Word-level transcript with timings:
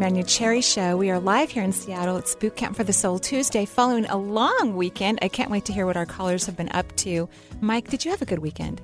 Manuchehri 0.00 0.64
Show. 0.64 0.96
We 0.96 1.10
are 1.10 1.20
live 1.20 1.50
here 1.50 1.62
in 1.62 1.72
Seattle. 1.72 2.16
It's 2.16 2.34
Boot 2.34 2.56
Camp 2.56 2.74
for 2.74 2.82
the 2.84 2.92
Soul 2.92 3.18
Tuesday, 3.18 3.66
following 3.66 4.06
a 4.06 4.16
long 4.16 4.74
weekend. 4.74 5.18
I 5.20 5.28
can't 5.28 5.50
wait 5.50 5.66
to 5.66 5.74
hear 5.74 5.84
what 5.84 5.94
our 5.98 6.06
callers 6.06 6.46
have 6.46 6.56
been 6.56 6.70
up 6.70 6.96
to. 6.96 7.28
Mike, 7.60 7.88
did 7.90 8.06
you 8.06 8.10
have 8.10 8.22
a 8.22 8.24
good 8.24 8.38
weekend? 8.38 8.80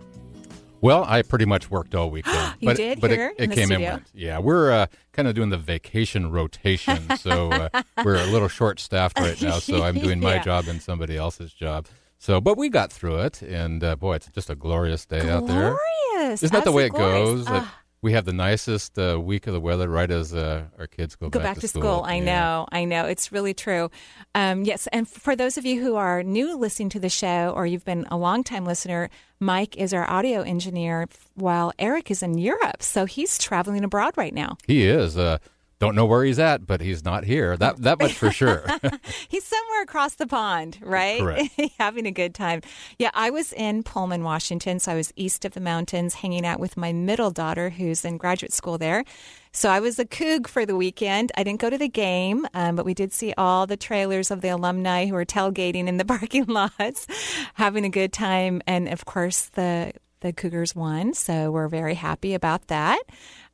Well, 0.82 1.04
I 1.09 1.23
pretty 1.23 1.46
much 1.46 1.70
worked 1.70 1.95
all 1.95 2.10
weekend. 2.10 2.54
you 2.60 2.68
but, 2.68 2.76
did 2.76 3.00
but 3.00 3.10
here 3.10 3.28
it, 3.30 3.38
in 3.38 3.45
it 3.45 3.48
the 3.48 3.54
came 3.54 3.66
studio? 3.68 3.87
in. 3.88 3.92
Went. 3.95 4.06
Yeah, 4.12 4.38
we're 4.40 4.70
uh, 4.70 4.87
kind 5.12 5.26
of 5.26 5.34
doing 5.34 5.48
the 5.48 5.56
vacation 5.56 6.30
rotation, 6.30 7.09
so 7.16 7.51
uh, 7.51 7.82
we're 8.04 8.16
a 8.23 8.26
little 8.26 8.48
short 8.48 8.78
staffed 8.78 9.18
right 9.18 9.40
now. 9.40 9.59
So 9.59 9.82
I'm 9.84 9.98
doing 9.98 10.20
my 10.20 10.34
Yeah. 10.37 10.42
job 10.42 10.68
and 10.68 10.82
somebody 10.82 11.16
else's 11.16 11.54
job. 11.54 11.87
So, 12.18 12.42
but 12.42 12.59
we 12.59 12.68
got 12.68 12.92
through 12.92 13.20
it, 13.20 13.40
and 13.40 13.82
uh, 13.82 13.96
boy, 13.96 14.16
it's 14.16 14.28
just 14.28 14.51
a 14.51 14.54
glorious 14.54 15.06
day 15.06 15.30
out 15.30 15.46
there. 15.46 15.76
Glorious. 16.12 16.42
Isn't 16.42 16.52
that 16.54 16.64
the 16.64 16.73
way 16.73 16.87
it 16.87 16.90
glorious. 16.90 17.28
goes? 17.38 17.45
That 17.46 17.62
Ah. 17.62 17.74
We 18.06 18.12
have 18.12 18.24
the 18.24 18.33
nicest 18.33 18.96
uh, 19.01 19.19
week 19.20 19.48
of 19.48 19.52
the 19.52 19.60
weather 19.60 19.88
right 19.88 20.12
as 20.12 20.33
uh, 20.33 20.62
our 20.78 20.87
kids 20.87 21.16
go, 21.16 21.28
go 21.28 21.41
back, 21.41 21.59
to 21.59 21.66
school. 21.66 22.05
I 22.06 22.15
Yeah. 22.19 22.24
know, 22.24 22.66
I 22.70 22.84
know. 22.84 23.05
It's 23.06 23.32
really 23.32 23.52
true. 23.52 23.91
Um, 24.32 24.62
yes, 24.62 24.87
and 24.92 25.09
for 25.09 25.34
those 25.34 25.59
of 25.59 25.66
you 25.66 25.82
who 25.82 25.96
are 25.96 26.23
new 26.23 26.56
listening 26.56 26.88
to 26.91 27.01
the 27.01 27.09
show, 27.09 27.52
or 27.56 27.66
you've 27.66 27.84
been 27.84 28.06
a 28.09 28.16
long 28.16 28.45
time 28.45 28.65
listener, 28.65 29.10
Mike 29.41 29.77
is 29.77 29.92
our 29.92 30.09
audio 30.09 30.42
engineer, 30.42 31.09
while 31.34 31.73
Eric 31.80 32.13
is 32.13 32.23
in 32.23 32.38
Europe, 32.38 32.80
so 32.80 33.07
he's 33.07 33.38
traveling 33.38 33.82
abroad 33.82 34.15
right 34.16 34.32
now. 34.32 34.57
He 34.68 34.87
is. 34.87 35.18
Uh, 35.18 35.38
don't 35.79 35.95
know 35.95 36.07
where 36.07 36.24
he's 36.24 36.38
at, 36.38 36.66
but 36.66 36.80
he's 36.80 37.05
not 37.05 37.24
here. 37.24 37.57
That 37.57 37.82
that 37.82 37.99
much 37.99 38.15
for 38.15 38.30
sure. 38.30 38.65
He's 39.29 39.45
somewhere 39.45 39.82
across 39.82 40.15
the 40.15 40.27
pond, 40.27 40.79
right? 40.80 41.21
Correct. 41.21 41.60
Having 41.79 42.07
a 42.07 42.10
good 42.10 42.35
time. 42.35 42.63
Yeah, 42.99 43.10
I 43.13 43.30
was 43.30 43.52
in 43.52 43.82
Pullman, 43.82 44.24
Washington, 44.24 44.79
so 44.79 44.93
I 44.93 44.95
was 44.95 45.13
east 45.16 45.45
of 45.45 45.52
the 45.52 45.60
mountains 45.60 46.15
hanging 46.15 46.47
out 46.47 46.60
with 46.60 46.77
my 46.77 46.93
middle 46.93 47.30
daughter 47.30 47.71
who's 47.71 48.04
in 48.04 48.16
graduate 48.16 48.54
school 48.54 48.79
there. 48.79 49.04
So 49.52 49.69
I 49.69 49.80
was 49.80 49.99
a 49.99 50.04
coog 50.04 50.47
for 50.47 50.66
the 50.66 50.77
weekend. 50.77 51.32
I 51.37 51.43
didn't 51.43 51.60
go 51.60 51.71
to 51.71 51.79
the 51.79 51.88
game, 51.88 52.47
um, 52.54 52.77
but 52.77 52.85
we 52.85 52.95
did 52.95 53.13
see 53.13 53.32
all 53.37 53.66
the 53.66 53.77
trailers 53.77 54.30
of 54.30 54.41
the 54.41 54.49
alumni 54.49 55.07
who 55.07 55.15
were 55.15 55.24
tailgating 55.24 55.88
in 55.88 55.99
the 55.99 56.04
parking 56.07 56.47
lots, 56.47 57.07
having 57.54 57.85
a 57.85 57.91
good 57.91 58.13
time. 58.13 58.63
And 58.66 58.88
of 58.88 59.04
course, 59.04 59.47
the 59.52 59.93
the 60.21 60.32
Cougars 60.32 60.74
won, 60.74 61.13
so 61.13 61.51
we're 61.51 61.69
very 61.69 61.95
happy 61.95 62.32
about 62.32 62.69
that 62.69 62.99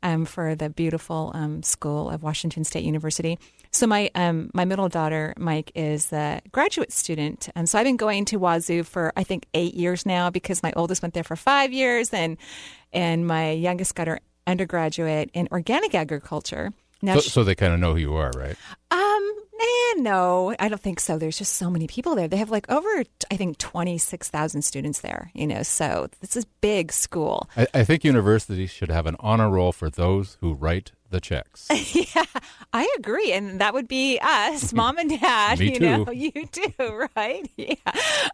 um, 0.03 0.25
for 0.25 0.55
the 0.55 0.69
beautiful 0.71 1.31
um, 1.35 1.63
school 1.63 2.11
of 2.11 2.23
Washington 2.23 2.65
State 2.65 2.85
University. 2.85 3.39
So 3.71 3.87
my 3.87 4.11
um, 4.15 4.51
my 4.53 4.65
middle 4.65 4.89
daughter 4.89 5.33
Mike 5.39 5.73
is 5.75 6.13
a 6.13 6.41
graduate 6.53 6.93
student, 6.93 7.49
and 7.55 7.69
so 7.69 7.79
I've 7.79 7.85
been 7.85 7.97
going 7.97 8.25
to 8.27 8.39
Wazzu 8.39 8.85
for 8.85 9.13
I 9.17 9.25
think 9.25 9.47
eight 9.55 9.75
years 9.75 10.05
now 10.05 10.29
because 10.31 10.63
my 10.63 10.73
oldest 10.77 11.03
went 11.03 11.15
there 11.15 11.25
for 11.25 11.37
five 11.37 11.73
years, 11.73 12.13
and 12.13 12.37
and 12.93 13.27
my 13.27 13.51
youngest 13.53 13.95
got 13.95 14.07
her 14.09 14.21
undergraduate 14.47 15.31
in 15.33 15.49
organic 15.51 15.95
agriculture. 15.95 16.73
Now, 17.01 17.15
so, 17.15 17.21
she- 17.21 17.31
so 17.31 17.45
they 17.45 17.55
kind 17.55 17.73
of 17.73 17.81
know 17.81 17.93
who 17.95 18.01
you 18.01 18.15
are, 18.15 18.31
right? 18.37 18.57
um, 18.91 19.35
eh, 19.63 20.01
no, 20.01 20.55
I 20.59 20.69
don't 20.69 20.81
think 20.81 21.01
so. 21.01 21.19
There's 21.19 21.39
just 21.39 21.55
so 21.55 21.71
many 21.71 21.87
people 21.87 22.15
there. 22.15 22.29
They 22.29 22.37
have 22.37 22.51
like 22.51 22.71
over, 22.71 23.05
I 23.31 23.37
think, 23.37 23.59
26,000 23.59 24.63
students 24.63 25.01
there, 25.01 25.31
you 25.35 25.47
know, 25.47 25.63
so 25.63 26.09
this 26.21 26.37
is 26.37 26.45
big 26.61 26.93
school. 26.93 27.49
I, 27.57 27.67
I 27.75 27.85
think 27.85 28.05
universities 28.05 28.71
should 28.71 28.91
have 28.91 29.07
an 29.07 29.17
honor 29.21 29.49
roll 29.49 29.73
for 29.73 29.91
those 29.91 30.37
who 30.41 30.55
write 30.55 30.93
the 31.13 31.21
checks. 31.21 31.69
yeah, 31.95 32.25
I 32.73 32.93
agree. 32.99 33.33
And 33.33 33.61
that 33.61 33.75
would 33.75 33.87
be 33.87 34.19
us, 34.21 34.73
mom 34.75 34.99
and 34.99 35.21
dad. 35.21 35.61
Me 35.61 35.75
you 35.75 35.81
know, 35.81 36.11
you 36.11 36.33
too, 36.47 37.07
right? 37.17 37.49
Yeah. 37.57 37.75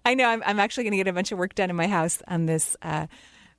I 0.05 0.15
know. 0.15 0.27
I'm, 0.27 0.43
I'm 0.47 0.59
actually 0.59 0.85
going 0.85 0.93
to 0.93 0.97
get 0.97 1.09
a 1.09 1.13
bunch 1.13 1.31
of 1.31 1.39
work 1.39 1.55
done 1.55 1.69
in 1.69 1.77
my 1.77 1.89
house 1.89 2.23
on 2.27 2.47
this. 2.47 2.77
Uh, 2.81 3.07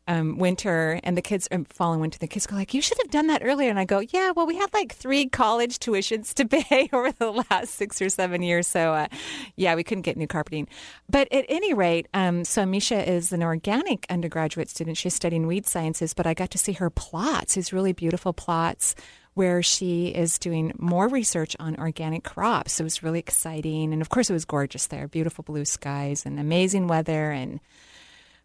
um, 0.10 0.40
winter 0.40 1.00
and 1.04 1.16
the 1.16 1.22
kids 1.22 1.48
um, 1.52 1.66
fall 1.66 1.94
and 1.94 2.02
winter. 2.02 2.18
The 2.18 2.28
kids 2.28 2.48
go 2.48 2.56
like, 2.56 2.74
"You 2.74 2.82
should 2.82 2.98
have 2.98 3.12
done 3.12 3.28
that 3.28 3.44
earlier." 3.46 3.70
And 3.70 3.80
I 3.80 3.86
go, 3.86 4.00
"Yeah, 4.00 4.32
well, 4.32 4.48
we 4.48 4.58
had 4.58 4.74
like 4.74 4.94
three 4.94 5.30
college 5.30 5.78
tuitions 5.78 6.34
to 6.34 6.46
pay 6.46 6.90
over 6.94 7.12
the 7.12 7.46
last 7.50 7.76
six 7.76 8.02
or 8.02 8.10
seven 8.10 8.42
years, 8.42 8.68
so 8.68 8.94
uh, 8.94 9.08
yeah, 9.56 9.76
we 9.76 9.84
couldn't 9.84 10.02
get 10.02 10.18
new 10.18 10.28
carpeting." 10.28 10.68
But 11.08 11.32
at 11.32 11.46
any 11.48 11.74
rate, 11.76 12.08
um, 12.16 12.44
so 12.44 12.66
Misha 12.66 13.08
is 13.08 13.32
an 13.32 13.44
organic 13.44 14.08
undergraduate 14.10 14.70
student. 14.70 14.98
She's 14.98 15.14
studying 15.14 15.46
weed 15.46 15.68
sciences, 15.68 16.16
but 16.16 16.26
I 16.26 16.34
got 16.34 16.50
to 16.52 16.58
see 16.58 16.74
her 16.74 16.90
plots. 16.90 17.54
These 17.54 17.72
really 17.72 17.94
beautiful 17.94 18.34
plots 18.34 18.96
where 19.36 19.62
she 19.62 20.08
is 20.08 20.40
doing 20.40 20.74
more 20.80 21.08
research 21.08 21.56
on 21.60 21.78
organic 21.78 22.24
crops. 22.24 22.80
It 22.80 22.84
was 22.84 23.04
really 23.04 23.20
exciting, 23.20 23.94
and 23.94 24.02
of 24.02 24.10
course, 24.10 24.30
it 24.32 24.34
was 24.34 24.44
gorgeous 24.44 24.88
there. 24.88 25.08
Beautiful 25.08 25.44
blue 25.44 25.66
skies 25.66 26.26
and 26.26 26.40
amazing 26.40 26.88
weather 26.88 27.30
and 27.30 27.60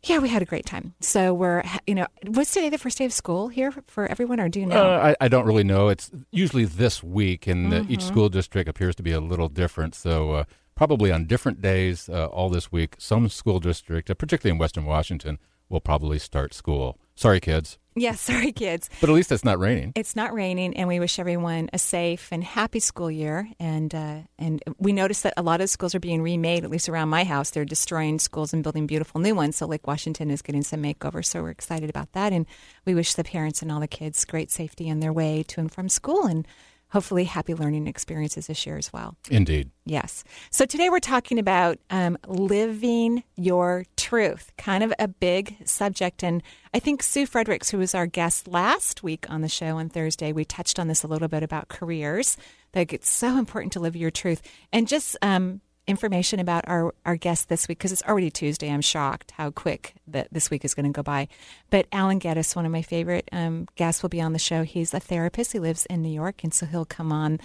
yeah, 0.04 0.18
we 0.18 0.28
had 0.28 0.42
a 0.42 0.44
great 0.44 0.66
time. 0.66 0.94
So 1.00 1.34
we're, 1.34 1.62
you 1.86 1.94
know, 1.94 2.06
was 2.26 2.50
today 2.50 2.68
the 2.68 2.78
first 2.78 2.98
day 2.98 3.04
of 3.04 3.12
school 3.12 3.48
here 3.48 3.72
for 3.86 4.06
everyone, 4.06 4.40
or 4.40 4.48
do 4.48 4.60
you 4.60 4.66
know? 4.66 4.92
Uh, 4.94 5.14
I, 5.20 5.24
I 5.24 5.28
don't 5.28 5.46
really 5.46 5.64
know. 5.64 5.88
It's 5.88 6.10
usually 6.30 6.64
this 6.64 7.02
week, 7.02 7.46
and 7.46 7.72
Mm-hmm. 7.72 7.92
each 7.92 8.02
school 8.02 8.28
district 8.28 8.68
appears 8.68 8.94
to 8.96 9.02
be 9.02 9.12
a 9.12 9.20
little 9.20 9.48
different. 9.48 9.94
So, 9.94 10.32
uh, 10.32 10.44
probably 10.74 11.10
on 11.12 11.26
different 11.26 11.60
days 11.60 12.08
uh, 12.08 12.26
all 12.26 12.48
this 12.50 12.70
week, 12.72 12.96
some 12.98 13.28
school 13.28 13.60
district, 13.60 14.10
uh, 14.10 14.14
particularly 14.14 14.54
in 14.54 14.58
Western 14.58 14.84
Washington, 14.84 15.38
will 15.68 15.80
probably 15.80 16.18
start 16.18 16.52
school. 16.54 16.98
Sorry, 17.14 17.40
kids. 17.40 17.78
Yeah, 17.96 18.12
sorry, 18.14 18.52
kids. 18.52 18.90
But 19.00 19.10
at 19.10 19.14
least 19.14 19.32
it's 19.32 19.44
not 19.44 19.58
raining. 19.58 19.92
It's 19.94 20.16
not 20.16 20.32
raining, 20.32 20.76
and 20.76 20.88
we 20.88 21.00
wish 21.00 21.18
everyone 21.18 21.70
a 21.72 21.78
safe 21.78 22.28
and 22.32 22.42
happy 22.42 22.80
school 22.80 23.10
year. 23.10 23.48
And 23.58 23.94
uh, 23.94 24.18
and 24.38 24.62
we 24.78 24.92
noticed 24.92 25.22
that 25.22 25.34
a 25.36 25.42
lot 25.42 25.60
of 25.60 25.70
schools 25.70 25.94
are 25.94 26.00
being 26.00 26.22
remade. 26.22 26.64
At 26.64 26.70
least 26.70 26.88
around 26.88 27.08
my 27.08 27.24
house, 27.24 27.50
they're 27.50 27.64
destroying 27.64 28.18
schools 28.18 28.52
and 28.52 28.62
building 28.62 28.86
beautiful 28.86 29.20
new 29.20 29.34
ones. 29.34 29.56
So 29.56 29.66
Lake 29.66 29.86
Washington 29.86 30.30
is 30.30 30.42
getting 30.42 30.62
some 30.62 30.82
makeover. 30.82 31.24
So 31.24 31.42
we're 31.42 31.50
excited 31.50 31.90
about 31.90 32.12
that, 32.12 32.32
and 32.32 32.46
we 32.84 32.94
wish 32.94 33.14
the 33.14 33.24
parents 33.24 33.62
and 33.62 33.70
all 33.70 33.80
the 33.80 33.88
kids 33.88 34.24
great 34.24 34.50
safety 34.50 34.90
on 34.90 35.00
their 35.00 35.12
way 35.12 35.42
to 35.48 35.60
and 35.60 35.70
from 35.70 35.88
school, 35.88 36.26
and 36.26 36.46
hopefully 36.94 37.24
happy 37.24 37.54
learning 37.54 37.88
experiences 37.88 38.46
this 38.46 38.64
year 38.64 38.78
as 38.78 38.92
well. 38.92 39.16
Indeed. 39.28 39.68
Yes. 39.84 40.22
So 40.50 40.64
today 40.64 40.90
we're 40.90 41.00
talking 41.00 41.40
about 41.40 41.76
um, 41.90 42.16
living 42.28 43.24
your 43.34 43.84
truth, 43.96 44.52
kind 44.56 44.84
of 44.84 44.94
a 45.00 45.08
big 45.08 45.56
subject. 45.64 46.22
And 46.22 46.40
I 46.72 46.78
think 46.78 47.02
Sue 47.02 47.26
Fredericks, 47.26 47.68
who 47.68 47.78
was 47.78 47.96
our 47.96 48.06
guest 48.06 48.46
last 48.46 49.02
week 49.02 49.28
on 49.28 49.40
the 49.40 49.48
show 49.48 49.78
on 49.78 49.88
Thursday, 49.88 50.32
we 50.32 50.44
touched 50.44 50.78
on 50.78 50.86
this 50.86 51.02
a 51.02 51.08
little 51.08 51.26
bit 51.26 51.42
about 51.42 51.66
careers. 51.66 52.36
That 52.74 52.92
it's 52.92 53.10
so 53.10 53.38
important 53.38 53.72
to 53.72 53.80
live 53.80 53.96
your 53.96 54.12
truth. 54.12 54.40
And 54.72 54.86
just 54.86 55.16
um, 55.20 55.62
information 55.86 56.40
about 56.40 56.64
our, 56.66 56.94
our 57.04 57.16
guest 57.16 57.48
this 57.48 57.68
week, 57.68 57.78
because 57.78 57.92
it's 57.92 58.02
already 58.04 58.30
Tuesday. 58.30 58.70
I'm 58.70 58.80
shocked 58.80 59.32
how 59.32 59.50
quick 59.50 59.94
that 60.06 60.28
this 60.32 60.50
week 60.50 60.64
is 60.64 60.74
going 60.74 60.86
to 60.86 60.96
go 60.96 61.02
by. 61.02 61.28
But 61.68 61.86
Alan 61.92 62.18
Geddes, 62.18 62.56
one 62.56 62.64
of 62.64 62.72
my 62.72 62.82
favorite 62.82 63.28
um, 63.32 63.68
guests, 63.76 64.02
will 64.02 64.08
be 64.08 64.20
on 64.20 64.32
the 64.32 64.38
show. 64.38 64.62
He's 64.62 64.94
a 64.94 65.00
therapist. 65.00 65.52
He 65.52 65.58
lives 65.58 65.86
in 65.86 66.00
New 66.00 66.08
York, 66.08 66.42
and 66.42 66.54
so 66.54 66.64
he'll 66.64 66.84
come 66.86 67.12
on 67.12 67.38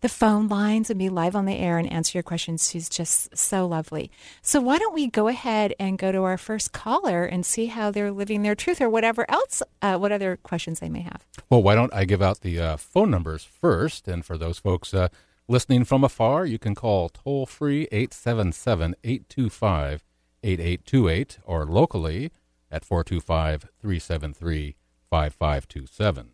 the 0.00 0.08
phone 0.08 0.48
lines 0.48 0.90
and 0.90 0.98
be 0.98 1.08
live 1.08 1.36
on 1.36 1.44
the 1.44 1.56
air 1.56 1.78
and 1.78 1.92
answer 1.92 2.18
your 2.18 2.22
questions. 2.24 2.68
She's 2.70 2.88
just 2.88 3.36
so 3.36 3.66
lovely. 3.66 4.10
So 4.42 4.60
why 4.60 4.78
don't 4.78 4.94
we 4.94 5.06
go 5.06 5.28
ahead 5.28 5.74
and 5.78 5.96
go 5.96 6.10
to 6.10 6.22
our 6.24 6.38
first 6.38 6.72
caller 6.72 7.24
and 7.24 7.46
see 7.46 7.66
how 7.66 7.90
they're 7.90 8.10
living 8.10 8.42
their 8.42 8.54
truth, 8.54 8.80
or 8.80 8.90
whatever 8.90 9.24
else, 9.30 9.62
uh, 9.82 9.96
what 9.96 10.10
other 10.10 10.36
questions 10.36 10.80
they 10.80 10.88
may 10.88 11.02
have. 11.02 11.24
Well, 11.48 11.62
why 11.62 11.74
don't 11.74 11.94
I 11.94 12.04
give 12.04 12.22
out 12.22 12.40
the 12.40 12.58
uh, 12.58 12.76
phone 12.76 13.10
numbers 13.10 13.44
first? 13.44 14.08
And 14.08 14.24
for 14.24 14.36
those 14.36 14.58
folks 14.58 14.92
uh, 14.92 15.08
listening 15.48 15.84
from 15.84 16.04
afar, 16.04 16.46
you 16.46 16.58
can 16.58 16.74
call 16.74 17.08
toll 17.08 17.46
free 17.46 17.82
877 17.92 18.94
825 19.04 20.04
8828 20.42 21.38
or 21.44 21.64
locally 21.64 22.30
at 22.70 22.84
425 22.84 23.68
373 23.80 24.76
5527. 25.10 26.30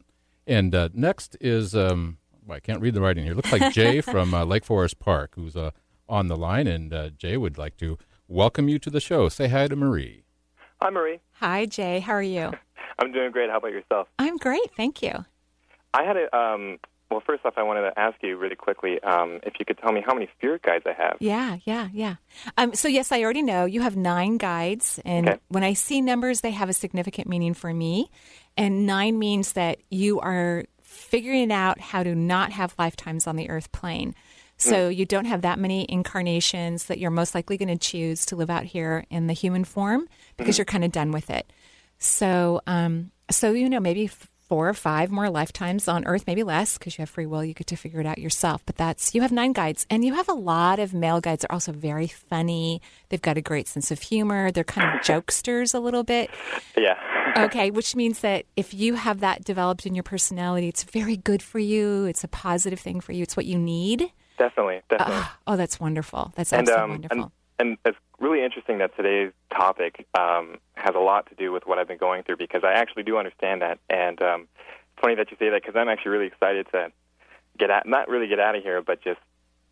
And 0.47 0.75
uh, 0.75 0.89
next 0.95 1.37
is, 1.41 1.75
um, 1.75 2.19
well, 2.47 2.57
I 2.57 2.61
can't 2.61 2.81
read 2.81 2.95
the 2.95 3.01
writing 3.01 3.25
here. 3.25 3.33
It 3.33 3.37
Looks 3.37 3.53
like 3.53 3.73
Jay 3.75 4.01
from 4.01 4.35
uh, 4.35 4.45
Lake 4.45 4.65
Forest 4.65 4.99
Park, 4.99 5.33
who's 5.37 5.57
uh, 5.57 5.71
on 6.09 6.29
the 6.29 6.37
line. 6.37 6.67
And 6.67 6.93
uh, 6.93 7.11
Jay 7.11 7.37
would 7.37 7.59
like 7.59 7.77
to 7.79 7.99
welcome 8.27 8.69
you 8.69 8.79
to 8.81 8.91
the 8.91 9.01
show. 9.01 9.29
Say 9.29 9.49
hi 9.49 9.69
to 9.69 9.77
Marie. 9.77 10.25
Hi, 10.83 10.91
Marie. 10.91 11.21
Hi, 11.33 11.67
Jay. 11.67 12.01
How 12.01 12.15
are 12.15 12.23
you? 12.23 12.53
I'm 12.99 13.13
doing 13.13 13.31
great. 13.31 13.51
How 13.51 13.59
about 13.59 13.73
yourself? 13.73 14.09
I'm 14.19 14.37
great. 14.37 14.75
Thank 14.77 15.03
you. 15.03 15.25
I 15.95 16.05
had 16.05 16.17
a, 16.17 16.37
um, 16.37 16.79
well, 17.11 17.21
first 17.27 17.45
off, 17.45 17.55
I 17.57 17.63
wanted 17.63 17.83
to 17.83 17.99
ask 17.99 18.17
you 18.23 18.37
really 18.37 18.57
quickly 18.57 19.03
um, 19.03 19.41
if 19.43 19.55
you 19.59 19.65
could 19.65 19.79
tell 19.79 19.93
me 19.93 20.03
how 20.05 20.15
many 20.15 20.29
spirit 20.37 20.63
guides 20.63 20.85
I 20.87 20.93
have. 20.93 21.17
Yeah, 21.21 21.57
yeah, 21.65 21.89
yeah. 21.93 22.15
Um, 22.57 22.75
so 22.75 22.87
yes, 22.89 23.11
I 23.13 23.23
already 23.23 23.43
know 23.43 23.65
you 23.65 23.81
have 23.83 23.97
nine 23.97 24.37
guides, 24.37 25.01
and 25.05 25.29
Okay. 25.29 25.39
when 25.49 25.65
I 25.65 25.73
see 25.73 26.01
numbers, 26.01 26.41
they 26.41 26.53
have 26.53 26.69
a 26.69 26.73
significant 26.73 27.29
meaning 27.29 27.55
for 27.55 27.75
me. 27.75 28.11
And 28.57 28.87
nine 28.87 29.19
means 29.19 29.53
that 29.55 29.79
you 29.91 30.21
are 30.21 30.65
figuring 30.83 31.53
out 31.53 31.81
how 31.81 32.03
to 32.03 32.15
not 32.15 32.53
have 32.53 32.75
lifetimes 32.79 33.27
on 33.27 33.37
the 33.37 33.49
earth 33.51 33.71
plane. 33.73 34.15
So 34.63 34.89
you 34.91 35.07
don't 35.07 35.25
have 35.25 35.41
that 35.41 35.59
many 35.59 35.87
incarnations 35.89 36.85
that 36.87 36.99
you're 36.99 37.11
most 37.11 37.35
likely 37.35 37.57
going 37.57 37.71
to 37.71 37.79
choose 37.79 38.27
to 38.27 38.37
live 38.37 38.51
out 38.51 38.65
here 38.65 39.07
in 39.09 39.27
the 39.27 39.33
human 39.33 39.65
form 39.65 40.07
because 40.37 40.59
you're 40.59 40.67
kind 40.67 40.85
of 40.85 40.93
done 40.93 41.13
with 41.13 41.31
it. 41.31 41.51
So, 41.99 42.61
um, 42.67 43.11
so 43.31 43.53
you 43.53 43.71
know, 43.71 43.81
maybe 43.81 44.05
f- 44.07 44.30
four 44.51 44.69
or 44.69 44.75
five 44.75 45.13
more 45.13 45.31
lifetimes 45.31 45.87
on 45.87 46.05
Earth, 46.07 46.25
maybe 46.27 46.43
less 46.43 46.77
because 46.77 46.99
you 46.99 47.03
have 47.03 47.09
free 47.09 47.25
will. 47.25 47.45
You 47.45 47.55
get 47.55 47.69
to 47.69 47.77
figure 47.77 48.01
it 48.01 48.07
out 48.07 48.19
yourself. 48.19 48.67
But 48.67 48.75
that's 48.75 49.15
you 49.15 49.23
have 49.23 49.31
nine 49.31 49.53
guides, 49.53 49.87
and 49.89 50.05
you 50.05 50.15
have 50.15 50.29
a 50.29 50.33
lot 50.35 50.81
of 50.81 50.93
male 50.93 51.21
guides. 51.21 51.43
They're 51.43 51.53
also 51.53 51.71
very 51.71 52.09
funny. 52.09 52.83
They've 53.09 53.23
got 53.23 53.37
a 53.37 53.41
great 53.41 53.69
sense 53.69 53.93
of 53.93 54.03
humor. 54.03 54.51
They're 54.51 54.65
kind 54.65 54.99
of 54.99 55.01
jokesters 55.07 55.73
a 55.73 55.79
little 55.79 56.03
bit. 56.03 56.31
Yeah. 56.77 56.99
okay, 57.39 57.71
which 57.71 57.95
means 57.95 58.21
that 58.21 58.45
if 58.57 58.75
you 58.75 58.95
have 58.95 59.21
that 59.21 59.45
developed 59.45 59.87
in 59.87 59.95
your 59.95 60.03
personality, 60.03 60.67
it's 60.67 60.83
very 60.83 61.17
good 61.17 61.45
for 61.45 61.61
you. 61.61 62.07
It's 62.07 62.25
a 62.25 62.29
positive 62.29 62.81
thing 62.81 63.01
for 63.01 63.13
you. 63.13 63.23
It's 63.23 63.37
what 63.37 63.47
you 63.47 63.57
need. 63.57 64.11
Definitely, 64.37 64.81
definitely. 64.91 65.15
Uh, 65.15 65.25
oh, 65.47 65.57
that's 65.57 65.79
wonderful. 65.79 66.33
That's 66.35 66.53
and, 66.53 66.69
absolutely 66.69 66.83
um, 66.83 66.91
wonderful. 66.91 67.33
And, 67.61 67.69
and 67.69 67.79
it's 67.85 67.99
really 68.21 68.45
interesting 68.45 68.79
that 68.79 68.95
today's 68.97 69.33
topic 69.53 70.07
um, 70.19 70.59
has 70.75 70.95
a 70.95 71.01
lot 71.01 71.27
to 71.31 71.35
do 71.35 71.51
with 71.53 71.67
what 71.67 71.79
I've 71.79 71.89
been 71.89 71.99
going 71.99 72.23
through 72.23 72.37
because 72.37 72.63
I 72.65 72.73
actually 72.75 73.03
do 73.03 73.17
understand 73.19 73.63
that. 73.63 73.79
And 73.89 74.21
um, 74.23 74.49
it's 74.63 75.01
funny 75.01 75.15
that 75.17 75.31
you 75.31 75.37
say 75.39 75.51
that 75.51 75.63
because 75.63 75.77
I'm 75.77 75.89
actually 75.89 76.13
really 76.13 76.27
excited 76.27 76.67
to 76.73 76.93
get 77.59 77.71
out, 77.71 77.87
not 77.87 78.09
really 78.09 78.29
get 78.29 78.39
out 78.39 78.55
of 78.55 78.63
here, 78.63 78.83
but 78.83 79.03
just 79.03 79.21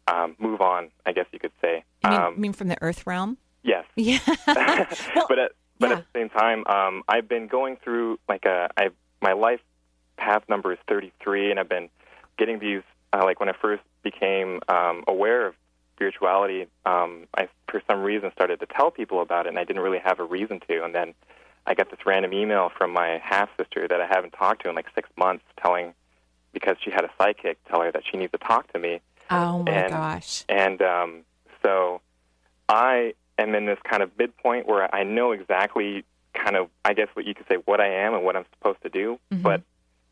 um, 0.06 0.34
move 0.38 0.60
on, 0.60 0.90
I 1.04 1.12
guess 1.12 1.26
you 1.32 1.38
could 1.38 1.52
say. 1.60 1.84
You 2.02 2.10
mean, 2.10 2.20
um, 2.20 2.40
mean 2.40 2.52
from 2.52 2.68
the 2.68 2.82
earth 2.82 3.06
realm? 3.06 3.36
Yes. 3.62 3.84
Yeah. 3.96 4.18
well, 4.26 4.36
but 5.28 5.38
at, 5.38 5.52
but 5.78 5.90
yeah. 5.90 5.96
at 5.96 6.06
the 6.12 6.18
same 6.18 6.30
time, 6.30 6.66
um, 6.66 7.02
I've 7.08 7.28
been 7.28 7.46
going 7.46 7.76
through 7.76 8.18
like 8.28 8.44
a 8.46 8.68
I 8.76 8.88
my 9.20 9.32
life 9.32 9.60
path 10.16 10.42
number 10.48 10.72
is 10.72 10.78
33, 10.88 11.50
and 11.50 11.60
I've 11.60 11.68
been 11.68 11.88
getting 12.38 12.58
these 12.58 12.82
uh, 13.12 13.20
like 13.24 13.40
when 13.40 13.48
I 13.48 13.54
first 13.60 13.82
became 14.02 14.60
um, 14.68 15.04
aware 15.06 15.46
of 15.46 15.54
spirituality, 15.98 16.68
um, 16.86 17.26
I 17.36 17.48
for 17.68 17.82
some 17.88 18.02
reason 18.02 18.30
started 18.32 18.60
to 18.60 18.66
tell 18.66 18.90
people 18.90 19.20
about 19.20 19.46
it, 19.46 19.50
and 19.50 19.58
I 19.58 19.64
didn't 19.64 19.82
really 19.82 19.98
have 19.98 20.20
a 20.20 20.24
reason 20.24 20.60
to. 20.68 20.84
And 20.84 20.94
then 20.94 21.12
I 21.66 21.74
got 21.74 21.90
this 21.90 21.98
random 22.06 22.32
email 22.32 22.70
from 22.76 22.92
my 22.92 23.20
half 23.22 23.48
sister 23.58 23.88
that 23.88 24.00
I 24.00 24.06
haven't 24.06 24.30
talked 24.30 24.62
to 24.62 24.68
in 24.68 24.76
like 24.76 24.86
six 24.94 25.08
months, 25.16 25.44
telling 25.60 25.94
because 26.52 26.76
she 26.82 26.90
had 26.90 27.04
a 27.04 27.10
psychic 27.18 27.58
tell 27.68 27.82
her 27.82 27.90
that 27.90 28.02
she 28.08 28.16
needs 28.16 28.30
to 28.32 28.38
talk 28.38 28.72
to 28.72 28.78
me. 28.78 29.00
Oh 29.30 29.64
my 29.64 29.72
and, 29.72 29.92
gosh! 29.92 30.44
And 30.48 30.80
um, 30.82 31.24
so 31.64 32.00
I 32.68 33.14
am 33.36 33.54
in 33.56 33.66
this 33.66 33.78
kind 33.82 34.02
of 34.02 34.16
midpoint 34.16 34.68
where 34.68 34.94
I 34.94 35.02
know 35.02 35.32
exactly 35.32 36.04
kind 36.32 36.56
of 36.56 36.68
I 36.84 36.94
guess 36.94 37.08
what 37.14 37.26
you 37.26 37.34
could 37.34 37.46
say 37.48 37.56
what 37.64 37.80
I 37.80 37.88
am 37.88 38.14
and 38.14 38.22
what 38.22 38.36
I'm 38.36 38.46
supposed 38.56 38.82
to 38.82 38.88
do, 38.88 39.18
mm-hmm. 39.32 39.42
but 39.42 39.62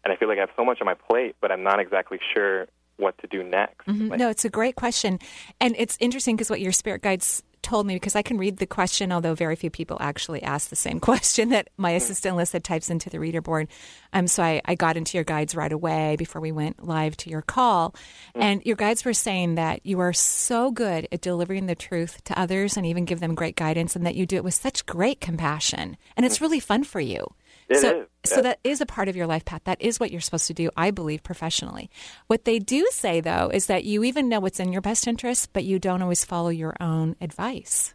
and 0.03 0.13
I 0.13 0.17
feel 0.17 0.29
like 0.29 0.39
I 0.39 0.41
have 0.41 0.51
so 0.57 0.65
much 0.65 0.81
on 0.81 0.87
my 0.87 0.95
plate, 0.95 1.37
but 1.41 1.53
I'm 1.53 1.63
not 1.63 1.79
exactly 1.79 2.19
sure 2.35 2.67
what 2.97 3.19
to 3.19 3.27
do 3.27 3.43
next. 3.43 3.87
Mm-hmm. 3.87 4.09
Like, 4.09 4.19
no, 4.19 4.31
it's 4.31 4.45
a 4.45 4.51
great 4.51 4.77
question, 4.77 5.19
and 5.61 5.75
it's 5.79 5.97
interesting 6.01 6.37
because 6.37 6.51
what 6.51 6.61
your 6.61 6.73
spirit 6.73 7.03
guides 7.03 7.43
told 7.67 7.85
me 7.85 7.97
because 7.97 8.15
I 8.15 8.23
can 8.23 8.39
read 8.39 8.59
the 8.59 8.67
question, 8.67 9.11
although 9.11 9.35
very 9.35 9.57
few 9.57 9.71
people 9.71 9.97
actually 10.01 10.43
ask 10.43 10.69
the 10.69 10.77
same 10.77 11.01
question 11.11 11.49
that 11.51 11.69
my 11.77 11.91
mm-hmm. 11.91 11.97
assistant 11.97 12.37
Lissa 12.37 12.61
types 12.61 12.91
into 12.91 13.11
the 13.11 13.19
reader 13.19 13.43
board. 13.43 13.69
Um, 14.13 14.29
so 14.29 14.43
I, 14.43 14.63
I 14.65 14.77
got 14.77 14.97
into 14.97 15.19
your 15.19 15.25
guides 15.25 15.57
right 15.57 15.73
away 15.73 16.15
before 16.17 16.41
we 16.41 16.53
went 16.53 16.87
live 16.87 17.17
to 17.19 17.31
your 17.31 17.43
call. 17.43 17.91
Mm-hmm. 17.91 18.43
And 18.43 18.63
your 18.65 18.77
guides 18.77 19.05
were 19.05 19.13
saying 19.13 19.57
that 19.57 19.85
you 19.85 19.99
are 19.99 20.13
so 20.13 20.71
good 20.71 21.09
at 21.11 21.21
delivering 21.21 21.67
the 21.67 21.75
truth 21.75 22.23
to 22.25 22.39
others 22.39 22.77
and 22.77 22.87
even 22.87 23.05
give 23.05 23.19
them 23.19 23.35
great 23.35 23.57
guidance, 23.57 23.97
and 23.97 24.07
that 24.07 24.15
you 24.15 24.27
do 24.27 24.37
it 24.37 24.45
with 24.45 24.55
such 24.55 24.87
great 24.87 25.21
compassion. 25.21 25.97
And 26.17 26.25
it's 26.25 26.39
mm. 26.39 26.43
really 26.43 26.61
fun 26.61 26.85
for 26.85 27.01
you. 27.01 27.27
It 27.69 27.79
so, 27.79 28.01
is. 28.01 28.31
so 28.31 28.43
that 28.43 28.61
is 28.63 28.81
a 28.81 28.87
part 28.87 29.09
of 29.09 29.17
your 29.17 29.27
life 29.27 29.45
path. 29.45 29.63
That 29.65 29.81
is 29.81 29.99
what 29.99 30.11
you're 30.11 30.21
supposed 30.21 30.47
to 30.47 30.55
do, 30.55 30.71
I 30.77 30.91
believe, 30.91 31.23
professionally. 31.23 31.91
What 32.29 32.45
they 32.45 32.59
do 32.59 32.87
say, 32.93 33.21
though, 33.21 33.51
is 33.53 33.67
that 33.67 33.85
you 33.85 34.05
even 34.05 34.29
know 34.29 34.41
what's 34.41 34.61
in 34.61 34.73
your 34.73 34.83
best 34.83 35.07
interest, 35.09 35.53
but 35.53 35.65
you 35.65 35.79
don't 35.79 36.03
always 36.03 36.25
follow 36.25 36.49
your 36.49 36.75
own 36.81 37.17
advice. 37.21 37.95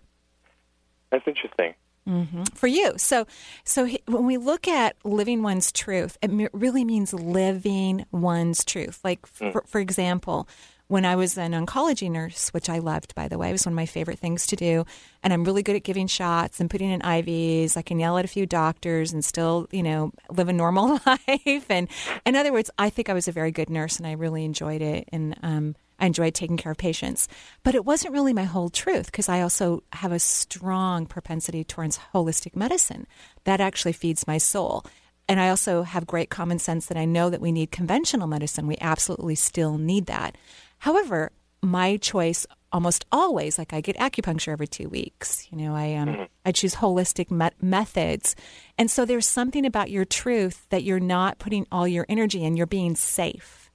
That's 1.10 1.28
interesting. 1.28 1.74
Mm-hmm. 2.08 2.44
For 2.56 2.66
you, 2.66 2.94
so 2.98 3.28
so 3.64 3.88
when 4.08 4.26
we 4.26 4.38
look 4.38 4.68
at 4.68 4.96
living 5.04 5.44
one's 5.44 5.72
truth, 5.72 6.18
it 6.24 6.50
really 6.52 6.84
means 6.84 7.14
living 7.14 8.06
one's 8.12 8.66
truth. 8.66 9.00
Like, 9.04 9.22
mm. 9.34 9.54
for, 9.54 9.64
for 9.68 9.80
example, 9.80 10.50
when 10.92 11.06
I 11.06 11.16
was 11.16 11.38
an 11.38 11.54
oncology 11.54 12.12
nurse, 12.12 12.50
which 12.50 12.70
I 12.70 12.80
loved, 12.80 13.16
by 13.16 13.30
the 13.30 13.38
way, 13.38 13.48
it 13.48 13.54
was 13.54 13.66
one 13.66 13.72
of 13.72 13.78
my 13.78 13.86
favorite 13.86 14.20
things 14.20 14.46
to 14.48 14.58
do. 14.58 14.86
And 15.24 15.32
I'm 15.32 15.46
really 15.46 15.64
good 15.64 15.78
at 15.78 15.86
giving 15.86 16.06
shots 16.06 16.60
and 16.60 16.70
putting 16.70 16.90
in 16.90 17.00
IVs. 17.00 17.78
I 17.78 17.82
can 17.82 17.98
yell 17.98 18.18
at 18.18 18.26
a 18.26 18.28
few 18.28 18.46
doctors 18.46 19.14
and 19.14 19.24
still, 19.24 19.70
you 19.72 19.84
know, 19.84 20.12
live 20.30 20.50
a 20.50 20.54
normal 20.54 21.00
life. 21.06 21.66
And 21.70 21.88
in 22.26 22.36
other 22.36 22.52
words, 22.52 22.70
I 22.78 22.90
think 22.90 23.08
I 23.08 23.14
was 23.14 23.30
a 23.30 23.32
very 23.32 23.52
good 23.52 23.70
nurse 23.70 24.00
and 24.00 24.06
I 24.06 24.12
really 24.12 24.44
enjoyed 24.44 24.82
it. 24.82 25.08
And 25.14 25.38
um, 25.42 25.76
I 25.98 26.08
enjoyed 26.08 26.34
taking 26.34 26.58
care 26.58 26.74
of 26.74 26.78
patients. 26.78 27.30
But 27.64 27.74
it 27.74 27.86
wasn't 27.86 28.14
really 28.14 28.34
my 28.34 28.44
whole 28.44 28.70
truth 28.70 29.06
because 29.06 29.30
I 29.30 29.40
also 29.40 29.84
have 29.94 30.12
a 30.12 30.20
strong 30.20 31.06
propensity 31.06 31.64
towards 31.64 32.02
holistic 32.14 32.54
medicine. 32.54 33.08
That 33.46 33.62
actually 33.62 33.94
feeds 33.94 34.28
my 34.28 34.40
soul. 34.40 34.86
And 35.30 35.40
I 35.40 35.48
also 35.48 35.84
have 35.84 36.06
great 36.06 36.30
common 36.30 36.60
sense 36.60 36.88
that 36.88 36.98
I 36.98 37.06
know 37.06 37.30
that 37.30 37.40
we 37.40 37.54
need 37.54 37.72
conventional 37.72 38.28
medicine. 38.28 38.68
We 38.68 38.78
absolutely 38.82 39.36
still 39.36 39.78
need 39.78 40.08
that. 40.08 40.36
However, 40.82 41.32
my 41.62 41.98
choice 41.98 42.48
almost 42.72 43.06
always 43.12 43.60
like 43.60 43.72
I 43.72 43.82
get 43.82 43.98
acupuncture 43.98 44.52
every 44.52 44.66
2 44.66 44.90
weeks. 44.90 45.48
You 45.52 45.60
know, 45.60 45.76
I 45.76 45.94
um 45.94 46.10
mm-hmm. 46.10 46.24
I 46.44 46.52
choose 46.52 46.76
holistic 46.76 47.30
methods. 47.62 48.36
And 48.80 48.90
so 48.90 49.06
there's 49.06 49.28
something 49.28 49.64
about 49.64 49.92
your 49.92 50.06
truth 50.06 50.66
that 50.70 50.84
you're 50.84 51.00
not 51.00 51.38
putting 51.38 51.68
all 51.72 51.88
your 51.88 52.08
energy 52.10 52.44
in, 52.44 52.58
you're 52.58 52.66
being 52.66 52.96
safe. 52.96 53.70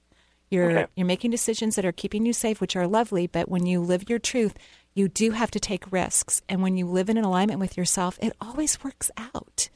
You're 0.49 0.79
okay. 0.79 0.91
you're 0.97 1.07
making 1.07 1.31
decisions 1.31 1.77
that 1.77 1.85
are 1.85 1.93
keeping 1.93 2.25
you 2.25 2.33
safe, 2.33 2.59
which 2.59 2.75
are 2.75 2.87
lovely, 2.87 3.25
but 3.25 3.47
when 3.47 3.65
you 3.65 3.79
live 3.79 4.09
your 4.09 4.19
truth, 4.19 4.55
you 4.93 5.07
do 5.07 5.31
have 5.31 5.51
to 5.51 5.61
take 5.61 5.89
risks. 5.93 6.41
And 6.49 6.61
when 6.61 6.75
you 6.75 6.87
live 6.87 7.09
in 7.09 7.17
an 7.17 7.23
alignment 7.23 7.61
with 7.61 7.77
yourself, 7.77 8.19
it 8.21 8.33
always 8.41 8.83
works 8.83 9.11
out. 9.17 9.69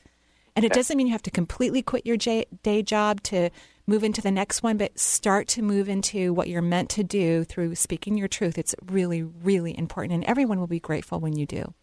And 0.53 0.65
it 0.65 0.73
doesn't 0.73 0.97
mean 0.97 1.07
you 1.07 1.13
have 1.13 1.23
to 1.23 1.31
completely 1.31 1.81
quit 1.81 2.05
your 2.05 2.17
day 2.17 2.83
job 2.83 3.23
to 3.23 3.51
move 3.91 4.03
into 4.03 4.21
the 4.21 4.31
next 4.31 4.63
one, 4.63 4.77
but 4.77 4.97
start 4.97 5.47
to 5.49 5.61
move 5.61 5.89
into 5.89 6.33
what 6.33 6.47
you're 6.47 6.61
meant 6.61 6.89
to 6.91 7.03
do 7.03 7.43
through 7.43 7.75
speaking 7.75 8.17
your 8.17 8.29
truth. 8.29 8.57
It's 8.57 8.73
really, 8.85 9.21
really 9.21 9.77
important, 9.77 10.13
and 10.13 10.23
everyone 10.23 10.59
will 10.59 10.67
be 10.67 10.79
grateful 10.79 11.19
when 11.19 11.35
you 11.37 11.45
do. 11.45 11.73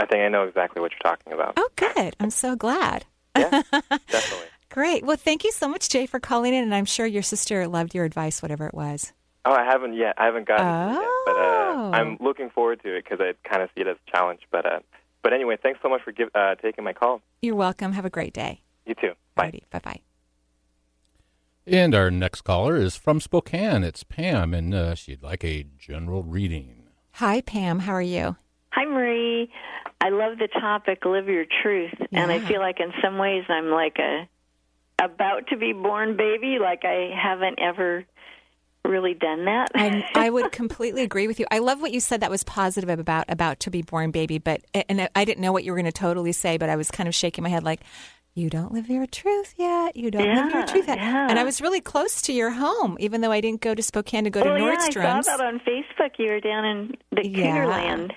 I 0.00 0.06
think 0.06 0.22
I 0.22 0.28
know 0.28 0.42
exactly 0.42 0.82
what 0.82 0.90
you're 0.90 1.10
talking 1.12 1.32
about. 1.32 1.54
Oh, 1.56 1.68
good. 1.76 2.16
I'm 2.18 2.30
so 2.30 2.56
glad. 2.56 3.06
yeah, 3.38 3.62
definitely. 3.72 4.48
Great. 4.70 5.04
Well, 5.04 5.16
thank 5.16 5.44
you 5.44 5.52
so 5.52 5.68
much, 5.68 5.88
Jay, 5.88 6.06
for 6.06 6.18
calling 6.18 6.52
in, 6.52 6.64
and 6.64 6.74
I'm 6.74 6.84
sure 6.84 7.06
your 7.06 7.22
sister 7.22 7.68
loved 7.68 7.94
your 7.94 8.04
advice, 8.04 8.42
whatever 8.42 8.66
it 8.66 8.74
was. 8.74 9.12
Oh, 9.44 9.52
I 9.52 9.64
haven't 9.64 9.94
yet. 9.94 10.16
I 10.18 10.24
haven't 10.24 10.48
gotten 10.48 10.66
oh. 10.66 10.90
it 10.90 11.02
yet, 11.02 11.10
but 11.26 11.36
uh, 11.36 11.90
I'm 11.96 12.16
looking 12.20 12.50
forward 12.50 12.82
to 12.82 12.96
it 12.96 13.04
because 13.04 13.20
I 13.20 13.34
kind 13.48 13.62
of 13.62 13.70
see 13.76 13.82
it 13.82 13.86
as 13.86 13.96
a 14.08 14.10
challenge. 14.10 14.40
But 14.50 14.66
uh, 14.66 14.80
but 15.22 15.32
anyway, 15.32 15.56
thanks 15.62 15.78
so 15.82 15.88
much 15.88 16.02
for 16.02 16.10
give, 16.10 16.30
uh, 16.34 16.56
taking 16.56 16.82
my 16.82 16.92
call. 16.92 17.20
You're 17.42 17.54
welcome. 17.54 17.92
Have 17.92 18.04
a 18.04 18.10
great 18.10 18.32
day. 18.32 18.62
You 18.86 18.94
too. 18.94 19.12
Bye. 19.36 19.60
Bye 19.70 19.78
bye. 19.78 20.00
And 21.66 21.94
our 21.94 22.10
next 22.10 22.42
caller 22.42 22.76
is 22.76 22.96
from 22.96 23.20
Spokane. 23.20 23.84
It's 23.84 24.04
Pam, 24.04 24.52
and 24.52 24.74
uh, 24.74 24.94
she'd 24.94 25.22
like 25.22 25.42
a 25.44 25.64
general 25.78 26.22
reading. 26.22 26.84
Hi, 27.12 27.40
Pam. 27.40 27.80
How 27.80 27.92
are 27.92 28.02
you? 28.02 28.36
Hi, 28.72 28.84
Marie. 28.84 29.50
I 30.00 30.10
love 30.10 30.36
the 30.38 30.48
topic, 30.48 31.06
live 31.06 31.28
your 31.28 31.46
truth, 31.62 31.94
yeah. 31.98 32.22
and 32.22 32.30
I 32.30 32.38
feel 32.40 32.60
like 32.60 32.80
in 32.80 32.92
some 33.02 33.16
ways 33.16 33.44
I'm 33.48 33.70
like 33.70 33.96
a 33.98 34.28
about 35.02 35.46
to 35.48 35.56
be 35.56 35.72
born 35.72 36.18
baby. 36.18 36.58
Like 36.60 36.84
I 36.84 37.10
haven't 37.16 37.58
ever 37.58 38.04
really 38.84 39.14
done 39.14 39.46
that. 39.46 39.70
I, 39.74 40.04
I 40.14 40.28
would 40.28 40.52
completely 40.52 41.02
agree 41.02 41.26
with 41.26 41.40
you. 41.40 41.46
I 41.50 41.60
love 41.60 41.80
what 41.80 41.92
you 41.92 42.00
said 42.00 42.20
that 42.20 42.30
was 42.30 42.44
positive 42.44 42.90
about 42.90 43.24
about 43.28 43.60
to 43.60 43.70
be 43.70 43.80
born 43.80 44.10
baby, 44.10 44.36
but 44.36 44.60
and 44.74 45.08
I 45.14 45.24
didn't 45.24 45.40
know 45.40 45.52
what 45.52 45.64
you 45.64 45.72
were 45.72 45.78
going 45.78 45.86
to 45.86 45.92
totally 45.92 46.32
say, 46.32 46.58
but 46.58 46.68
I 46.68 46.76
was 46.76 46.90
kind 46.90 47.08
of 47.08 47.14
shaking 47.14 47.42
my 47.42 47.48
head 47.48 47.64
like 47.64 47.80
you 48.36 48.50
don't 48.50 48.72
live 48.72 48.90
your 48.90 49.06
truth 49.06 49.54
yet. 49.56 49.96
You 49.96 50.10
don't 50.10 50.24
yeah, 50.24 50.44
live 50.44 50.52
your 50.52 50.66
truth 50.66 50.88
yet. 50.88 50.98
Yeah. 50.98 51.28
And 51.30 51.38
I 51.38 51.44
was 51.44 51.60
really 51.60 51.80
close 51.80 52.20
to 52.22 52.32
your 52.32 52.50
home, 52.50 52.96
even 52.98 53.20
though 53.20 53.30
I 53.30 53.40
didn't 53.40 53.60
go 53.60 53.76
to 53.76 53.82
Spokane 53.82 54.24
to 54.24 54.30
go 54.30 54.42
well, 54.42 54.56
to 54.56 54.60
Nordstrom's. 54.60 54.96
Yeah, 54.96 55.18
I 55.18 55.20
saw 55.22 55.36
that 55.36 55.46
on 55.46 55.60
Facebook. 55.60 56.18
You 56.18 56.32
were 56.32 56.40
down 56.40 56.64
in 56.64 56.96
the 57.12 57.28
yeah. 57.28 58.08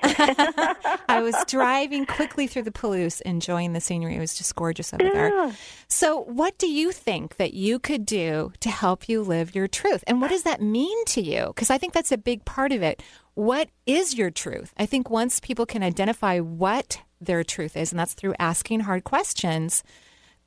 I 1.08 1.22
was 1.22 1.36
driving 1.46 2.08
quickly 2.08 2.48
through 2.48 2.64
the 2.64 2.72
Palouse, 2.72 3.22
enjoying 3.22 3.74
the 3.74 3.80
scenery. 3.80 4.16
It 4.16 4.20
was 4.20 4.36
just 4.36 4.56
gorgeous 4.56 4.92
over 4.92 5.04
yeah. 5.04 5.12
there. 5.14 5.56
So, 5.88 6.22
what 6.22 6.58
do 6.58 6.68
you 6.68 6.92
think 6.92 7.36
that 7.36 7.54
you 7.54 7.78
could 7.78 8.04
do 8.04 8.52
to 8.62 8.70
help 8.72 9.08
you 9.08 9.22
live 9.22 9.54
your 9.54 9.68
truth? 9.68 10.04
And 10.08 10.20
what 10.20 10.32
does 10.32 10.44
that 10.44 10.64
mean 10.64 11.06
to 11.06 11.22
you? 11.22 11.48
Because 11.48 11.70
I 11.70 11.78
think 11.78 11.94
that's 11.94 12.12
a 12.12 12.18
big 12.18 12.44
part 12.44 12.72
of 12.72 12.82
it. 12.82 13.04
What 13.36 13.70
is 13.86 14.18
your 14.18 14.32
truth? 14.32 14.74
I 14.78 14.88
think 14.88 15.12
once 15.12 15.40
people 15.40 15.68
can 15.68 15.84
identify 15.84 16.40
what 16.40 17.02
their 17.22 17.44
truth 17.44 17.78
is, 17.78 17.92
and 17.92 18.00
that's 18.00 18.16
through 18.16 18.34
asking 18.40 18.80
hard 18.80 19.04
questions– 19.04 19.84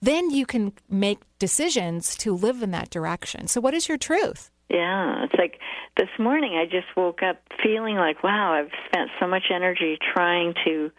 then 0.02 0.30
you 0.30 0.46
can 0.46 0.72
make 0.88 1.18
decisions 1.38 2.16
to 2.16 2.34
live 2.34 2.62
in 2.62 2.70
that 2.70 2.90
direction. 2.90 3.48
So, 3.48 3.60
what 3.60 3.74
is 3.74 3.88
your 3.88 3.98
truth? 3.98 4.50
Yeah, 4.68 5.24
it's 5.24 5.34
like 5.34 5.58
this 5.96 6.08
morning 6.18 6.54
I 6.54 6.64
just 6.64 6.86
woke 6.96 7.22
up 7.22 7.42
feeling 7.62 7.96
like, 7.96 8.22
wow, 8.22 8.52
I've 8.52 8.70
spent 8.86 9.10
so 9.18 9.26
much 9.26 9.44
energy 9.52 9.98
trying 10.14 10.54
to 10.64 10.90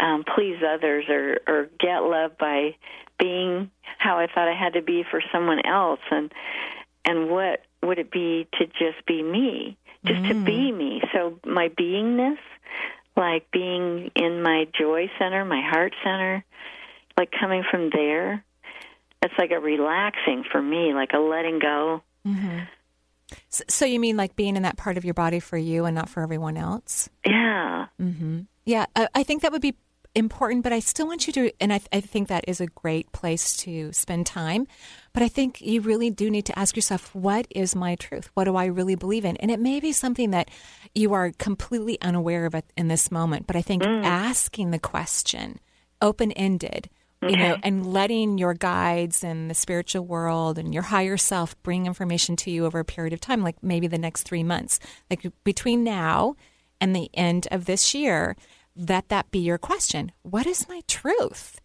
um, 0.00 0.24
please 0.34 0.56
others 0.66 1.04
or, 1.08 1.38
or 1.46 1.68
get 1.78 1.98
love 1.98 2.38
by 2.38 2.76
being 3.18 3.70
how 3.98 4.18
I 4.18 4.26
thought 4.26 4.48
I 4.48 4.58
had 4.58 4.74
to 4.74 4.82
be 4.82 5.04
for 5.10 5.22
someone 5.32 5.60
else, 5.66 6.00
and 6.10 6.32
and 7.04 7.30
what 7.30 7.60
would 7.82 7.98
it 7.98 8.10
be 8.10 8.48
to 8.58 8.66
just 8.66 9.06
be 9.06 9.22
me, 9.22 9.76
just 10.04 10.20
mm. 10.20 10.28
to 10.28 10.34
be 10.44 10.72
mm. 10.72 10.76
me? 10.76 11.02
So 11.12 11.38
my 11.46 11.68
beingness, 11.68 12.38
like 13.16 13.50
being 13.50 14.10
in 14.16 14.42
my 14.42 14.66
joy 14.78 15.10
center, 15.18 15.44
my 15.44 15.62
heart 15.62 15.94
center, 16.02 16.44
like 17.16 17.32
coming 17.38 17.64
from 17.70 17.90
there, 17.90 18.44
it's 19.22 19.34
like 19.38 19.50
a 19.50 19.60
relaxing 19.60 20.44
for 20.50 20.60
me, 20.60 20.94
like 20.94 21.12
a 21.12 21.18
letting 21.18 21.58
go. 21.58 22.02
Mm-hmm. 22.26 22.60
So, 23.48 23.64
so, 23.68 23.84
you 23.84 23.98
mean 23.98 24.16
like 24.16 24.36
being 24.36 24.56
in 24.56 24.62
that 24.62 24.76
part 24.76 24.96
of 24.96 25.04
your 25.04 25.14
body 25.14 25.40
for 25.40 25.56
you 25.56 25.84
and 25.84 25.94
not 25.94 26.08
for 26.08 26.22
everyone 26.22 26.56
else? 26.56 27.08
Yeah. 27.24 27.86
Mm-hmm. 28.00 28.42
Yeah, 28.64 28.86
I, 28.94 29.08
I 29.16 29.22
think 29.24 29.42
that 29.42 29.50
would 29.50 29.62
be 29.62 29.74
important, 30.16 30.64
but 30.64 30.72
I 30.72 30.80
still 30.80 31.06
want 31.06 31.26
you 31.26 31.32
to, 31.34 31.52
and 31.60 31.72
I, 31.72 31.80
I 31.92 32.00
think 32.00 32.28
that 32.28 32.44
is 32.48 32.60
a 32.60 32.66
great 32.66 33.12
place 33.12 33.56
to 33.58 33.92
spend 33.92 34.26
time. 34.26 34.66
But 35.12 35.22
I 35.22 35.28
think 35.28 35.60
you 35.60 35.80
really 35.80 36.10
do 36.10 36.30
need 36.30 36.46
to 36.46 36.58
ask 36.58 36.74
yourself, 36.74 37.14
what 37.14 37.46
is 37.50 37.76
my 37.76 37.94
truth? 37.96 38.30
What 38.34 38.44
do 38.44 38.56
I 38.56 38.66
really 38.66 38.94
believe 38.94 39.24
in? 39.24 39.36
And 39.36 39.50
it 39.50 39.60
may 39.60 39.78
be 39.78 39.92
something 39.92 40.30
that 40.30 40.50
you 40.94 41.12
are 41.12 41.32
completely 41.38 41.98
unaware 42.00 42.46
of 42.46 42.54
in 42.76 42.88
this 42.88 43.10
moment. 43.10 43.46
But 43.46 43.56
I 43.56 43.62
think 43.62 43.82
mm. 43.82 44.04
asking 44.04 44.70
the 44.70 44.78
question, 44.78 45.60
open 46.00 46.32
ended, 46.32 46.88
okay. 47.22 47.32
you 47.32 47.38
know, 47.38 47.54
mm-hmm. 47.54 47.60
and 47.64 47.86
letting 47.86 48.38
your 48.38 48.54
guides 48.54 49.24
and 49.24 49.50
the 49.50 49.54
spiritual 49.54 50.04
world 50.04 50.58
and 50.58 50.72
your 50.72 50.84
higher 50.84 51.16
self 51.16 51.60
bring 51.62 51.86
information 51.86 52.36
to 52.36 52.50
you 52.50 52.66
over 52.66 52.78
a 52.78 52.84
period 52.84 53.12
of 53.12 53.20
time, 53.20 53.42
like 53.42 53.62
maybe 53.62 53.86
the 53.86 53.98
next 53.98 54.22
three 54.22 54.44
months, 54.44 54.78
like 55.10 55.26
between 55.44 55.84
now 55.84 56.36
and 56.80 56.94
the 56.94 57.10
end 57.14 57.48
of 57.50 57.64
this 57.64 57.94
year, 57.94 58.36
let 58.76 59.08
that 59.08 59.30
be 59.30 59.38
your 59.38 59.58
question. 59.58 60.12
What 60.22 60.46
is 60.46 60.68
my 60.68 60.82
truth? 60.86 61.60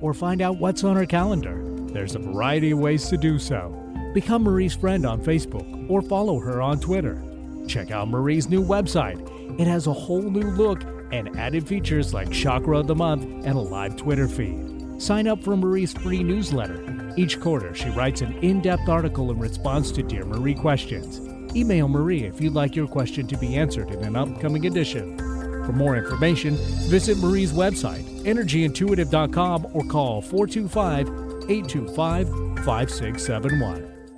or 0.00 0.14
find 0.14 0.42
out 0.42 0.58
what's 0.58 0.84
on 0.84 0.96
her 0.96 1.06
calendar. 1.06 1.62
There's 1.92 2.14
a 2.14 2.18
variety 2.18 2.72
of 2.72 2.78
ways 2.78 3.08
to 3.08 3.16
do 3.16 3.38
so. 3.38 3.76
Become 4.14 4.42
Marie's 4.42 4.74
friend 4.74 5.06
on 5.06 5.22
Facebook 5.22 5.88
or 5.88 6.02
follow 6.02 6.40
her 6.40 6.60
on 6.60 6.80
Twitter. 6.80 7.22
Check 7.68 7.90
out 7.90 8.08
Marie's 8.08 8.48
new 8.48 8.64
website. 8.64 9.20
It 9.60 9.66
has 9.66 9.86
a 9.86 9.92
whole 9.92 10.22
new 10.22 10.50
look 10.50 10.82
and 11.12 11.36
added 11.38 11.66
features 11.66 12.12
like 12.12 12.30
Chakra 12.30 12.78
of 12.78 12.86
the 12.86 12.94
Month 12.94 13.24
and 13.24 13.56
a 13.56 13.60
live 13.60 13.96
Twitter 13.96 14.28
feed. 14.28 15.00
Sign 15.00 15.26
up 15.28 15.42
for 15.42 15.56
Marie's 15.56 15.92
free 15.92 16.22
newsletter. 16.22 17.12
Each 17.16 17.40
quarter, 17.40 17.74
she 17.74 17.88
writes 17.90 18.20
an 18.20 18.34
in 18.38 18.60
depth 18.60 18.88
article 18.88 19.30
in 19.30 19.38
response 19.38 19.90
to 19.92 20.02
Dear 20.02 20.24
Marie 20.24 20.54
questions. 20.54 21.20
Email 21.56 21.88
Marie 21.88 22.24
if 22.24 22.40
you'd 22.40 22.54
like 22.54 22.76
your 22.76 22.86
question 22.86 23.26
to 23.26 23.36
be 23.36 23.56
answered 23.56 23.90
in 23.90 24.04
an 24.04 24.16
upcoming 24.16 24.66
edition. 24.66 25.29
For 25.70 25.76
more 25.76 25.96
information, 25.96 26.56
visit 26.88 27.18
Marie's 27.18 27.52
website, 27.52 28.02
energyintuitive.com, 28.24 29.68
or 29.72 29.84
call 29.84 30.20
425 30.20 31.06
825 31.48 32.28
5671. 32.64 34.10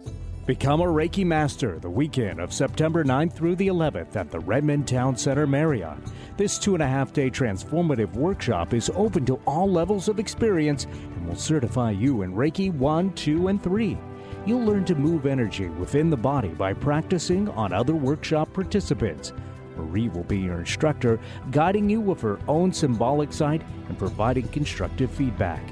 Become 0.46 0.80
a 0.80 0.86
Reiki 0.86 1.26
Master 1.26 1.78
the 1.78 1.90
weekend 1.90 2.40
of 2.40 2.54
September 2.54 3.04
9th 3.04 3.34
through 3.34 3.56
the 3.56 3.68
11th 3.68 4.16
at 4.16 4.30
the 4.30 4.40
Redmond 4.40 4.88
Town 4.88 5.14
Center 5.14 5.46
Marriott. 5.46 5.98
This 6.38 6.58
two 6.58 6.72
and 6.72 6.82
a 6.82 6.88
half 6.88 7.12
day 7.12 7.28
transformative 7.28 8.14
workshop 8.14 8.72
is 8.72 8.90
open 8.94 9.26
to 9.26 9.38
all 9.46 9.70
levels 9.70 10.08
of 10.08 10.18
experience 10.18 10.86
and 10.86 11.28
will 11.28 11.36
certify 11.36 11.90
you 11.90 12.22
in 12.22 12.32
Reiki 12.32 12.72
1, 12.72 13.12
2, 13.12 13.48
and 13.48 13.62
3. 13.62 13.98
You'll 14.46 14.64
learn 14.64 14.86
to 14.86 14.94
move 14.94 15.26
energy 15.26 15.68
within 15.68 16.08
the 16.08 16.16
body 16.16 16.48
by 16.48 16.72
practicing 16.72 17.50
on 17.50 17.74
other 17.74 17.94
workshop 17.94 18.50
participants. 18.54 19.34
Marie 19.76 20.08
will 20.08 20.24
be 20.24 20.38
your 20.38 20.60
instructor, 20.60 21.18
guiding 21.50 21.88
you 21.88 22.00
with 22.00 22.20
her 22.20 22.38
own 22.48 22.72
symbolic 22.72 23.32
sight 23.32 23.62
and 23.88 23.98
providing 23.98 24.48
constructive 24.48 25.10
feedback. 25.10 25.62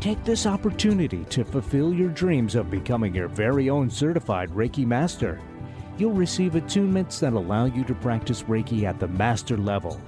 Take 0.00 0.22
this 0.24 0.46
opportunity 0.46 1.24
to 1.30 1.44
fulfill 1.44 1.92
your 1.92 2.10
dreams 2.10 2.54
of 2.54 2.70
becoming 2.70 3.14
your 3.14 3.28
very 3.28 3.70
own 3.70 3.90
certified 3.90 4.50
Reiki 4.50 4.86
master. 4.86 5.40
You'll 5.98 6.12
receive 6.12 6.52
attunements 6.52 7.18
that 7.20 7.32
allow 7.32 7.64
you 7.64 7.82
to 7.84 7.94
practice 7.94 8.42
Reiki 8.42 8.84
at 8.84 9.00
the 9.00 9.08
master 9.08 9.56
level 9.56 10.00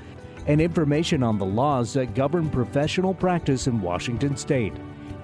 and 0.46 0.60
information 0.60 1.22
on 1.22 1.38
the 1.38 1.44
laws 1.44 1.92
that 1.92 2.14
govern 2.14 2.48
professional 2.48 3.14
practice 3.14 3.66
in 3.66 3.80
Washington 3.80 4.36
state. 4.36 4.72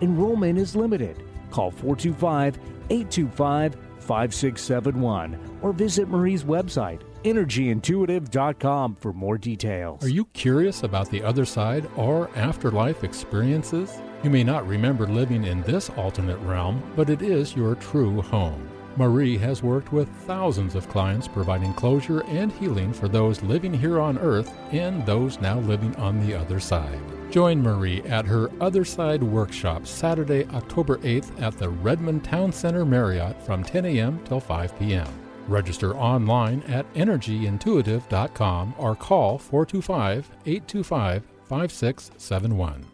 Enrollment 0.00 0.58
is 0.58 0.76
limited. 0.76 1.24
Call 1.50 1.70
425 1.70 2.58
825 2.90 3.76
5671 4.00 5.58
or 5.62 5.72
visit 5.72 6.08
Marie's 6.08 6.44
website 6.44 7.00
energyintuitive.com 7.24 8.96
for 8.96 9.12
more 9.12 9.38
details. 9.38 10.04
Are 10.04 10.08
you 10.08 10.26
curious 10.26 10.82
about 10.82 11.10
the 11.10 11.22
other 11.22 11.44
side 11.44 11.88
or 11.96 12.30
afterlife 12.36 13.02
experiences? 13.04 13.98
You 14.22 14.30
may 14.30 14.44
not 14.44 14.66
remember 14.66 15.06
living 15.06 15.44
in 15.44 15.62
this 15.62 15.90
alternate 15.90 16.38
realm, 16.38 16.82
but 16.96 17.10
it 17.10 17.22
is 17.22 17.56
your 17.56 17.74
true 17.74 18.22
home. 18.22 18.68
Marie 18.96 19.36
has 19.36 19.62
worked 19.62 19.92
with 19.92 20.08
thousands 20.20 20.76
of 20.76 20.88
clients 20.88 21.26
providing 21.26 21.74
closure 21.74 22.22
and 22.24 22.52
healing 22.52 22.92
for 22.92 23.08
those 23.08 23.42
living 23.42 23.74
here 23.74 24.00
on 24.00 24.18
earth 24.18 24.54
and 24.70 25.04
those 25.04 25.40
now 25.40 25.58
living 25.60 25.94
on 25.96 26.24
the 26.24 26.34
other 26.34 26.60
side. 26.60 27.00
Join 27.30 27.60
Marie 27.60 28.02
at 28.02 28.24
her 28.26 28.50
Other 28.60 28.84
Side 28.84 29.22
workshop 29.22 29.88
Saturday, 29.88 30.46
October 30.54 30.98
8th 30.98 31.42
at 31.42 31.58
the 31.58 31.68
Redmond 31.68 32.22
Town 32.22 32.52
Center 32.52 32.84
Marriott 32.84 33.42
from 33.44 33.64
10 33.64 33.86
a.m. 33.86 34.22
till 34.24 34.38
5 34.38 34.78
p.m. 34.78 35.23
Register 35.48 35.96
online 35.96 36.62
at 36.62 36.92
energyintuitive.com 36.94 38.74
or 38.78 38.94
call 38.96 39.38
425 39.38 40.30
825 40.46 41.22
5671. 41.48 42.93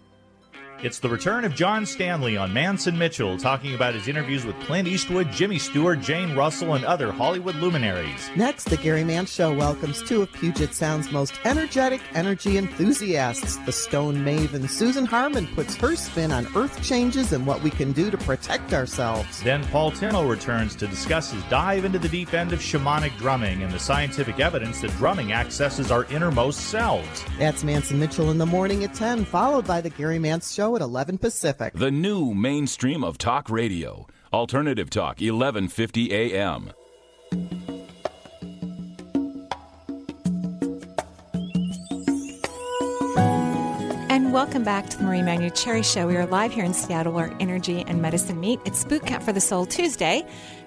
It's 0.82 0.98
the 0.98 1.10
return 1.10 1.44
of 1.44 1.54
John 1.54 1.84
Stanley 1.84 2.38
on 2.38 2.54
Manson 2.54 2.96
Mitchell, 2.96 3.36
talking 3.36 3.74
about 3.74 3.92
his 3.92 4.08
interviews 4.08 4.46
with 4.46 4.58
Clint 4.60 4.88
Eastwood, 4.88 5.30
Jimmy 5.30 5.58
Stewart, 5.58 6.00
Jane 6.00 6.34
Russell, 6.34 6.72
and 6.72 6.86
other 6.86 7.12
Hollywood 7.12 7.54
luminaries. 7.56 8.30
Next, 8.34 8.64
the 8.64 8.78
Gary 8.78 9.04
Mance 9.04 9.30
Show 9.30 9.54
welcomes 9.54 10.02
two 10.02 10.22
of 10.22 10.32
Puget 10.32 10.72
Sound's 10.72 11.12
most 11.12 11.34
energetic 11.44 12.00
energy 12.14 12.56
enthusiasts. 12.56 13.58
The 13.66 13.72
Stone 13.72 14.24
Maven 14.24 14.70
Susan 14.70 15.04
Harmon 15.04 15.48
puts 15.48 15.74
her 15.76 15.94
spin 15.96 16.32
on 16.32 16.46
earth 16.56 16.82
changes 16.82 17.34
and 17.34 17.46
what 17.46 17.62
we 17.62 17.68
can 17.68 17.92
do 17.92 18.10
to 18.10 18.16
protect 18.16 18.72
ourselves. 18.72 19.42
Then 19.42 19.62
Paul 19.66 19.92
Timo 19.92 20.26
returns 20.26 20.74
to 20.76 20.86
discuss 20.86 21.30
his 21.30 21.44
dive 21.44 21.84
into 21.84 21.98
the 21.98 22.08
deep 22.08 22.32
end 22.32 22.54
of 22.54 22.60
shamanic 22.60 23.14
drumming 23.18 23.62
and 23.62 23.70
the 23.70 23.78
scientific 23.78 24.40
evidence 24.40 24.80
that 24.80 24.92
drumming 24.92 25.34
accesses 25.34 25.90
our 25.90 26.04
innermost 26.04 26.70
selves. 26.70 27.22
That's 27.38 27.64
Manson 27.64 27.98
Mitchell 27.98 28.30
in 28.30 28.38
the 28.38 28.46
morning 28.46 28.82
at 28.82 28.94
10, 28.94 29.26
followed 29.26 29.66
by 29.66 29.82
the 29.82 29.90
Gary 29.90 30.18
Mance 30.18 30.50
Show 30.50 30.69
at 30.76 30.82
11 30.82 31.18
Pacific. 31.18 31.72
The 31.74 31.90
new 31.90 32.34
mainstream 32.34 33.04
of 33.04 33.18
talk 33.18 33.50
radio. 33.50 34.06
Alternative 34.32 34.88
Talk, 34.88 35.20
1150 35.20 36.12
AM. 36.12 36.72
And 44.10 44.32
welcome 44.32 44.62
back 44.62 44.88
to 44.90 44.98
the 44.98 45.04
Marie 45.04 45.20
Manuchehri 45.20 45.84
Show. 45.84 46.06
We 46.06 46.16
are 46.16 46.26
live 46.26 46.52
here 46.52 46.64
in 46.64 46.74
Seattle 46.74 47.12
where 47.12 47.34
energy 47.40 47.84
and 47.86 48.00
medicine 48.00 48.38
meet. 48.38 48.60
It's 48.64 48.84
Boot 48.84 49.04
Camp 49.06 49.22
for 49.24 49.32
the 49.32 49.40
Soul 49.40 49.66
Tuesday. 49.66 50.24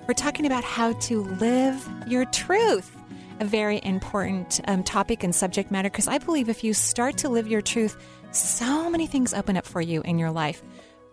We're 0.08 0.14
talking 0.14 0.46
about 0.46 0.66
how 0.66 0.94
to 0.94 1.24
live 1.24 1.90
your 2.08 2.26
truth, 2.26 2.92
a 3.40 3.46
very 3.46 3.80
important 3.84 4.60
um, 4.68 4.84
topic 4.84 5.24
and 5.24 5.34
subject 5.34 5.72
matter 5.72 5.90
because 5.90 6.10
I 6.10 6.18
believe 6.18 6.50
if 6.50 6.64
you 6.64 6.74
start 6.74 7.18
to 7.20 7.30
live 7.30 7.48
your 7.48 7.62
truth, 7.62 7.96
so 8.34 8.90
many 8.90 9.08
things 9.08 9.34
open 9.34 9.58
up 9.58 9.66
for 9.66 9.82
you 9.82 10.02
in 10.02 10.18
your 10.20 10.32
life 10.32 10.62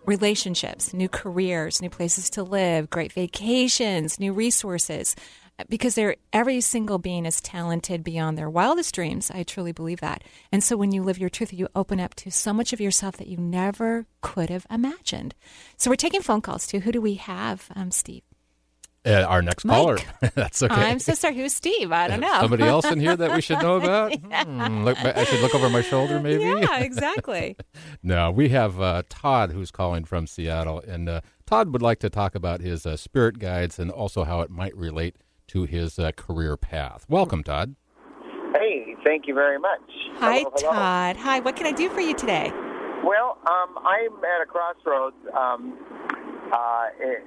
relationships, 0.07 0.95
new 0.95 1.09
careers, 1.09 1.83
new 1.83 1.91
places 1.91 2.31
to 2.31 2.43
live, 2.43 2.89
great 2.89 3.13
vacations, 3.13 4.19
new 4.19 4.33
resources. 4.33 5.15
Because 5.69 5.95
they're, 5.95 6.17
every 6.33 6.63
single 6.63 6.99
being 6.99 7.27
is 7.27 7.43
talented 7.43 8.03
beyond 8.03 8.39
their 8.39 8.49
wildest 8.49 8.95
dreams. 8.95 9.31
I 9.31 9.43
truly 9.43 9.73
believe 9.73 10.01
that. 10.01 10.25
And 10.51 10.65
so 10.65 10.75
when 10.75 10.91
you 10.91 11.03
live 11.03 11.19
your 11.19 11.29
truth, 11.29 11.53
you 11.53 11.69
open 11.75 12.01
up 12.01 12.15
to 12.15 12.31
so 12.31 12.55
much 12.55 12.73
of 12.73 12.81
yourself 12.81 13.19
that 13.19 13.29
you 13.29 13.37
never 13.37 14.07
could 14.23 14.49
have 14.49 14.67
imagined. 14.71 15.35
So 15.77 15.91
we're 15.91 15.97
taking 15.97 16.23
phone 16.23 16.41
calls 16.41 16.67
too. 16.67 16.81
Who 16.81 16.93
do 16.93 17.03
we 17.03 17.17
have, 17.17 17.69
um, 17.77 17.91
Steve? 17.91 18.23
Uh, 19.07 19.23
our 19.27 19.41
next 19.41 19.65
Mike. 19.65 19.77
caller. 19.77 19.99
That's 20.35 20.63
okay. 20.63 20.75
I'm 20.75 20.99
so 20.99 21.15
sorry. 21.15 21.35
Who's 21.35 21.55
Steve? 21.55 21.91
I 21.91 22.07
don't 22.07 22.21
know. 22.21 22.39
Somebody 22.41 22.65
else 22.65 22.85
in 22.85 23.01
here 23.01 23.17
that 23.17 23.35
we 23.35 23.41
should 23.41 23.63
know 23.63 23.77
about? 23.81 24.13
Yeah. 24.31 24.45
Hmm, 24.45 24.85
look, 24.85 25.03
I 25.03 25.25
should 25.25 25.41
look 25.41 25.55
over 25.55 25.71
my 25.71 25.81
shoulder, 25.81 26.21
maybe. 26.23 26.45
Yeah, 26.45 26.81
exactly. 26.81 27.57
no, 28.03 28.31
we 28.31 28.51
have 28.51 28.79
uh, 28.79 29.03
Todd 29.09 29.53
who's 29.53 29.71
calling 29.71 30.05
from 30.05 30.27
Seattle, 30.27 30.83
and 30.87 31.09
uh, 31.09 31.21
Todd 31.47 31.73
would 31.73 31.81
like 31.81 31.99
to 32.01 32.11
talk 32.11 32.35
about 32.35 32.61
his 32.61 32.85
uh, 32.85 32.97
spirit 32.99 33.39
guides 33.39 33.79
and 33.79 33.91
also 33.91 34.25
how 34.25 34.43
it 34.43 34.51
might 34.51 34.77
relate 34.77 35.17
to 35.49 35.65
his 35.65 35.99
uh, 35.99 36.13
career 36.13 36.59
path. 36.59 37.07
Welcome, 37.09 37.43
Todd. 37.43 37.77
Hey, 38.55 38.95
thank 39.07 39.27
you 39.27 39.35
very 39.35 39.59
much. 39.59 39.81
Hi, 40.19 40.39
Hello, 40.41 40.53
hello. 40.57 40.73
Todd. 40.73 41.17
Hi. 41.17 41.41
What 41.41 41.57
can 41.57 41.67
I 41.67 41.73
do 41.73 41.89
for 41.89 42.01
you 42.01 42.15
today? 42.15 42.51
Well, 43.03 43.39
um, 43.49 43.79
I'm 43.79 44.13
at 44.25 44.43
a 44.43 44.47
crossroads 44.47 45.17
um, 45.35 45.79
uh, 46.53 46.87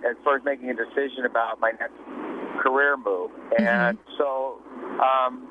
as 0.09 0.15
far 0.23 0.37
as 0.37 0.43
making 0.43 0.69
a 0.69 0.75
decision 0.75 1.25
about 1.25 1.59
my 1.59 1.71
next 1.71 1.97
career 2.61 2.95
move, 2.97 3.31
and 3.57 3.97
so 4.17 4.59
um, 5.01 5.47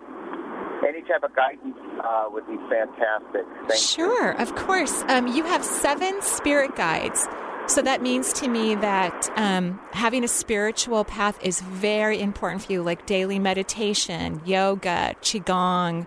any 0.86 1.02
type 1.02 1.22
of 1.22 1.34
guidance 1.34 1.76
uh, 2.02 2.24
would 2.28 2.46
be 2.46 2.56
fantastic. 2.68 3.42
Thank 3.68 3.80
Sure, 3.80 4.32
of 4.40 4.54
course. 4.54 5.02
Um, 5.08 5.26
you 5.26 5.44
have 5.44 5.64
seven 5.64 6.20
spirit 6.22 6.74
guides. 6.76 7.26
So 7.66 7.80
that 7.82 8.02
means 8.02 8.32
to 8.34 8.48
me 8.48 8.74
that 8.74 9.30
um, 9.36 9.80
having 9.92 10.24
a 10.24 10.28
spiritual 10.28 11.04
path 11.04 11.38
is 11.42 11.60
very 11.60 12.20
important 12.20 12.64
for 12.64 12.72
you, 12.72 12.82
like 12.82 13.06
daily 13.06 13.38
meditation, 13.38 14.42
yoga, 14.44 15.14
qigong. 15.22 16.06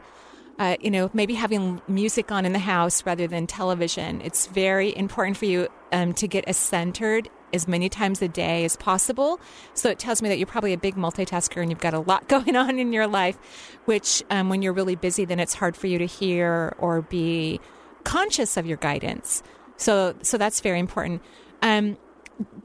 Uh, 0.60 0.78
you 0.80 0.90
know, 0.90 1.10
maybe 1.14 1.34
having 1.34 1.82
music 1.88 2.32
on 2.32 2.46
in 2.46 2.54
the 2.54 2.60
house 2.60 3.06
rather 3.06 3.28
than 3.28 3.46
television. 3.48 4.22
It's 4.22 4.48
very 4.48 4.96
important 4.96 5.38
for 5.38 5.46
you 5.46 5.68
um, 5.92 6.14
to 6.14 6.28
get 6.28 6.46
as 6.46 6.56
centered 6.56 7.30
as 7.54 7.68
many 7.68 7.90
times 7.90 8.22
a 8.22 8.28
day 8.28 8.66
as 8.66 8.76
possible. 8.76 9.40
So 9.74 9.90
it 9.90 10.00
tells 10.00 10.22
me 10.22 10.30
that 10.30 10.38
you're 10.38 10.48
probably 10.48 10.74
a 10.74 10.78
big 10.78 10.96
multitasker 10.96 11.62
and 11.62 11.70
you've 11.70 11.80
got 11.80 11.94
a 11.94 12.00
lot 12.00 12.28
going 12.28 12.56
on 12.56 12.80
in 12.80 12.94
your 12.94 13.08
life, 13.08 13.38
which 13.86 14.24
um, 14.30 14.50
when 14.50 14.62
you're 14.62 14.74
really 14.74 14.96
busy, 14.96 15.26
then 15.26 15.40
it's 15.40 15.54
hard 15.54 15.76
for 15.76 15.88
you 15.88 15.98
to 15.98 16.06
hear 16.06 16.76
or 16.78 17.02
be 17.02 17.60
conscious 18.04 18.58
of 18.58 18.66
your 18.66 18.78
guidance. 18.78 19.44
So, 19.78 20.16
so 20.22 20.38
that's 20.38 20.62
very 20.62 20.80
important. 20.80 21.22
Um, 21.62 21.98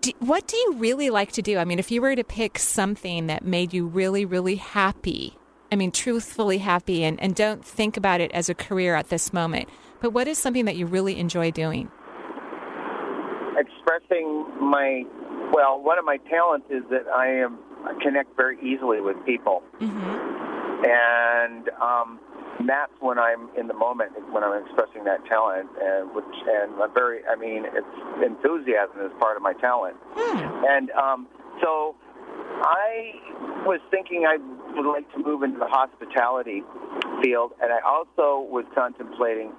do, 0.00 0.12
what 0.18 0.46
do 0.46 0.56
you 0.56 0.74
really 0.74 1.10
like 1.10 1.32
to 1.32 1.42
do? 1.42 1.58
I 1.58 1.64
mean, 1.64 1.78
if 1.78 1.90
you 1.90 2.00
were 2.00 2.16
to 2.16 2.24
pick 2.24 2.58
something 2.58 3.26
that 3.26 3.44
made 3.44 3.72
you 3.72 3.86
really, 3.86 4.24
really 4.24 4.56
happy, 4.56 5.36
I 5.72 5.76
mean, 5.76 5.92
truthfully 5.92 6.58
happy, 6.58 7.04
and, 7.04 7.20
and 7.20 7.34
don't 7.34 7.64
think 7.64 7.96
about 7.96 8.20
it 8.20 8.32
as 8.32 8.48
a 8.48 8.54
career 8.54 8.96
at 8.96 9.08
this 9.08 9.32
moment, 9.32 9.68
but 10.00 10.10
what 10.10 10.26
is 10.26 10.38
something 10.38 10.64
that 10.64 10.76
you 10.76 10.86
really 10.86 11.18
enjoy 11.18 11.50
doing? 11.50 11.90
Expressing 13.58 14.46
my 14.60 15.04
well, 15.52 15.80
one 15.82 15.98
of 15.98 16.04
my 16.04 16.18
talents 16.28 16.66
is 16.70 16.82
that 16.90 17.06
I 17.08 17.26
am 17.28 17.58
I 17.84 17.94
connect 18.02 18.36
very 18.36 18.56
easily 18.62 19.00
with 19.00 19.16
people, 19.26 19.62
Mm-hmm. 19.80 20.84
and 20.84 21.68
um, 21.80 22.20
that's 22.66 22.92
when 23.00 23.18
I'm 23.18 23.48
in 23.58 23.66
the 23.68 23.74
moment 23.74 24.12
when 24.32 24.44
I'm 24.44 24.62
expressing 24.64 25.04
that 25.04 25.24
talent, 25.26 25.68
and 25.82 26.14
which 26.14 26.24
and 26.46 26.80
I'm 26.80 26.92
very 26.94 27.20
I 27.26 27.36
mean 27.36 27.64
it's 27.66 28.24
enthusiasm 28.24 29.00
is 29.04 29.12
part 29.18 29.36
of 29.36 29.42
my 29.42 29.54
talent, 29.54 29.96
Hmm. 30.14 30.64
and 30.68 30.90
um, 30.92 31.26
so 31.62 31.96
I 32.62 33.12
was 33.66 33.80
thinking 33.90 34.24
I 34.26 34.36
would 34.76 34.86
like 34.90 35.10
to 35.12 35.18
move 35.18 35.42
into 35.42 35.58
the 35.58 35.66
hospitality 35.66 36.62
field, 37.22 37.52
and 37.62 37.72
I 37.72 37.80
also 37.86 38.46
was 38.48 38.64
contemplating 38.74 39.52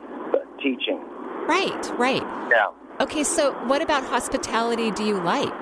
teaching. 0.62 1.01
Right, 1.47 1.91
right. 1.97 2.21
Yeah. 2.51 2.67
Okay, 3.02 3.24
so 3.24 3.52
what 3.68 3.82
about 3.82 4.04
hospitality 4.06 4.92
do 4.92 5.04
you 5.04 5.20
like? 5.22 5.62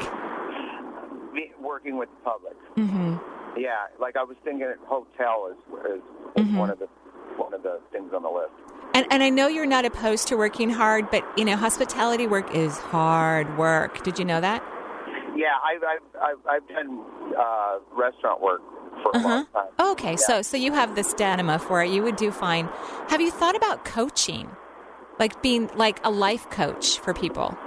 Working 1.62 1.98
with 1.98 2.10
the 2.10 2.24
public. 2.32 2.58
Mm-hmm. 2.76 3.16
Yeah, 3.58 3.76
like 4.00 4.18
I 4.18 4.24
was 4.24 4.36
thinking, 4.44 4.74
hotel 4.86 5.50
is 5.52 5.58
is, 5.96 6.02
Mhm. 6.44 6.58
one 6.58 6.70
of 6.70 6.80
the 6.80 6.88
one 7.38 7.54
of 7.54 7.64
the 7.64 7.80
things 7.92 8.12
on 8.14 8.24
the 8.24 8.30
list. 8.30 8.52
And, 8.94 9.06
and 9.12 9.22
I 9.24 9.30
know 9.30 9.48
you're 9.48 9.66
not 9.68 9.86
opposed 9.86 10.28
to 10.30 10.36
working 10.36 10.70
hard, 10.72 11.10
but 11.12 11.24
you 11.38 11.46
know, 11.46 11.56
hospitality 11.56 12.28
work 12.28 12.54
is 12.54 12.78
hard 12.78 13.58
work. 13.58 14.04
Did 14.04 14.18
you 14.20 14.26
know 14.26 14.42
that? 14.42 14.62
Yeah, 15.36 15.54
I've 15.64 15.84
I've 15.84 16.22
I've, 16.22 16.48
I've 16.50 16.68
done 16.68 17.00
uh, 17.38 17.78
restaurant 17.96 18.42
work 18.42 18.62
for 19.04 19.12
a 19.14 19.20
long 19.20 19.46
time. 19.54 19.68
Oh, 19.78 19.92
okay, 19.94 20.12
Yeah. 20.12 20.16
so 20.28 20.42
so 20.42 20.58
you 20.58 20.74
have 20.74 20.96
the 20.96 21.04
stamina 21.04 21.60
for 21.60 21.82
it. 21.84 21.90
You 21.92 22.02
would 22.04 22.16
do 22.18 22.32
fine. 22.32 22.68
Have 23.10 23.22
you 23.22 23.32
thought 23.32 23.56
about 23.56 23.86
coaching, 23.86 24.50
like 25.20 25.42
being 25.42 25.70
like 25.76 26.00
a 26.06 26.10
life 26.10 26.50
coach 26.50 27.00
for 27.00 27.14
people? 27.14 27.58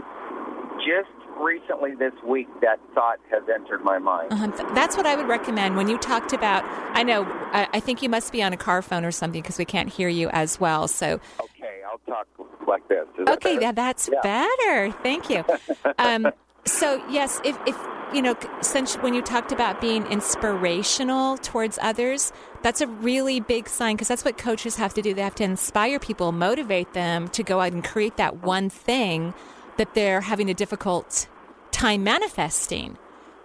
Just 0.78 1.08
recently 1.40 1.94
this 1.94 2.12
week, 2.26 2.48
that 2.60 2.78
thought 2.94 3.18
has 3.30 3.42
entered 3.52 3.82
my 3.84 3.98
mind. 3.98 4.32
Uh-huh. 4.32 4.48
That's 4.74 4.96
what 4.96 5.06
I 5.06 5.16
would 5.16 5.28
recommend. 5.28 5.76
When 5.76 5.88
you 5.88 5.98
talked 5.98 6.32
about, 6.32 6.64
I 6.96 7.02
know, 7.02 7.24
I, 7.52 7.68
I 7.72 7.80
think 7.80 8.02
you 8.02 8.08
must 8.08 8.32
be 8.32 8.42
on 8.42 8.52
a 8.52 8.56
car 8.56 8.80
phone 8.82 9.04
or 9.04 9.10
something 9.10 9.42
because 9.42 9.58
we 9.58 9.64
can't 9.64 9.88
hear 9.88 10.08
you 10.08 10.28
as 10.30 10.58
well. 10.60 10.88
So 10.88 11.20
Okay, 11.40 11.80
I'll 11.90 11.98
talk 12.06 12.26
like 12.66 12.86
this. 12.88 13.06
Is 13.18 13.28
Okay, 13.28 13.54
better? 13.54 13.60
yeah, 13.62 13.72
that's 13.72 14.08
Yeah. 14.12 14.20
better. 14.22 14.92
Thank 15.02 15.30
you. 15.30 15.44
Um, 15.98 16.32
so 16.64 17.04
yes, 17.10 17.40
if, 17.44 17.56
if 17.66 17.76
you 18.14 18.22
know, 18.22 18.34
since 18.60 18.94
when 18.96 19.14
you 19.14 19.22
talked 19.22 19.52
about 19.52 19.80
being 19.80 20.06
inspirational 20.06 21.36
towards 21.38 21.78
others, 21.82 22.32
that's 22.62 22.80
a 22.80 22.86
really 22.86 23.40
big 23.40 23.68
sign 23.68 23.96
because 23.96 24.08
that's 24.08 24.24
what 24.24 24.38
coaches 24.38 24.76
have 24.76 24.94
to 24.94 25.02
do. 25.02 25.14
They 25.14 25.22
have 25.22 25.34
to 25.36 25.44
inspire 25.44 25.98
people, 25.98 26.32
motivate 26.32 26.92
them 26.92 27.28
to 27.28 27.42
go 27.42 27.60
out 27.60 27.72
and 27.72 27.84
create 27.84 28.16
that 28.16 28.42
one 28.42 28.70
thing 28.70 29.34
that 29.76 29.94
they're 29.94 30.20
having 30.20 30.48
a 30.48 30.54
difficult 30.54 31.28
time 31.72 32.04
manifesting. 32.04 32.96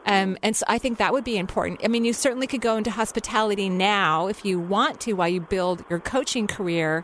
Um, 0.05 0.37
and 0.41 0.55
so 0.55 0.65
I 0.69 0.77
think 0.77 0.99
that 0.99 1.11
would 1.11 1.23
be 1.23 1.37
important. 1.37 1.81
I 1.83 1.87
mean, 1.87 2.05
you 2.05 2.13
certainly 2.13 2.47
could 2.47 2.61
go 2.61 2.77
into 2.77 2.91
hospitality 2.91 3.67
now 3.67 4.27
if 4.27 4.45
you 4.45 4.59
want 4.59 5.01
to 5.01 5.13
while 5.13 5.27
you 5.27 5.41
build 5.41 5.83
your 5.89 5.99
coaching 5.99 6.47
career, 6.47 7.03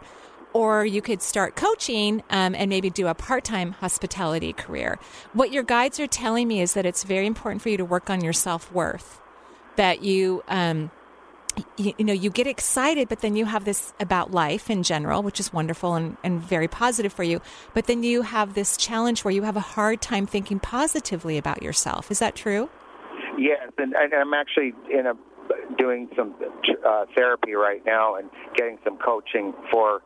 or 0.53 0.85
you 0.85 1.01
could 1.01 1.21
start 1.21 1.55
coaching 1.55 2.21
um, 2.29 2.53
and 2.55 2.69
maybe 2.69 2.89
do 2.89 3.07
a 3.07 3.15
part 3.15 3.43
time 3.43 3.71
hospitality 3.73 4.53
career. 4.53 4.99
What 5.33 5.51
your 5.51 5.63
guides 5.63 5.99
are 5.99 6.07
telling 6.07 6.47
me 6.47 6.61
is 6.61 6.75
that 6.75 6.85
it's 6.85 7.03
very 7.03 7.25
important 7.25 7.61
for 7.61 7.69
you 7.69 7.77
to 7.77 7.85
work 7.85 8.09
on 8.09 8.23
your 8.23 8.33
self 8.33 8.71
worth, 8.71 9.19
that 9.75 10.03
you. 10.03 10.43
Um, 10.47 10.91
you, 11.77 11.93
you 11.97 12.05
know, 12.05 12.13
you 12.13 12.29
get 12.29 12.47
excited, 12.47 13.09
but 13.09 13.19
then 13.19 13.35
you 13.35 13.45
have 13.45 13.65
this 13.65 13.93
about 13.99 14.31
life 14.31 14.69
in 14.69 14.83
general, 14.83 15.23
which 15.23 15.39
is 15.39 15.53
wonderful 15.53 15.95
and, 15.95 16.17
and 16.23 16.41
very 16.41 16.67
positive 16.67 17.13
for 17.13 17.23
you. 17.23 17.41
But 17.73 17.87
then 17.87 18.03
you 18.03 18.23
have 18.23 18.53
this 18.53 18.77
challenge 18.77 19.23
where 19.23 19.33
you 19.33 19.43
have 19.43 19.55
a 19.55 19.61
hard 19.61 20.01
time 20.01 20.25
thinking 20.25 20.59
positively 20.59 21.37
about 21.37 21.61
yourself. 21.61 22.11
Is 22.11 22.19
that 22.19 22.35
true? 22.35 22.69
Yes, 23.37 23.71
and, 23.77 23.93
and 23.93 24.13
I'm 24.13 24.33
actually 24.33 24.73
in 24.91 25.07
a 25.07 25.13
doing 25.77 26.07
some 26.15 26.33
uh, 26.87 27.05
therapy 27.15 27.53
right 27.53 27.81
now 27.85 28.15
and 28.15 28.29
getting 28.55 28.77
some 28.83 28.97
coaching 28.97 29.53
for 29.71 30.01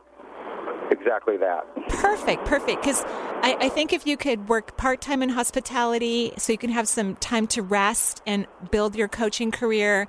exactly 0.90 1.36
that. 1.36 1.64
Perfect, 1.88 2.44
perfect. 2.44 2.80
Because 2.80 3.04
I, 3.42 3.56
I, 3.60 3.68
think 3.68 3.92
if 3.92 4.06
you 4.06 4.16
could 4.16 4.48
work 4.48 4.76
part 4.76 5.00
time 5.00 5.22
in 5.22 5.28
hospitality 5.28 6.32
so 6.38 6.52
you 6.52 6.58
can 6.58 6.70
have 6.70 6.88
some 6.88 7.16
time 7.16 7.46
to 7.48 7.62
rest 7.62 8.22
and 8.26 8.46
build 8.70 8.96
your 8.96 9.08
coaching 9.08 9.50
career, 9.50 10.08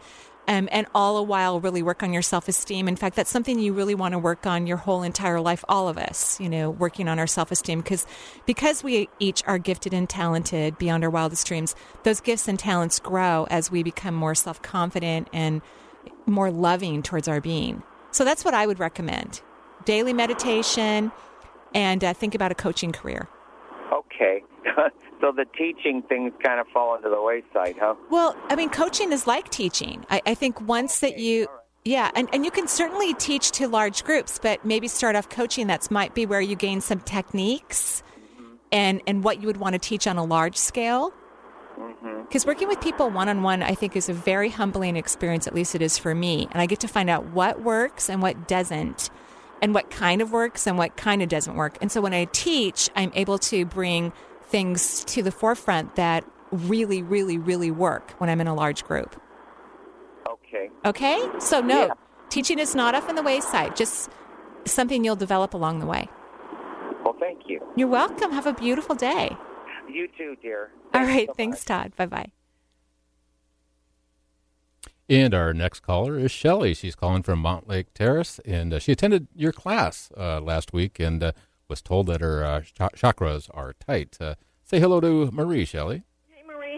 um, 0.49 0.67
and 0.71 0.88
all 0.95 1.17
the 1.17 1.23
while 1.23 1.59
really 1.62 1.83
work 1.83 2.01
on 2.01 2.12
your 2.12 2.23
self 2.23 2.47
esteem. 2.47 2.88
In 2.88 2.95
fact, 2.95 3.15
that's 3.15 3.29
something 3.29 3.59
you 3.59 3.71
really 3.71 3.93
want 3.93 4.13
to 4.13 4.19
work 4.19 4.47
on 4.47 4.65
your 4.65 4.77
whole 4.77 5.03
entire 5.03 5.39
life. 5.39 5.63
All 5.69 5.88
of 5.88 5.97
us, 5.97 6.39
you 6.41 6.49
know, 6.49 6.71
working 6.71 7.07
on 7.07 7.19
our 7.19 7.27
self 7.27 7.51
esteem 7.51 7.81
because 7.81 8.07
because 8.47 8.83
we 8.83 9.09
each 9.19 9.43
are 9.45 9.59
gifted 9.59 9.93
and 9.93 10.09
talented 10.09 10.79
beyond 10.79 11.03
our 11.03 11.09
wildest 11.12 11.45
dreams. 11.45 11.75
Those 12.03 12.19
gifts 12.19 12.47
and 12.47 12.57
talents 12.57 12.99
grow 12.99 13.45
as 13.51 13.69
we 13.69 13.83
become 13.83 14.15
more 14.15 14.33
self 14.33 14.59
confident 14.63 15.29
and 15.31 15.62
more 16.25 16.49
loving 16.49 17.03
towards 17.03 17.27
our 17.27 17.39
being. 17.39 17.83
So 18.09 18.25
that's 18.25 18.43
what 18.43 18.55
I 18.55 18.65
would 18.65 18.79
recommend: 18.79 19.41
daily 19.85 20.13
meditation, 20.13 21.12
and 21.75 22.03
uh, 22.03 22.15
think 22.15 22.33
about 22.33 22.51
a 22.51 22.55
coaching 22.55 22.91
career. 22.91 23.29
Okay. 23.93 24.43
so 25.21 25.32
the 25.32 25.45
teaching 25.58 26.01
things 26.03 26.34
kind 26.43 26.60
of 26.60 26.67
fall 26.67 26.95
into 26.95 27.10
the 27.10 27.21
wayside, 27.21 27.75
huh? 27.79 27.95
Well, 28.10 28.36
I 28.49 28.55
mean, 28.55 28.69
coaching 28.69 29.12
is 29.12 29.27
like 29.27 29.49
teaching. 29.49 30.05
I, 30.10 30.21
I 30.25 30.34
think 30.34 30.62
once 30.62 30.99
that 30.99 31.19
you. 31.19 31.47
Yeah, 31.86 32.12
and, 32.13 32.27
and 32.34 32.43
you 32.43 32.51
can 32.51 32.67
certainly 32.67 33.13
teach 33.13 33.51
to 33.51 33.67
large 33.67 34.03
groups, 34.03 34.38
but 34.38 34.63
maybe 34.65 34.89
start 34.89 35.15
off 35.15 35.29
coaching. 35.29 35.65
That's 35.65 35.89
might 35.89 36.13
be 36.13 36.25
where 36.25 36.41
you 36.41 36.55
gain 36.55 36.82
some 36.82 36.99
techniques 36.99 38.03
mm-hmm. 38.36 38.55
and, 38.73 39.01
and 39.08 39.23
what 39.23 39.39
you 39.39 39.47
would 39.47 39.58
want 39.58 39.73
to 39.73 39.79
teach 39.79 40.05
on 40.05 40.17
a 40.17 40.23
large 40.23 40.58
scale. 40.58 41.13
Because 41.77 42.43
mm-hmm. 42.43 42.49
working 42.49 42.67
with 42.67 42.82
people 42.82 43.10
one 43.10 43.29
on 43.29 43.43
one, 43.43 43.63
I 43.63 43.75
think, 43.75 43.95
is 43.95 44.10
a 44.10 44.13
very 44.13 44.49
humbling 44.49 44.97
experience, 44.97 45.47
at 45.47 45.55
least 45.55 45.73
it 45.73 45.82
is 45.82 45.97
for 45.97 46.13
me. 46.13 46.49
And 46.51 46.62
I 46.62 46.65
get 46.65 46.82
to 46.82 46.88
find 46.89 47.10
out 47.10 47.27
what 47.27 47.62
works 47.62 48.10
and 48.10 48.21
what 48.21 48.49
doesn't, 48.49 49.10
and 49.62 49.73
what 49.73 49.89
kind 49.89 50.21
of 50.21 50.34
works 50.34 50.67
and 50.67 50.77
what 50.77 50.97
kind 50.97 51.21
of 51.21 51.29
doesn't 51.29 51.55
work. 51.55 51.77
And 51.82 51.89
so 51.89 52.01
when 52.01 52.13
I 52.13 52.25
teach, 52.25 52.89
I'm 52.95 53.12
able 53.15 53.38
to 53.39 53.65
bring 53.65 54.12
things 54.49 55.03
to 55.05 55.23
the 55.23 55.31
forefront 55.31 55.95
that 55.95 56.25
really, 56.51 57.01
really, 57.03 57.38
really 57.38 57.71
work 57.71 58.12
when 58.17 58.29
I'm 58.29 58.41
in 58.41 58.47
a 58.47 58.55
large 58.55 58.83
group. 58.83 59.21
Okay. 60.27 60.69
Okay? 60.85 61.29
So, 61.39 61.62
no, 61.62 61.88
yeah. 61.88 61.93
teaching 62.29 62.59
is 62.59 62.75
not 62.75 62.95
off 62.95 63.09
in 63.09 63.15
the 63.15 63.23
wayside, 63.23 63.75
just 63.75 64.09
something 64.65 65.03
you'll 65.03 65.15
develop 65.15 65.53
along 65.53 65.79
the 65.79 65.85
way. 65.85 66.09
Well, 67.03 67.15
thank 67.19 67.43
you. 67.47 67.62
You're 67.75 67.88
welcome. 67.88 68.31
Have 68.31 68.47
a 68.47 68.53
beautiful 68.53 68.95
day. 68.95 69.38
You 69.88 70.07
too, 70.17 70.35
dear. 70.41 70.71
Thanks 70.91 71.09
All 71.09 71.15
right. 71.15 71.27
So 71.27 71.33
thanks, 71.33 71.63
Todd. 71.63 71.95
Bye 71.95 72.05
bye. 72.05 72.31
And 75.09 75.33
our 75.33 75.53
next 75.55 75.79
caller 75.79 76.19
is 76.19 76.31
Shelly. 76.31 76.75
She's 76.75 76.95
calling 76.95 77.23
from 77.23 77.41
Mountlake 77.41 77.88
Terrace, 77.95 78.39
and 78.45 78.73
uh, 78.73 78.79
she 78.79 78.91
attended 78.91 79.27
your 79.35 79.51
class 79.51 80.12
uh, 80.15 80.39
last 80.39 80.71
week 80.71 80.99
and 80.99 81.23
uh, 81.23 81.31
was 81.69 81.82
told 81.82 82.08
that 82.08 82.21
her 82.21 82.43
uh, 82.43 82.62
ch- 82.62 82.95
chakras 82.95 83.49
are 83.53 83.73
tight. 83.73 84.17
Uh, 84.19 84.36
say 84.63 84.79
hello 84.79 84.99
to 84.99 85.29
Marie, 85.32 85.65
Shelly. 85.65 86.03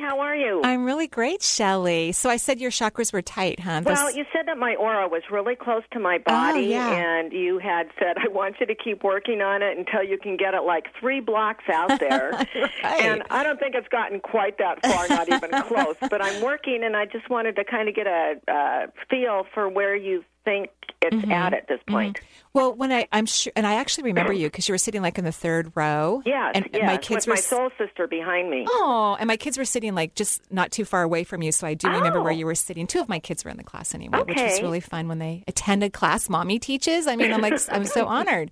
How 0.01 0.19
are 0.19 0.35
you? 0.35 0.61
I'm 0.63 0.83
really 0.83 1.07
great, 1.07 1.41
Shelly. 1.43 2.11
So 2.11 2.29
I 2.29 2.37
said 2.37 2.59
your 2.59 2.71
chakras 2.71 3.13
were 3.13 3.21
tight, 3.21 3.59
huh? 3.59 3.81
Well, 3.85 4.13
you 4.13 4.25
said 4.33 4.47
that 4.47 4.57
my 4.57 4.75
aura 4.75 5.07
was 5.07 5.21
really 5.31 5.55
close 5.55 5.83
to 5.93 5.99
my 5.99 6.17
body, 6.17 6.65
oh, 6.65 6.69
yeah. 6.69 6.91
and 6.91 7.31
you 7.31 7.59
had 7.59 7.87
said, 7.97 8.17
I 8.17 8.27
want 8.27 8.55
you 8.59 8.65
to 8.65 8.75
keep 8.75 9.03
working 9.03 9.41
on 9.41 9.61
it 9.61 9.77
until 9.77 10.03
you 10.03 10.17
can 10.17 10.37
get 10.37 10.53
it 10.53 10.63
like 10.63 10.87
three 10.99 11.21
blocks 11.21 11.63
out 11.71 11.99
there. 11.99 12.31
right. 12.83 13.01
And 13.01 13.23
I 13.29 13.43
don't 13.43 13.59
think 13.59 13.75
it's 13.75 13.87
gotten 13.87 14.19
quite 14.19 14.57
that 14.57 14.85
far, 14.85 15.07
not 15.07 15.31
even 15.31 15.51
close. 15.67 15.95
But 16.01 16.21
I'm 16.21 16.41
working, 16.41 16.81
and 16.83 16.97
I 16.97 17.05
just 17.05 17.29
wanted 17.29 17.55
to 17.57 17.63
kind 17.63 17.87
of 17.87 17.95
get 17.95 18.07
a 18.07 18.33
uh, 18.51 18.87
feel 19.09 19.45
for 19.53 19.69
where 19.69 19.95
you 19.95 20.25
think 20.43 20.69
it's 21.01 21.15
mm-hmm. 21.15 21.31
at 21.31 21.53
at 21.53 21.67
this 21.67 21.79
point. 21.87 22.17
Mm-hmm. 22.17 22.25
Well, 22.53 22.73
when 22.73 22.91
I 22.91 23.07
I'm 23.11 23.25
sure, 23.25 23.53
and 23.55 23.65
I 23.65 23.75
actually 23.75 24.05
remember 24.05 24.33
you 24.33 24.47
because 24.47 24.67
you 24.67 24.73
were 24.73 24.77
sitting 24.77 25.01
like 25.01 25.17
in 25.17 25.23
the 25.23 25.31
third 25.31 25.71
row. 25.73 26.21
Yeah, 26.25 26.51
and, 26.53 26.69
and 26.73 26.85
my 26.85 26.97
kids 26.97 27.25
were 27.25 27.33
my 27.33 27.39
soul 27.39 27.69
sister 27.77 28.07
behind 28.07 28.51
me. 28.51 28.65
Oh, 28.67 29.15
and 29.19 29.27
my 29.27 29.37
kids 29.37 29.57
were 29.57 29.65
sitting 29.65 29.95
like 29.95 30.15
just 30.15 30.41
not 30.51 30.71
too 30.71 30.83
far 30.83 31.01
away 31.03 31.23
from 31.23 31.41
you, 31.41 31.51
so 31.51 31.65
I 31.65 31.75
do 31.75 31.87
oh. 31.87 31.91
remember 31.91 32.21
where 32.21 32.33
you 32.33 32.45
were 32.45 32.55
sitting. 32.55 32.87
Two 32.87 32.99
of 32.99 33.07
my 33.07 33.19
kids 33.19 33.45
were 33.45 33.51
in 33.51 33.57
the 33.57 33.63
class 33.63 33.95
anyway, 33.95 34.19
okay. 34.19 34.33
which 34.33 34.41
was 34.41 34.61
really 34.61 34.79
fun 34.79 35.07
when 35.07 35.19
they 35.19 35.43
attended 35.47 35.93
class. 35.93 36.29
Mommy 36.29 36.59
teaches. 36.59 37.07
I 37.07 37.15
mean, 37.15 37.31
I'm 37.31 37.41
like 37.41 37.59
I'm 37.69 37.85
so 37.85 38.05
honored. 38.07 38.51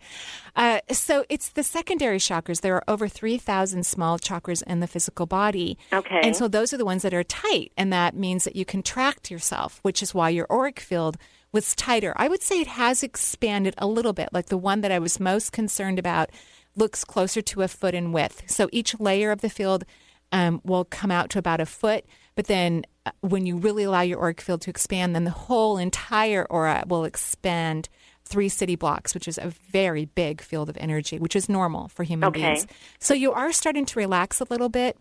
Uh, 0.56 0.80
so 0.92 1.26
it's 1.30 1.50
the 1.50 1.64
secondary 1.64 2.20
chakras. 2.20 2.62
There 2.62 2.76
are 2.76 2.84
over 2.88 3.08
three 3.08 3.38
thousand 3.38 3.86
small 3.86 4.18
chakras 4.18 4.64
in 4.64 4.80
the 4.80 4.88
physical 4.88 5.26
body. 5.26 5.78
Okay, 5.92 6.22
and 6.24 6.36
so 6.36 6.48
those 6.48 6.74
are 6.74 6.78
the 6.78 6.86
ones 6.86 7.02
that 7.04 7.14
are 7.14 7.24
tight, 7.24 7.74
and 7.76 7.92
that 7.92 8.16
means 8.16 8.46
that 8.46 8.56
you 8.56 8.64
contract 8.64 9.30
yourself, 9.30 9.80
which 9.82 10.02
is 10.02 10.14
why 10.14 10.30
your 10.30 10.48
auric 10.50 10.80
field 10.80 11.18
was 11.52 11.76
tighter. 11.76 12.14
I 12.16 12.28
would 12.28 12.42
say 12.42 12.60
it 12.62 12.68
has 12.68 13.04
expanded 13.04 13.76
a 13.78 13.88
little 13.88 14.14
bit. 14.14 14.30
Like 14.32 14.48
the 14.48 14.58
one 14.58 14.82
that 14.82 14.92
I 14.92 15.00
was 15.00 15.20
most 15.20 15.52
concerned 15.52 16.00
about 16.00 16.30
looks 16.76 17.04
closer 17.04 17.42
to 17.42 17.62
a 17.62 17.68
foot 17.68 17.96
in 17.96 18.12
width. 18.12 18.44
So 18.48 18.70
each 18.72 19.00
layer 19.00 19.32
of 19.32 19.42
the 19.42 19.50
field 19.50 19.86
um, 20.32 20.62
will 20.64 20.86
come 20.86 21.12
out 21.12 21.30
to 21.32 21.40
about 21.40 21.60
a 21.60 21.66
foot. 21.66 22.06
But 22.36 22.48
then 22.48 22.84
uh, 23.06 23.12
when 23.22 23.46
you 23.46 23.58
really 23.58 23.84
allow 23.84 24.02
your 24.02 24.20
auric 24.22 24.42
field 24.42 24.62
to 24.62 24.70
expand, 24.70 25.16
then 25.16 25.24
the 25.24 25.32
whole 25.32 25.78
entire 25.78 26.46
aura 26.50 26.84
will 26.88 27.04
expand 27.04 27.90
three 28.26 28.50
city 28.50 28.76
blocks, 28.76 29.16
which 29.16 29.28
is 29.28 29.40
a 29.40 29.52
very 29.72 30.06
big 30.06 30.40
field 30.40 30.70
of 30.70 30.78
energy, 30.78 31.18
which 31.18 31.36
is 31.36 31.50
normal 31.50 31.88
for 31.88 32.04
human 32.04 32.30
okay. 32.30 32.42
beings. 32.42 32.68
So 33.00 33.16
you 33.16 33.34
are 33.34 33.52
starting 33.52 33.86
to 33.88 34.00
relax 34.00 34.40
a 34.40 34.46
little 34.50 34.70
bit 34.70 34.98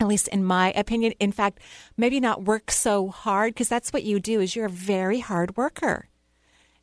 at 0.00 0.08
least 0.08 0.28
in 0.28 0.44
my 0.44 0.72
opinion. 0.72 1.12
In 1.20 1.32
fact, 1.32 1.60
maybe 1.96 2.20
not 2.20 2.44
work 2.44 2.70
so 2.70 3.08
hard 3.08 3.54
because 3.54 3.68
that's 3.68 3.92
what 3.92 4.02
you 4.02 4.20
do 4.20 4.40
is 4.40 4.56
you're 4.56 4.66
a 4.66 4.70
very 4.70 5.20
hard 5.20 5.56
worker. 5.56 6.08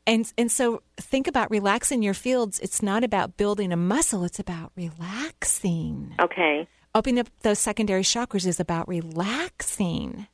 And 0.08 0.32
and 0.38 0.52
so 0.52 0.82
think 0.98 1.28
about 1.28 1.52
relaxing 1.52 2.02
your 2.02 2.14
fields. 2.14 2.60
It's 2.60 2.82
not 2.82 3.04
about 3.04 3.38
building 3.38 3.72
a 3.72 3.78
muscle, 3.78 4.24
it's 4.24 4.40
about 4.40 4.72
relaxing. 4.76 6.16
Okay. 6.20 6.68
Opening 6.96 7.20
up 7.20 7.30
those 7.42 7.60
secondary 7.60 8.02
chakras 8.02 8.48
is 8.48 8.60
about 8.60 8.88
relaxing. 8.88 10.28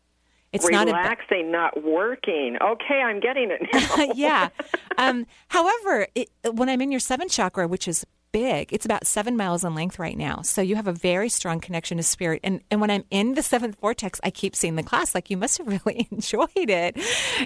It's 0.53 0.65
relaxing, 0.65 1.51
not, 1.51 1.71
about, 1.71 1.81
not 1.81 1.83
working. 1.83 2.57
Okay, 2.61 3.01
I'm 3.01 3.19
getting 3.19 3.51
it 3.51 3.61
now. 3.73 4.13
yeah. 4.15 4.49
Um, 4.97 5.25
however, 5.49 6.07
it, 6.15 6.29
when 6.53 6.69
I'm 6.69 6.79
in 6.79 6.89
your 6.89 7.01
seventh 7.01 7.29
chakra, 7.29 7.67
which 7.67 7.85
is 7.85 8.05
big. 8.35 8.73
It's 8.73 8.83
about 8.83 9.07
seven 9.07 9.37
miles 9.37 9.63
in 9.63 9.75
length 9.75 9.97
right 9.97 10.17
now. 10.17 10.41
So 10.41 10.61
you 10.61 10.75
have 10.75 10.87
a 10.87 10.91
very 10.91 11.29
strong 11.29 11.61
connection 11.61 11.95
to 11.95 12.03
spirit. 12.03 12.41
And 12.43 12.59
and 12.69 12.81
when 12.81 12.91
I'm 12.91 13.05
in 13.09 13.35
the 13.35 13.41
seventh 13.41 13.79
vortex, 13.79 14.19
I 14.25 14.29
keep 14.29 14.57
seeing 14.57 14.75
the 14.75 14.83
class. 14.83 15.15
Like 15.15 15.29
you 15.29 15.37
must 15.37 15.57
have 15.57 15.67
really 15.85 16.09
enjoyed 16.11 16.49
it. 16.55 16.99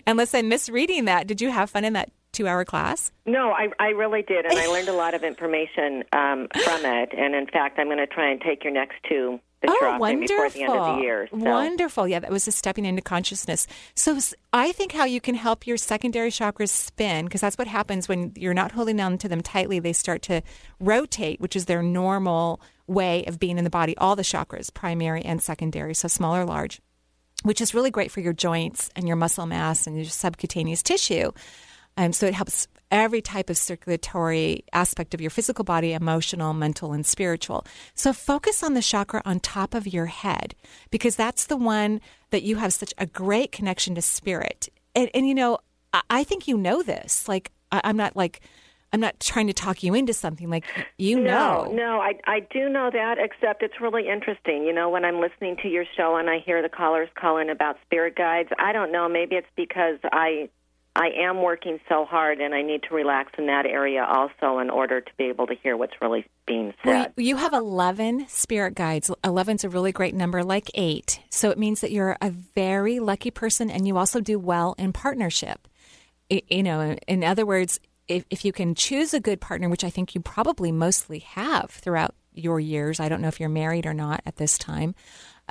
Unless 0.07 0.33
I'm 0.33 0.49
misreading 0.49 1.05
that. 1.05 1.27
Did 1.27 1.41
you 1.41 1.51
have 1.51 1.69
fun 1.69 1.85
in 1.85 1.93
that 1.93 2.09
two 2.31 2.47
hour 2.47 2.65
class? 2.65 3.11
No, 3.25 3.51
I, 3.51 3.69
I 3.79 3.89
really 3.89 4.21
did. 4.21 4.45
And 4.45 4.57
I 4.57 4.67
learned 4.67 4.89
a 4.89 4.93
lot 4.93 5.13
of 5.13 5.23
information 5.23 6.03
um, 6.13 6.47
from 6.63 6.85
it. 6.85 7.09
And 7.17 7.35
in 7.35 7.47
fact, 7.47 7.79
I'm 7.79 7.87
going 7.87 7.97
to 7.97 8.07
try 8.07 8.29
and 8.29 8.41
take 8.41 8.63
your 8.63 8.73
next 8.73 8.95
two 9.07 9.39
oh, 9.67 9.97
wonderful. 9.99 10.35
before 10.35 10.49
the 10.49 10.63
end 10.63 10.73
of 10.73 10.95
the 10.95 11.01
year. 11.01 11.27
So. 11.31 11.37
Wonderful. 11.37 12.07
Yeah, 12.07 12.19
that 12.19 12.31
was 12.31 12.47
a 12.47 12.51
stepping 12.51 12.85
into 12.85 13.01
consciousness. 13.01 13.67
So 13.95 14.17
I 14.53 14.71
think 14.71 14.91
how 14.91 15.05
you 15.05 15.21
can 15.21 15.35
help 15.35 15.67
your 15.67 15.77
secondary 15.77 16.31
chakras 16.31 16.69
spin, 16.69 17.25
because 17.25 17.41
that's 17.41 17.57
what 17.57 17.67
happens 17.67 18.07
when 18.07 18.31
you're 18.35 18.53
not 18.53 18.71
holding 18.71 18.99
on 18.99 19.17
to 19.19 19.27
them 19.27 19.41
tightly, 19.41 19.79
they 19.79 19.93
start 19.93 20.21
to 20.23 20.41
rotate, 20.79 21.41
which 21.41 21.55
is 21.55 21.65
their 21.65 21.83
normal 21.83 22.61
way 22.87 23.25
of 23.25 23.39
being 23.39 23.57
in 23.57 23.63
the 23.63 23.69
body, 23.69 23.95
all 23.97 24.15
the 24.15 24.23
chakras, 24.23 24.73
primary 24.73 25.21
and 25.23 25.41
secondary, 25.41 25.93
so 25.93 26.07
small 26.07 26.35
or 26.35 26.45
large, 26.45 26.81
which 27.43 27.61
is 27.61 27.73
really 27.73 27.91
great 27.91 28.11
for 28.11 28.21
your 28.21 28.33
joints 28.33 28.89
and 28.95 29.07
your 29.07 29.17
muscle 29.17 29.45
mass 29.45 29.85
and 29.85 29.95
your 29.95 30.05
subcutaneous 30.05 30.81
tissue. 30.81 31.31
Um, 31.99 32.13
so 32.13 32.27
it 32.27 32.33
helps 32.33 32.69
every 32.91 33.21
type 33.21 33.49
of 33.49 33.57
circulatory 33.57 34.63
aspect 34.71 35.13
of 35.13 35.19
your 35.19 35.29
physical 35.29 35.65
body, 35.65 35.91
emotional, 35.91 36.53
mental, 36.53 36.93
and 36.93 37.05
spiritual. 37.05 37.65
So 37.93 38.13
focus 38.13 38.63
on 38.63 38.73
the 38.73 38.81
chakra 38.81 39.21
on 39.25 39.41
top 39.41 39.73
of 39.73 39.85
your 39.85 40.05
head 40.05 40.55
because 40.91 41.17
that's 41.17 41.45
the 41.47 41.57
one 41.57 41.99
that 42.29 42.41
you 42.41 42.55
have 42.55 42.71
such 42.71 42.93
a 42.97 43.05
great 43.05 43.51
connection 43.51 43.95
to 43.95 44.01
spirit. 44.01 44.69
And, 44.95 45.09
and 45.13 45.27
you 45.27 45.35
know, 45.35 45.57
I, 45.93 46.01
I, 46.09 46.23
think 46.23 46.47
you 46.47 46.57
know 46.57 46.81
this. 46.83 47.27
Like, 47.27 47.51
I, 47.69 47.81
I'm 47.83 47.97
not 47.97 48.15
like, 48.15 48.39
I'm 48.93 49.01
not 49.01 49.19
trying 49.19 49.47
to 49.47 49.53
talk 49.53 49.83
you 49.83 49.93
into 49.93 50.13
something 50.13 50.49
like 50.49 50.63
you 50.97 51.19
no, 51.19 51.65
know. 51.65 51.71
No, 51.73 51.99
I 51.99 52.13
I 52.25 52.39
do 52.39 52.69
know 52.69 52.89
that. 52.91 53.17
Except 53.19 53.61
it's 53.61 53.79
really 53.79 54.07
interesting. 54.07 54.63
You 54.63 54.73
know, 54.73 54.89
when 54.89 55.05
I'm 55.05 55.19
listening 55.19 55.57
to 55.61 55.67
your 55.67 55.85
show 55.95 56.15
and 56.15 56.27
I 56.27 56.39
hear 56.39 56.63
the 56.63 56.69
callers 56.69 57.09
calling 57.13 57.51
about 57.51 57.77
spirit 57.85 58.15
guides, 58.15 58.49
I 58.57 58.71
don't 58.71 58.91
know. 58.91 59.07
Maybe 59.07 59.35
it's 59.35 59.47
because 59.55 59.99
I 60.05 60.49
I 60.99 61.11
am 61.17 61.41
working 61.41 61.79
so 61.87 62.03
hard, 62.03 62.41
and 62.41 62.53
I 62.53 62.61
need 62.61 62.83
to 62.83 62.93
relax 62.93 63.31
in 63.37 63.45
that 63.45 63.65
area 63.65 64.03
also 64.03 64.59
in 64.59 64.69
order 64.69 64.99
to 64.99 65.11
be 65.17 65.25
able 65.25 65.47
to 65.47 65.55
hear 65.55 65.77
what's 65.77 65.93
really 66.01 66.25
being 66.45 66.73
said. 66.83 67.13
Well, 67.15 67.25
you 67.25 67.37
have 67.37 67.53
11 67.53 68.27
spirit 68.27 68.75
guides. 68.75 69.09
11 69.23 69.55
is 69.55 69.63
a 69.63 69.69
really 69.69 69.93
great 69.93 70.13
number, 70.13 70.43
like 70.43 70.69
eight. 70.73 71.21
So 71.29 71.51
it 71.51 71.57
means 71.57 71.79
that 71.79 71.91
you're 71.91 72.17
a 72.21 72.31
very 72.31 72.99
lucky 72.99 73.31
person, 73.31 73.71
and 73.71 73.87
you 73.87 73.97
also 73.97 74.19
do 74.19 74.37
well 74.37 74.75
in 74.77 74.91
partnership. 74.91 75.69
You 76.29 76.63
know, 76.63 76.97
in 77.07 77.23
other 77.23 77.45
words, 77.45 77.79
if, 78.09 78.25
if 78.29 78.43
you 78.43 78.51
can 78.51 78.75
choose 78.75 79.13
a 79.13 79.21
good 79.21 79.39
partner, 79.39 79.69
which 79.69 79.85
I 79.85 79.89
think 79.89 80.13
you 80.13 80.19
probably 80.19 80.73
mostly 80.73 81.19
have 81.19 81.71
throughout 81.71 82.13
your 82.33 82.59
years. 82.59 82.99
I 82.99 83.07
don't 83.09 83.21
know 83.21 83.27
if 83.27 83.39
you're 83.39 83.49
married 83.49 83.85
or 83.85 83.93
not 83.93 84.21
at 84.25 84.35
this 84.35 84.57
time. 84.57 84.95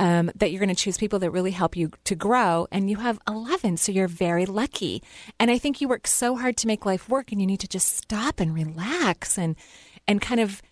Um, 0.01 0.31
that 0.37 0.53
you're 0.53 0.61
going 0.61 0.69
to 0.69 0.81
choose 0.81 0.97
people 0.97 1.19
that 1.19 1.33
really 1.33 1.51
help 1.51 1.77
you 1.77 1.91
to 2.05 2.15
grow. 2.15 2.69
And 2.71 2.89
you 2.89 2.99
have 2.99 3.19
11, 3.27 3.79
so 3.79 3.91
you're 3.91 4.07
very 4.07 4.47
lucky. 4.47 5.03
And 5.41 5.51
I 5.51 5.59
think 5.59 5.81
you 5.81 5.89
work 5.89 6.07
so 6.07 6.37
hard 6.37 6.57
to 6.59 6.69
make 6.69 6.87
life 6.87 7.09
work, 7.09 7.33
and 7.33 7.41
you 7.41 7.49
need 7.49 7.59
to 7.61 7.69
just 7.69 7.97
stop 7.97 8.39
and 8.39 8.55
relax 8.55 9.37
and 9.37 9.57
and 10.07 10.23
kind 10.23 10.41
of 10.41 10.63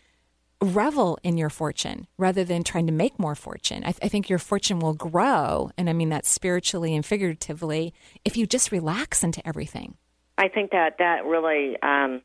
revel 0.62 1.18
in 1.22 1.36
your 1.36 1.50
fortune 1.50 2.06
rather 2.16 2.44
than 2.44 2.62
trying 2.62 2.86
to 2.86 2.92
make 2.92 3.18
more 3.18 3.34
fortune. 3.34 3.82
I, 3.84 3.92
th- 3.92 3.98
I, 4.02 4.08
think 4.08 4.30
your 4.30 4.38
fortune 4.38 4.78
will 4.78 4.94
grow, 4.94 5.70
and 5.76 5.90
I 5.90 5.92
mean 5.92 6.08
that 6.08 6.24
spiritually 6.24 6.94
and 6.94 7.04
figuratively, 7.04 7.92
if 8.24 8.36
you 8.36 8.46
just 8.46 8.72
relax 8.72 9.22
into 9.22 9.46
everything. 9.46 9.96
I 10.38 10.48
think 10.48 10.70
that 10.70 10.96
that 10.98 11.24
really 11.24 11.76
um, 11.82 12.22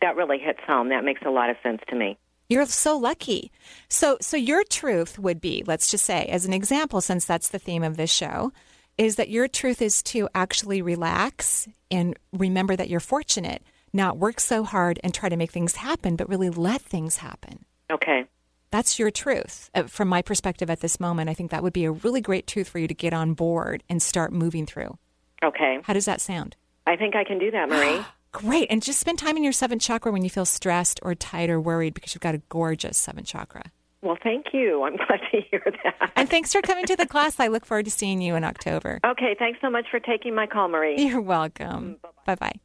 that 0.00 0.16
really 0.16 0.38
hits 0.38 0.60
home. 0.66 0.90
That 0.90 1.04
makes 1.04 1.22
a 1.24 1.30
lot 1.30 1.50
of 1.50 1.56
sense 1.62 1.80
to 1.88 1.96
me. 1.96 2.18
You're 2.48 2.66
so 2.66 2.96
lucky. 2.96 3.52
So, 3.88 4.16
so 4.20 4.36
your 4.36 4.64
truth 4.64 5.18
would 5.18 5.40
be, 5.40 5.62
let's 5.66 5.90
just 5.90 6.04
say, 6.04 6.26
as 6.26 6.46
an 6.46 6.52
example, 6.52 7.00
since 7.00 7.24
that's 7.24 7.48
the 7.48 7.58
theme 7.58 7.82
of 7.82 7.96
this 7.96 8.10
show, 8.10 8.52
is 8.96 9.16
that 9.16 9.28
your 9.28 9.48
truth 9.48 9.82
is 9.82 10.02
to 10.04 10.28
actually 10.34 10.80
relax 10.80 11.68
and 11.90 12.18
remember 12.32 12.74
that 12.74 12.88
you're 12.88 13.00
fortunate 13.00 13.62
not 13.92 14.18
work 14.18 14.40
so 14.40 14.64
hard 14.64 15.00
and 15.02 15.14
try 15.14 15.28
to 15.28 15.36
make 15.36 15.50
things 15.50 15.76
happen, 15.76 16.16
but 16.16 16.28
really 16.28 16.50
let 16.50 16.82
things 16.82 17.18
happen. 17.18 17.64
Okay. 17.90 18.24
That's 18.70 18.98
your 18.98 19.10
truth. 19.10 19.70
Uh, 19.74 19.84
from 19.84 20.08
my 20.08 20.20
perspective 20.20 20.68
at 20.68 20.80
this 20.80 21.00
moment, 21.00 21.30
I 21.30 21.34
think 21.34 21.50
that 21.50 21.62
would 21.62 21.72
be 21.72 21.84
a 21.84 21.90
really 21.90 22.20
great 22.20 22.46
truth 22.46 22.68
for 22.68 22.78
you 22.78 22.86
to 22.86 22.94
get 22.94 23.14
on 23.14 23.34
board 23.34 23.82
and 23.88 24.02
start 24.02 24.32
moving 24.32 24.66
through. 24.66 24.98
Okay. 25.42 25.78
How 25.84 25.94
does 25.94 26.04
that 26.04 26.20
sound? 26.20 26.56
I 26.86 26.96
think 26.96 27.16
I 27.16 27.24
can 27.24 27.38
do 27.38 27.50
that, 27.50 27.68
Marie. 27.68 28.00
Great. 28.32 28.68
And 28.70 28.82
just 28.82 29.00
spend 29.00 29.18
time 29.18 29.36
in 29.36 29.44
your 29.44 29.52
seventh 29.52 29.82
chakra 29.82 30.12
when 30.12 30.22
you 30.22 30.30
feel 30.30 30.44
stressed 30.44 31.00
or 31.02 31.14
tight 31.14 31.50
or 31.50 31.60
worried 31.60 31.94
because 31.94 32.14
you've 32.14 32.22
got 32.22 32.34
a 32.34 32.42
gorgeous 32.48 32.96
seventh 32.96 33.26
chakra. 33.26 33.64
Well, 34.02 34.18
thank 34.22 34.46
you. 34.52 34.84
I'm 34.84 34.96
glad 35.08 35.20
to 35.32 35.40
hear 35.50 35.62
that. 35.84 36.12
And 36.16 36.28
thanks 36.28 36.52
for 36.52 36.62
coming 36.62 36.86
to 36.86 36.96
the 36.96 37.06
class. 37.06 37.40
I 37.40 37.48
look 37.48 37.64
forward 37.64 37.86
to 37.86 37.90
seeing 37.90 38.20
you 38.20 38.36
in 38.36 38.44
October. 38.44 39.00
Okay. 39.04 39.34
Thanks 39.38 39.60
so 39.60 39.70
much 39.70 39.86
for 39.90 40.00
taking 40.00 40.34
my 40.34 40.46
call, 40.46 40.68
Marie. 40.68 40.96
You're 41.02 41.20
welcome. 41.20 41.96
Bye 42.26 42.36
bye. 42.36 42.60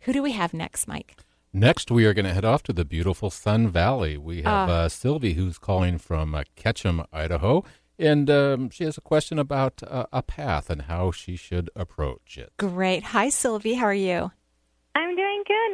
Who 0.00 0.12
do 0.12 0.22
we 0.22 0.32
have 0.32 0.54
next, 0.54 0.88
Mike? 0.88 1.16
Next, 1.52 1.90
we 1.90 2.06
are 2.06 2.14
going 2.14 2.24
to 2.24 2.32
head 2.32 2.44
off 2.44 2.62
to 2.64 2.72
the 2.72 2.84
beautiful 2.84 3.28
Sun 3.28 3.68
Valley. 3.68 4.16
We 4.16 4.42
have 4.42 4.68
uh, 4.68 4.72
uh, 4.72 4.88
Sylvie, 4.88 5.34
who's 5.34 5.58
calling 5.58 5.98
from 5.98 6.32
uh, 6.32 6.44
Ketchum, 6.54 7.04
Idaho, 7.12 7.64
and 7.98 8.30
um, 8.30 8.70
she 8.70 8.84
has 8.84 8.96
a 8.96 9.00
question 9.00 9.36
about 9.38 9.82
uh, 9.82 10.06
a 10.12 10.22
path 10.22 10.70
and 10.70 10.82
how 10.82 11.10
she 11.10 11.34
should 11.34 11.68
approach 11.74 12.38
it. 12.38 12.52
Great. 12.56 13.02
Hi, 13.02 13.28
Sylvie. 13.30 13.74
How 13.74 13.86
are 13.86 13.92
you? 13.92 14.30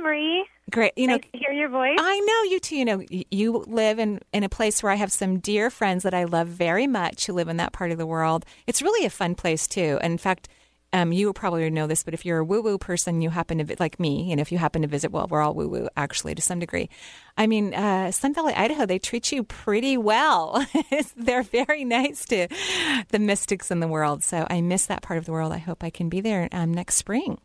I'm 0.07 0.23
doing 0.23 0.42
good, 0.42 0.42
Marie. 0.42 0.45
Great. 0.71 0.92
You 0.97 1.07
know, 1.07 1.19
hear 1.33 1.53
your 1.53 1.69
voice. 1.69 1.97
I 1.99 2.21
know 2.21 2.51
you 2.51 2.61
too. 2.61 2.77
You 2.77 2.85
know, 2.85 3.03
you 3.31 3.64
live 3.66 3.99
in 3.99 4.21
in 4.33 4.45
a 4.45 4.49
place 4.49 4.83
where 4.83 4.92
I 4.92 4.97
have 4.97 5.12
some 5.12 5.38
dear 5.38 5.71
friends 5.71 6.03
that 6.03 6.14
I 6.14 6.25
love 6.25 6.49
very 6.49 6.87
much 6.87 7.27
who 7.27 7.33
live 7.33 7.49
in 7.49 7.57
that 7.59 7.73
part 7.73 7.90
of 7.92 7.99
the 7.99 8.07
world. 8.07 8.45
It's 8.66 8.83
really 8.83 9.07
a 9.07 9.11
fun 9.11 9.35
place 9.35 9.66
too. 9.66 9.99
And 10.03 10.12
in 10.12 10.19
fact, 10.19 10.49
um, 10.92 11.12
you 11.12 11.33
probably 11.33 11.69
know 11.71 11.87
this, 11.87 12.03
but 12.03 12.14
if 12.14 12.25
you're 12.25 12.38
a 12.38 12.45
woo 12.45 12.62
woo 12.62 12.79
person, 12.79 13.21
you 13.21 13.31
happen 13.31 13.59
to, 13.59 13.77
like 13.79 14.01
me, 14.01 14.31
you 14.31 14.37
know, 14.37 14.40
if 14.40 14.51
you 14.53 14.59
happen 14.59 14.83
to 14.83 14.88
visit, 14.88 15.11
well, 15.11 15.27
we're 15.29 15.42
all 15.42 15.55
woo 15.55 15.69
woo 15.69 15.88
actually 15.97 16.35
to 16.35 16.42
some 16.42 16.59
degree. 16.59 16.88
I 17.37 17.47
mean, 17.47 17.75
uh, 17.75 18.12
Sun 18.12 18.35
Valley, 18.35 18.55
Idaho, 18.55 18.87
they 18.87 18.99
treat 18.99 19.33
you 19.33 19.42
pretty 19.42 19.97
well. 19.97 20.64
They're 21.16 21.42
very 21.42 21.85
nice 21.85 22.25
to 22.27 22.49
the 23.11 23.19
mystics 23.19 23.71
in 23.71 23.81
the 23.81 23.88
world. 23.88 24.25
So 24.25 24.47
I 24.49 24.61
miss 24.62 24.87
that 24.87 25.03
part 25.03 25.19
of 25.19 25.27
the 25.27 25.33
world. 25.33 25.53
I 25.53 25.59
hope 25.59 25.85
I 25.85 25.90
can 25.90 26.09
be 26.09 26.21
there 26.21 26.49
um, 26.53 26.73
next 26.73 26.97
spring. 26.97 27.38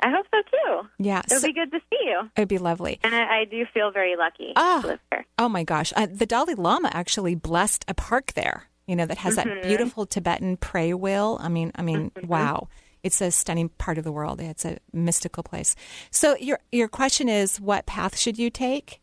I 0.00 0.10
hope 0.10 0.26
so 0.32 0.42
too. 0.50 0.88
Yeah, 0.98 1.22
it'll 1.26 1.40
so, 1.40 1.46
be 1.48 1.52
good 1.52 1.72
to 1.72 1.80
see 1.90 1.98
you. 2.04 2.30
It'd 2.36 2.48
be 2.48 2.58
lovely, 2.58 3.00
and 3.02 3.14
I, 3.14 3.40
I 3.40 3.44
do 3.44 3.66
feel 3.72 3.90
very 3.90 4.16
lucky 4.16 4.52
oh, 4.56 4.82
to 4.82 4.88
live 4.88 5.00
here. 5.10 5.26
Oh 5.38 5.48
my 5.48 5.64
gosh, 5.64 5.92
uh, 5.96 6.06
the 6.10 6.26
Dalai 6.26 6.54
Lama 6.54 6.90
actually 6.92 7.34
blessed 7.34 7.84
a 7.88 7.94
park 7.94 8.34
there 8.34 8.68
you 8.88 8.96
know, 8.96 9.06
that 9.06 9.18
has 9.18 9.36
mm-hmm. 9.36 9.48
that 9.50 9.62
beautiful 9.62 10.06
Tibetan 10.06 10.56
prayer 10.56 10.96
wheel. 10.96 11.36
I 11.40 11.48
mean, 11.48 11.70
I 11.76 11.82
mean, 11.82 12.10
mm-hmm. 12.10 12.26
wow. 12.26 12.68
It's 13.04 13.20
a 13.20 13.30
stunning 13.30 13.68
part 13.68 13.96
of 13.96 14.02
the 14.02 14.10
world. 14.10 14.40
It's 14.40 14.64
a 14.64 14.78
mystical 14.92 15.44
place. 15.44 15.76
So 16.10 16.36
your 16.36 16.58
your 16.72 16.88
question 16.88 17.28
is 17.28 17.60
what 17.60 17.86
path 17.86 18.18
should 18.18 18.38
you 18.38 18.50
take? 18.50 19.00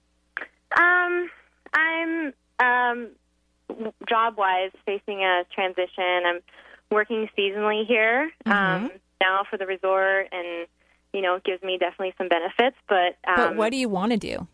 Um, 0.77 1.29
I'm 1.73 2.34
um, 2.60 3.10
job 4.10 4.38
wise 4.38 4.71
facing 4.86 5.23
a 5.23 5.43
transition. 5.53 6.23
I'm 6.25 6.41
working 6.91 7.29
seasonally 7.38 7.86
here 7.86 8.31
mm-hmm. 8.45 8.86
um, 8.86 8.91
now 9.21 9.43
for 9.49 9.58
the 9.58 9.65
resort, 9.65 10.27
and 10.34 10.67
you 11.15 11.21
know, 11.21 11.36
it 11.36 11.43
gives 11.43 11.63
me 11.63 11.78
definitely 11.78 12.13
some 12.17 12.28
benefits. 12.28 12.75
But 12.88 13.17
um, 13.28 13.36
but 13.36 13.56
what 13.56 13.71
do 13.71 13.78
you 13.78 13.89
want 13.89 14.12
to 14.12 14.17
do? 14.17 14.47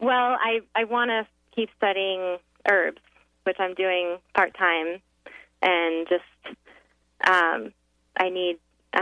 Well, 0.00 0.36
I 0.38 0.60
I 0.74 0.84
want 0.84 1.10
to 1.10 1.26
keep 1.54 1.70
studying 1.76 2.38
herbs 2.70 3.00
which 3.48 3.56
I'm 3.58 3.72
doing 3.72 4.18
part 4.34 4.54
time, 4.58 5.00
and 5.62 6.06
just 6.06 6.56
um, 7.26 7.72
I 8.14 8.28
need 8.28 8.58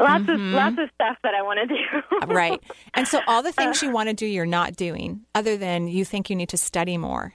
lots 0.00 0.22
mm-hmm. 0.22 0.30
of 0.30 0.38
lots 0.38 0.78
of 0.78 0.88
stuff 0.94 1.16
that 1.24 1.34
I 1.34 1.42
want 1.42 1.68
to 1.68 1.74
do. 1.74 2.32
right, 2.32 2.62
and 2.94 3.08
so 3.08 3.20
all 3.26 3.42
the 3.42 3.50
things 3.60 3.82
you 3.82 3.90
want 3.90 4.08
to 4.08 4.14
do, 4.14 4.24
you're 4.24 4.46
not 4.46 4.76
doing, 4.76 5.22
other 5.34 5.56
than 5.56 5.88
you 5.88 6.04
think 6.04 6.30
you 6.30 6.36
need 6.36 6.48
to 6.50 6.56
study 6.56 6.96
more. 6.96 7.34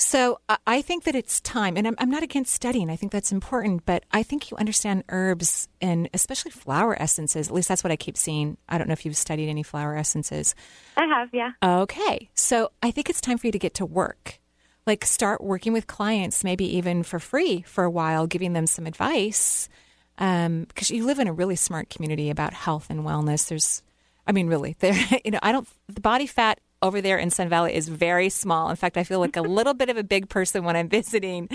So 0.00 0.40
I 0.66 0.80
think 0.80 1.04
that 1.04 1.14
it's 1.14 1.42
time, 1.42 1.76
and 1.76 1.86
I'm, 1.86 1.94
I'm 1.98 2.10
not 2.10 2.22
against 2.22 2.54
studying. 2.54 2.88
I 2.88 2.96
think 2.96 3.12
that's 3.12 3.32
important, 3.32 3.84
but 3.84 4.04
I 4.10 4.22
think 4.22 4.50
you 4.50 4.56
understand 4.56 5.04
herbs 5.10 5.68
and 5.80 6.08
especially 6.14 6.52
flower 6.52 7.00
essences. 7.00 7.48
At 7.48 7.54
least 7.54 7.68
that's 7.68 7.84
what 7.84 7.90
I 7.90 7.96
keep 7.96 8.16
seeing. 8.16 8.56
I 8.66 8.78
don't 8.78 8.88
know 8.88 8.94
if 8.94 9.04
you've 9.04 9.16
studied 9.16 9.50
any 9.50 9.62
flower 9.62 9.94
essences. 9.94 10.54
I 10.96 11.04
have, 11.04 11.28
yeah. 11.34 11.50
Okay, 11.62 12.30
so 12.34 12.72
I 12.82 12.90
think 12.90 13.10
it's 13.10 13.20
time 13.20 13.36
for 13.36 13.46
you 13.46 13.52
to 13.52 13.58
get 13.58 13.74
to 13.74 13.86
work 13.86 14.40
like 14.86 15.04
start 15.04 15.42
working 15.42 15.72
with 15.72 15.86
clients, 15.86 16.42
maybe 16.42 16.64
even 16.76 17.02
for 17.02 17.18
free 17.18 17.62
for 17.62 17.84
a 17.84 17.90
while, 17.90 18.26
giving 18.26 18.52
them 18.52 18.66
some 18.66 18.86
advice. 18.86 19.68
Because 20.16 20.90
um, 20.90 20.96
you 20.96 21.06
live 21.06 21.18
in 21.18 21.28
a 21.28 21.32
really 21.32 21.56
smart 21.56 21.90
community 21.90 22.30
about 22.30 22.52
health 22.52 22.88
and 22.90 23.04
wellness. 23.04 23.48
There's, 23.48 23.82
I 24.26 24.32
mean, 24.32 24.48
really, 24.48 24.76
there. 24.80 24.96
You 25.24 25.32
know, 25.32 25.38
I 25.42 25.52
don't. 25.52 25.68
The 25.88 26.00
body 26.00 26.26
fat 26.26 26.60
over 26.82 27.00
there 27.00 27.18
in 27.18 27.30
Sun 27.30 27.48
Valley 27.48 27.74
is 27.74 27.88
very 27.88 28.28
small. 28.28 28.70
In 28.70 28.76
fact, 28.76 28.96
I 28.96 29.04
feel 29.04 29.20
like 29.20 29.36
a 29.36 29.42
little 29.58 29.74
bit 29.74 29.88
of 29.90 29.96
a 29.96 30.04
big 30.04 30.28
person 30.28 30.64
when 30.64 30.76
I'm 30.76 30.88
visiting. 30.88 31.48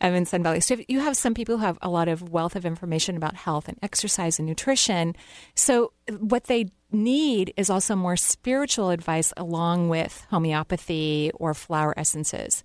I'm 0.00 0.14
in 0.14 0.26
Sun 0.26 0.42
Valley. 0.42 0.60
So 0.60 0.76
you 0.88 1.00
have 1.00 1.16
some 1.16 1.34
people 1.34 1.58
who 1.58 1.64
have 1.64 1.78
a 1.82 1.88
lot 1.88 2.08
of 2.08 2.30
wealth 2.30 2.56
of 2.56 2.64
information 2.64 3.16
about 3.16 3.34
health 3.34 3.68
and 3.68 3.78
exercise 3.82 4.38
and 4.38 4.46
nutrition. 4.46 5.16
So 5.54 5.92
what 6.18 6.44
they 6.44 6.66
need 6.92 7.52
is 7.56 7.70
also 7.70 7.96
more 7.96 8.16
spiritual 8.16 8.90
advice 8.90 9.32
along 9.36 9.88
with 9.88 10.26
homeopathy 10.30 11.30
or 11.34 11.54
flower 11.54 11.94
essences. 11.96 12.62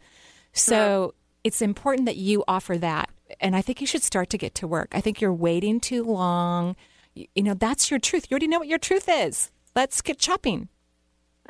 So 0.54 1.14
yeah. 1.16 1.40
it's 1.46 1.62
important 1.62 2.06
that 2.06 2.18
you 2.18 2.44
offer 2.48 2.78
that. 2.78 3.10
And 3.40 3.56
I 3.56 3.62
think 3.62 3.82
you 3.82 3.88
should 3.88 4.04
start 4.04 4.30
to 4.32 4.38
get 4.38 4.56
to 4.56 4.68
work. 4.68 4.90
I 4.94 5.02
think 5.02 5.20
you're 5.20 5.34
waiting 5.34 5.80
too 5.80 6.04
long. 6.04 6.76
You 7.16 7.44
know, 7.44 7.54
that's 7.56 7.90
your 7.90 8.00
truth. 8.00 8.28
You 8.30 8.36
already 8.36 8.48
know 8.48 8.60
what 8.60 8.68
your 8.68 8.80
truth 8.80 9.10
is. 9.10 9.52
Let's 9.76 10.02
get 10.02 10.20
chopping. 10.20 10.70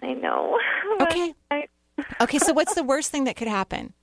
I 0.02 0.14
know. 0.14 0.60
Okay. 1.02 1.34
I... 1.52 1.68
okay, 2.22 2.38
so 2.38 2.54
what's 2.54 2.74
the 2.74 2.84
worst 2.92 3.12
thing 3.12 3.26
that 3.26 3.36
could 3.36 3.50
happen? 3.50 3.94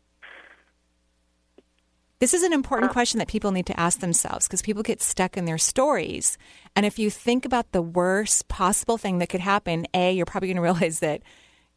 This 2.18 2.35
is 2.35 2.42
an 2.42 2.52
important 2.52 2.90
uh, 2.90 2.92
question 2.92 3.18
that 3.18 3.28
people 3.28 3.50
need 3.50 3.66
to 3.66 3.81
ask 3.81 4.00
themselves 4.00 4.46
because 4.46 4.62
people 4.62 4.83
get 4.83 5.00
stuck 5.00 5.37
in 5.37 5.44
their 5.44 5.59
stories. 5.59 6.37
And 6.76 6.85
if 6.85 6.98
you 6.98 7.11
think 7.11 7.44
about 7.44 7.72
the 7.72 7.83
worst 7.83 8.46
possible 8.46 8.98
thing 8.98 9.18
that 9.18 9.28
could 9.28 9.40
happen, 9.40 9.87
A, 9.94 10.12
you're 10.12 10.26
probably 10.26 10.48
going 10.48 10.57
to 10.57 10.62
realize 10.62 11.00
that 11.00 11.22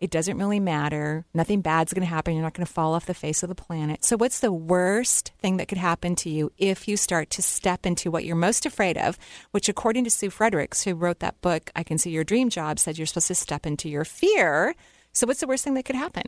it 0.05 0.11
doesn't 0.11 0.37
really 0.37 0.59
matter. 0.59 1.25
Nothing 1.33 1.61
bad's 1.61 1.91
going 1.91 2.07
to 2.07 2.13
happen. 2.13 2.35
You're 2.35 2.43
not 2.43 2.53
going 2.53 2.65
to 2.65 2.71
fall 2.71 2.93
off 2.93 3.07
the 3.07 3.15
face 3.15 3.41
of 3.41 3.49
the 3.49 3.55
planet. 3.55 4.05
So, 4.05 4.15
what's 4.15 4.39
the 4.39 4.53
worst 4.53 5.31
thing 5.39 5.57
that 5.57 5.67
could 5.67 5.79
happen 5.79 6.15
to 6.17 6.29
you 6.29 6.51
if 6.59 6.87
you 6.87 6.95
start 6.95 7.31
to 7.31 7.41
step 7.41 7.87
into 7.87 8.11
what 8.11 8.23
you're 8.23 8.35
most 8.35 8.67
afraid 8.67 8.99
of? 8.99 9.17
Which, 9.49 9.67
according 9.67 10.03
to 10.03 10.11
Sue 10.11 10.29
Fredericks, 10.29 10.83
who 10.83 10.93
wrote 10.93 11.19
that 11.19 11.41
book, 11.41 11.71
I 11.75 11.81
Can 11.81 11.97
See 11.97 12.11
Your 12.11 12.23
Dream 12.23 12.51
Job, 12.51 12.77
said 12.77 12.99
you're 12.99 13.07
supposed 13.07 13.27
to 13.29 13.35
step 13.35 13.65
into 13.65 13.89
your 13.89 14.05
fear. 14.05 14.75
So, 15.11 15.25
what's 15.25 15.39
the 15.39 15.47
worst 15.47 15.63
thing 15.63 15.73
that 15.73 15.85
could 15.85 15.95
happen? 15.95 16.25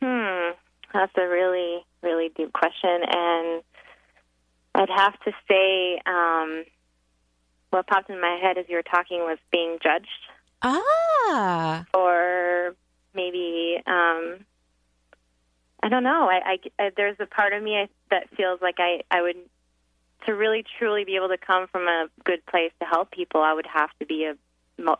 Hmm. 0.00 0.52
That's 0.94 1.12
a 1.16 1.26
really, 1.26 1.84
really 2.02 2.30
deep 2.36 2.52
question. 2.52 3.00
And 3.02 3.62
I'd 4.76 4.90
have 4.90 5.18
to 5.24 5.32
say, 5.48 6.00
um, 6.06 6.64
what 7.70 7.88
popped 7.88 8.10
in 8.10 8.20
my 8.20 8.38
head 8.40 8.58
as 8.58 8.66
you 8.68 8.76
were 8.76 8.82
talking 8.82 9.22
was 9.22 9.38
being 9.50 9.78
judged. 9.82 10.06
Ah. 10.62 11.84
Or 11.94 12.76
maybe, 13.14 13.76
um, 13.86 14.44
I 15.82 15.88
don't 15.88 16.04
know. 16.04 16.28
I, 16.30 16.58
I, 16.78 16.84
I, 16.84 16.90
there's 16.96 17.16
a 17.20 17.26
part 17.26 17.52
of 17.52 17.62
me 17.62 17.88
that 18.10 18.28
feels 18.36 18.60
like 18.60 18.76
I, 18.78 19.02
I 19.10 19.22
would, 19.22 19.36
to 20.26 20.32
really 20.32 20.64
truly 20.78 21.04
be 21.04 21.16
able 21.16 21.28
to 21.28 21.38
come 21.38 21.66
from 21.66 21.88
a 21.88 22.06
good 22.24 22.44
place 22.46 22.70
to 22.80 22.86
help 22.86 23.10
people, 23.10 23.42
I 23.42 23.52
would 23.52 23.66
have 23.66 23.90
to 23.98 24.06
be 24.06 24.24
a 24.24 24.34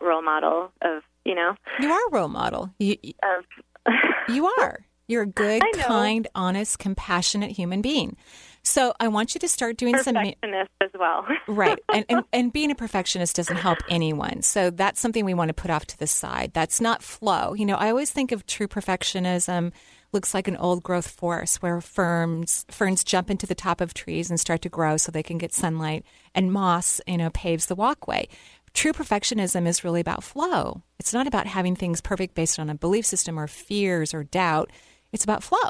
role 0.01 0.21
model 0.21 0.71
of, 0.81 1.03
you 1.25 1.35
know. 1.35 1.55
You 1.79 1.91
are 1.91 2.07
a 2.07 2.11
role 2.11 2.27
model. 2.27 2.73
You, 2.79 2.97
of, 3.23 3.93
you 4.27 4.47
are. 4.59 4.85
You're 5.07 5.23
a 5.23 5.27
good, 5.27 5.63
kind, 5.79 6.27
honest, 6.35 6.79
compassionate 6.79 7.51
human 7.51 7.81
being. 7.81 8.17
So 8.63 8.93
I 8.99 9.09
want 9.09 9.35
you 9.35 9.39
to 9.39 9.47
start 9.47 9.75
doing 9.75 9.97
some 9.99 10.15
perfectionist 10.15 10.71
as 10.81 10.89
well. 10.97 11.25
right. 11.47 11.79
And, 11.93 12.05
and 12.07 12.23
and 12.31 12.53
being 12.53 12.71
a 12.71 12.75
perfectionist 12.75 13.35
doesn't 13.35 13.57
help 13.57 13.79
anyone. 13.89 14.41
So 14.41 14.69
that's 14.69 15.01
something 15.01 15.25
we 15.25 15.33
want 15.33 15.49
to 15.49 15.53
put 15.53 15.69
off 15.69 15.85
to 15.87 15.99
the 15.99 16.07
side. 16.07 16.51
That's 16.53 16.79
not 16.79 17.03
flow. 17.03 17.53
You 17.53 17.65
know, 17.65 17.75
I 17.75 17.89
always 17.89 18.11
think 18.11 18.31
of 18.31 18.45
true 18.45 18.67
perfectionism 18.67 19.73
looks 20.13 20.33
like 20.33 20.47
an 20.47 20.55
old 20.57 20.81
growth 20.81 21.09
forest 21.09 21.61
where 21.61 21.81
ferns 21.81 22.65
ferns 22.69 23.03
jump 23.03 23.29
into 23.29 23.45
the 23.45 23.55
top 23.55 23.81
of 23.81 23.93
trees 23.93 24.29
and 24.29 24.39
start 24.39 24.61
to 24.61 24.69
grow 24.69 24.95
so 24.95 25.11
they 25.11 25.23
can 25.23 25.37
get 25.37 25.53
sunlight 25.53 26.05
and 26.33 26.53
moss, 26.53 27.01
you 27.05 27.17
know, 27.17 27.31
paves 27.31 27.65
the 27.65 27.75
walkway. 27.75 28.29
True 28.73 28.93
perfectionism 28.93 29.67
is 29.67 29.83
really 29.83 29.99
about 29.99 30.23
flow. 30.23 30.83
It's 30.99 31.13
not 31.13 31.27
about 31.27 31.47
having 31.47 31.75
things 31.75 32.01
perfect 32.01 32.33
based 32.33 32.57
on 32.57 32.69
a 32.69 32.75
belief 32.75 33.05
system 33.05 33.37
or 33.37 33.47
fears 33.47 34.13
or 34.13 34.23
doubt. 34.23 34.71
It's 35.11 35.23
about 35.23 35.43
flow. 35.43 35.69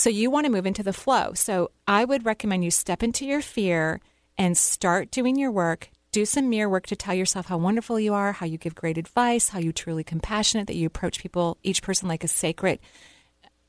So 0.00 0.08
you 0.08 0.30
want 0.30 0.46
to 0.46 0.50
move 0.50 0.64
into 0.64 0.82
the 0.82 0.94
flow. 0.94 1.34
So 1.34 1.72
I 1.86 2.06
would 2.06 2.24
recommend 2.24 2.64
you 2.64 2.70
step 2.70 3.02
into 3.02 3.26
your 3.26 3.42
fear 3.42 4.00
and 4.38 4.56
start 4.56 5.10
doing 5.10 5.36
your 5.36 5.50
work. 5.50 5.90
Do 6.10 6.24
some 6.24 6.48
mirror 6.48 6.70
work 6.70 6.86
to 6.86 6.96
tell 6.96 7.12
yourself 7.12 7.48
how 7.48 7.58
wonderful 7.58 8.00
you 8.00 8.14
are, 8.14 8.32
how 8.32 8.46
you 8.46 8.56
give 8.56 8.74
great 8.74 8.96
advice, 8.96 9.50
how 9.50 9.58
you 9.58 9.74
truly 9.74 10.02
compassionate, 10.02 10.68
that 10.68 10.76
you 10.76 10.86
approach 10.86 11.20
people, 11.20 11.58
each 11.62 11.82
person 11.82 12.08
like 12.08 12.24
a 12.24 12.28
sacred 12.28 12.78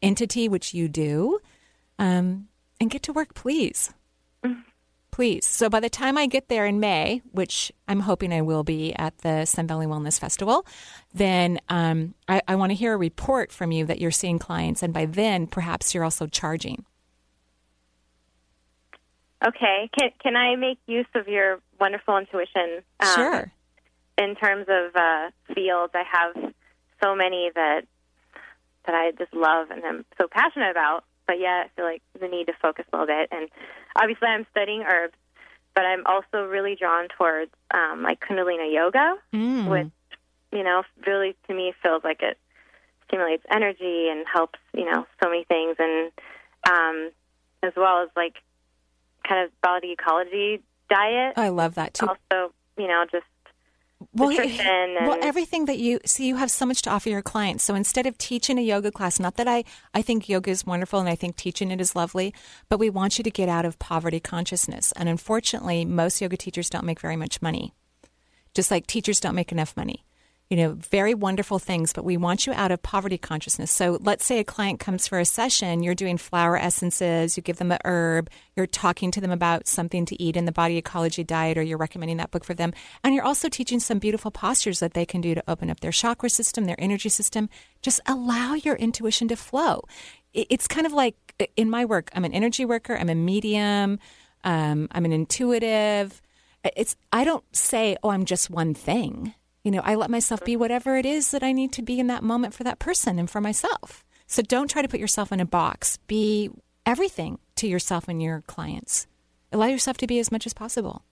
entity, 0.02 0.48
which 0.48 0.74
you 0.74 0.88
do, 0.88 1.40
um, 2.00 2.48
and 2.80 2.90
get 2.90 3.04
to 3.04 3.12
work, 3.12 3.34
please. 3.34 3.94
Please. 5.12 5.46
So 5.46 5.70
by 5.70 5.82
the 5.82 5.90
time 5.90 6.18
I 6.18 6.26
get 6.26 6.48
there 6.48 6.66
in 6.66 6.80
May, 6.80 7.22
which 7.32 7.72
I'm 7.88 8.00
hoping 8.00 8.32
I 8.32 8.42
will 8.42 8.64
be 8.64 8.94
at 8.96 9.18
the 9.20 9.46
Sun 9.46 9.68
Valley 9.68 9.86
Wellness 9.86 10.18
Festival, 10.20 10.66
then 11.14 11.60
um, 11.68 12.14
I, 12.30 12.42
I 12.48 12.56
want 12.56 12.70
to 12.72 12.76
hear 12.76 12.94
a 12.94 12.98
report 12.98 13.52
from 13.52 13.74
you 13.74 13.86
that 13.86 14.00
you're 14.00 14.10
seeing 14.10 14.40
clients, 14.40 14.82
and 14.82 14.94
by 14.94 15.06
then 15.06 15.48
perhaps 15.48 15.94
you're 15.94 16.06
also 16.06 16.28
charging. 16.28 16.86
Okay. 19.46 19.90
Can 19.98 20.12
can 20.22 20.36
I 20.36 20.56
make 20.56 20.80
use 20.88 21.08
of 21.16 21.28
your 21.28 21.60
wonderful 21.80 22.18
intuition? 22.18 22.84
Um, 23.00 23.16
sure. 23.16 23.52
In 24.18 24.36
terms 24.36 24.68
of 24.70 24.96
uh, 24.96 25.32
fields, 25.54 25.94
I 25.96 26.04
have 26.10 26.54
so 27.04 27.16
many 27.16 27.50
that 27.54 27.82
that 28.86 28.96
I 28.96 29.12
just 29.12 29.34
love 29.34 29.72
and 29.72 29.84
I'm 29.84 30.06
so 30.18 30.28
passionate 30.32 30.72
about. 30.72 31.04
But 31.28 31.40
yeah, 31.40 31.64
I 31.66 31.70
feel 31.76 31.86
like 31.86 32.02
the 32.20 32.28
need 32.28 32.48
to 32.48 32.54
focus 32.62 32.86
a 32.92 32.98
little 32.98 33.08
bit. 33.08 33.30
And 33.32 33.50
obviously, 33.96 34.28
I'm 34.28 34.46
studying 34.52 34.84
herbs, 34.84 35.16
but 35.76 35.86
I'm 35.86 36.06
also 36.06 36.46
really 36.46 36.76
drawn 36.76 37.08
towards 37.18 37.52
um, 37.74 38.04
like 38.04 38.20
Kundalini 38.20 38.74
yoga, 38.74 39.16
mm. 39.34 39.70
which 39.70 39.92
you 40.52 40.64
know 40.64 40.84
really 41.06 41.36
to 41.48 41.54
me 41.54 41.74
feels 41.82 42.04
like 42.04 42.22
it 42.22 42.38
stimulates 43.08 43.44
energy 43.52 44.10
and 44.10 44.26
helps 44.32 44.60
you 44.74 44.86
know 44.86 45.06
so 45.24 45.30
many 45.30 45.44
things, 45.46 45.76
and 45.80 46.12
um, 46.70 47.12
as 47.64 47.74
well 47.76 48.04
as 48.04 48.10
like 48.16 48.36
kind 49.28 49.46
of 49.46 49.62
body 49.62 49.92
ecology 49.92 50.62
diet. 50.90 51.34
I 51.38 51.50
love 51.50 51.76
that 51.76 51.94
too. 51.94 52.08
Also, 52.08 52.54
you 52.78 52.88
know, 52.88 53.06
just 53.12 53.26
well, 54.14 54.32
and 54.32 55.08
well, 55.08 55.18
everything 55.22 55.66
that 55.66 55.80
you 55.80 56.00
see, 56.06 56.28
you 56.28 56.36
have 56.36 56.52
so 56.52 56.66
much 56.66 56.82
to 56.82 56.90
offer 56.90 57.10
your 57.10 57.22
clients. 57.22 57.64
So 57.64 57.76
instead 57.76 58.06
of 58.06 58.18
teaching 58.18 58.58
a 58.58 58.62
yoga 58.62 58.92
class, 58.92 59.20
not 59.20 59.38
that 59.38 59.48
I, 59.48 59.64
I 59.94 60.02
think 60.02 60.28
yoga 60.28 60.52
is 60.52 60.66
wonderful 60.66 61.00
and 61.00 61.08
I 61.08 61.16
think 61.16 61.38
teaching 61.38 61.72
it 61.72 61.80
is 61.80 61.96
lovely, 61.96 62.34
but 62.68 62.78
we 62.78 62.90
want 62.90 63.18
you 63.18 63.24
to 63.24 63.32
get 63.32 63.48
out 63.48 63.66
of 63.66 63.80
poverty 63.80 64.20
consciousness. 64.20 64.92
And 64.94 65.08
unfortunately, 65.08 65.86
most 65.86 66.20
yoga 66.20 66.36
teachers 66.36 66.70
don't 66.70 66.86
make 66.86 67.00
very 67.00 67.16
much 67.16 67.42
money, 67.42 67.74
just 68.54 68.70
like 68.70 68.86
teachers 68.86 69.20
don't 69.20 69.36
make 69.36 69.52
enough 69.52 69.78
money 69.78 70.04
you 70.52 70.58
know, 70.58 70.74
very 70.74 71.14
wonderful 71.14 71.60
things, 71.60 71.94
but 71.94 72.04
we 72.04 72.18
want 72.18 72.46
you 72.46 72.52
out 72.52 72.72
of 72.72 72.84
poverty 72.84 73.18
consciousness. 73.18 73.72
So 73.72 73.98
let's 74.02 74.26
say 74.26 74.38
a 74.38 74.44
client 74.44 74.82
comes 74.82 75.08
for 75.08 75.18
a 75.18 75.24
session, 75.24 75.82
you're 75.82 75.96
doing 75.96 76.18
flower 76.18 76.58
essences, 76.58 77.38
you 77.38 77.42
give 77.42 77.56
them 77.56 77.72
a 77.72 77.80
herb, 77.86 78.30
you're 78.58 78.68
talking 78.68 79.12
to 79.12 79.22
them 79.22 79.32
about 79.32 79.66
something 79.66 80.06
to 80.08 80.22
eat 80.22 80.36
in 80.36 80.44
the 80.44 80.52
body 80.52 80.76
ecology 80.76 81.24
diet, 81.24 81.58
or 81.58 81.62
you're 81.62 81.78
recommending 81.78 82.18
that 82.18 82.32
book 82.32 82.44
for 82.44 82.54
them. 82.54 82.74
And 83.02 83.16
you're 83.16 83.24
also 83.24 83.48
teaching 83.48 83.80
some 83.80 83.98
beautiful 83.98 84.30
postures 84.30 84.82
that 84.82 84.94
they 84.94 85.06
can 85.06 85.22
do 85.22 85.34
to 85.36 85.44
open 85.48 85.70
up 85.70 85.80
their 85.80 85.94
chakra 85.94 86.30
system, 86.30 86.66
their 86.66 86.76
energy 86.78 87.08
system. 87.08 87.48
Just 87.82 88.02
allow 88.06 88.54
your 88.54 88.76
intuition 88.76 89.30
to 89.30 89.38
flow. 89.38 89.84
It's 90.34 90.68
kind 90.68 90.86
of 90.86 90.92
like 90.92 91.16
in 91.56 91.70
my 91.70 91.86
work, 91.86 92.10
I'm 92.14 92.26
an 92.26 92.34
energy 92.34 92.66
worker, 92.66 92.98
I'm 92.98 93.10
a 93.10 93.16
medium, 93.16 94.00
um, 94.44 94.90
I'm 94.92 95.06
an 95.06 95.14
intuitive. 95.14 96.22
It's 96.76 96.98
I 97.14 97.24
don't 97.24 97.46
say, 97.56 97.96
oh, 98.04 98.10
I'm 98.10 98.26
just 98.26 98.50
one 98.50 98.74
thing. 98.74 99.34
You 99.64 99.72
know, 99.72 99.82
I 99.84 99.96
let 99.96 100.10
myself 100.10 100.44
be 100.44 100.56
whatever 100.56 100.98
it 100.98 101.06
is 101.06 101.32
that 101.32 101.44
I 101.44 101.52
need 101.52 101.72
to 101.74 101.82
be 101.82 102.00
in 102.00 102.08
that 102.08 102.24
moment 102.24 102.54
for 102.54 102.64
that 102.64 102.80
person 102.80 103.20
and 103.20 103.30
for 103.30 103.42
myself. 103.42 104.04
So 104.26 104.42
don't 104.42 104.70
try 104.70 104.82
to 104.82 104.88
put 104.88 105.00
yourself 105.00 105.32
in 105.32 105.40
a 105.40 105.46
box. 105.46 105.98
Be 106.08 106.50
everything 106.86 107.38
to 107.58 107.68
yourself 107.68 108.08
and 108.08 108.22
your 108.22 108.42
clients. 108.42 109.08
Allow 109.52 109.68
yourself 109.68 109.98
to 109.98 110.08
be 110.08 110.20
as 110.20 110.32
much 110.32 110.46
as 110.46 110.54
possible. 110.54 111.04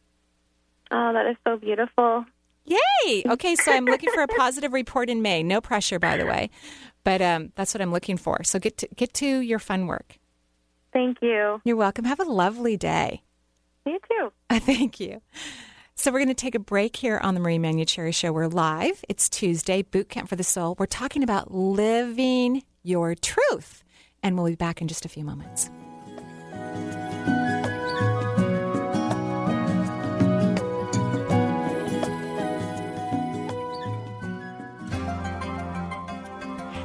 Oh, 0.90 1.14
that 1.14 1.28
is 1.28 1.36
so 1.46 1.58
beautiful. 1.58 2.26
Yay! 2.66 3.24
Okay, 3.28 3.56
so 3.56 3.72
I'm 3.72 3.86
looking 3.86 4.10
for 4.14 4.24
a 4.24 4.28
positive 4.28 4.74
report 4.74 5.10
in 5.10 5.22
May. 5.22 5.44
No 5.44 5.60
pressure, 5.62 6.00
by 6.00 6.18
the 6.18 6.26
way, 6.26 6.50
but 7.04 7.22
um, 7.22 7.52
that's 7.56 7.74
what 7.74 7.82
I'm 7.82 7.92
looking 7.92 8.18
for. 8.18 8.44
So 8.44 8.60
get 8.60 8.78
to, 8.78 8.88
get 8.96 9.14
to 9.16 9.40
your 9.40 9.60
fun 9.60 9.88
work. 9.88 10.18
Thank 10.94 11.18
you. 11.22 11.62
You're 11.64 11.76
welcome. 11.76 12.06
Have 12.06 12.20
a 12.20 12.26
lovely 12.26 12.78
day. 12.78 13.24
You 13.86 14.00
too. 14.10 14.32
Thank 14.60 15.00
you. 15.00 15.22
So 16.00 16.14
we're 16.14 16.20
going 16.20 16.30
to 16.30 16.34
take 16.34 16.56
a 16.56 16.60
break 16.60 16.96
here 16.96 17.18
on 17.18 17.34
the 17.34 17.42
Marie 17.42 17.58
Manuchehri 17.58 18.16
Show. 18.16 18.32
We're 18.32 18.48
live. 18.48 19.04
It's 19.10 19.28
Tuesday, 19.28 19.82
Boot 19.82 20.08
Camp 20.08 20.30
for 20.30 20.38
the 20.38 20.46
Soul. 20.46 20.78
We're 20.80 20.86
talking 20.86 21.24
about 21.24 21.54
living 21.54 22.64
your 22.84 23.16
truth, 23.16 23.84
and 24.24 24.38
we'll 24.38 24.46
be 24.46 24.56
back 24.56 24.82
in 24.82 24.88
just 24.88 25.04
a 25.04 25.10
few 25.10 25.26
moments. 25.26 25.70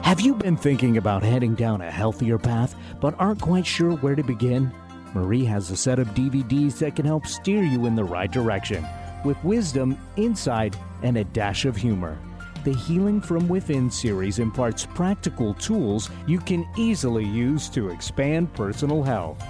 Have 0.03 0.20
you 0.20 0.35
been 0.35 0.57
thinking 0.57 0.96
about 0.96 1.22
heading 1.22 1.55
down 1.55 1.83
a 1.83 1.90
healthier 1.92 2.37
path 2.37 2.74
but 3.00 3.14
aren't 3.20 3.40
quite 3.40 3.64
sure 3.64 3.92
where 3.92 4.16
to 4.16 4.24
begin? 4.24 4.72
Marie 5.14 5.44
has 5.44 5.70
a 5.70 5.77
set 5.77 6.00
of 6.00 6.09
DVDs 6.09 6.79
that 6.79 6.96
can 6.96 7.07
help 7.07 7.29
steer 7.29 7.62
you 7.62 7.87
in 7.87 7.94
the 7.94 8.03
right 8.03 8.33
direction 8.33 8.85
with 9.24 9.42
wisdom, 9.44 9.98
insight, 10.16 10.76
and 11.02 11.16
a 11.16 11.24
dash 11.24 11.64
of 11.64 11.76
humor. 11.76 12.18
The 12.64 12.74
Healing 12.74 13.20
from 13.20 13.46
Within 13.48 13.90
series 13.90 14.38
imparts 14.38 14.87
practical 14.87 15.52
tools 15.54 16.10
you 16.26 16.38
can 16.38 16.66
easily 16.78 17.24
use 17.24 17.68
to 17.70 17.90
expand 17.90 18.52
personal 18.54 19.02
health. 19.02 19.42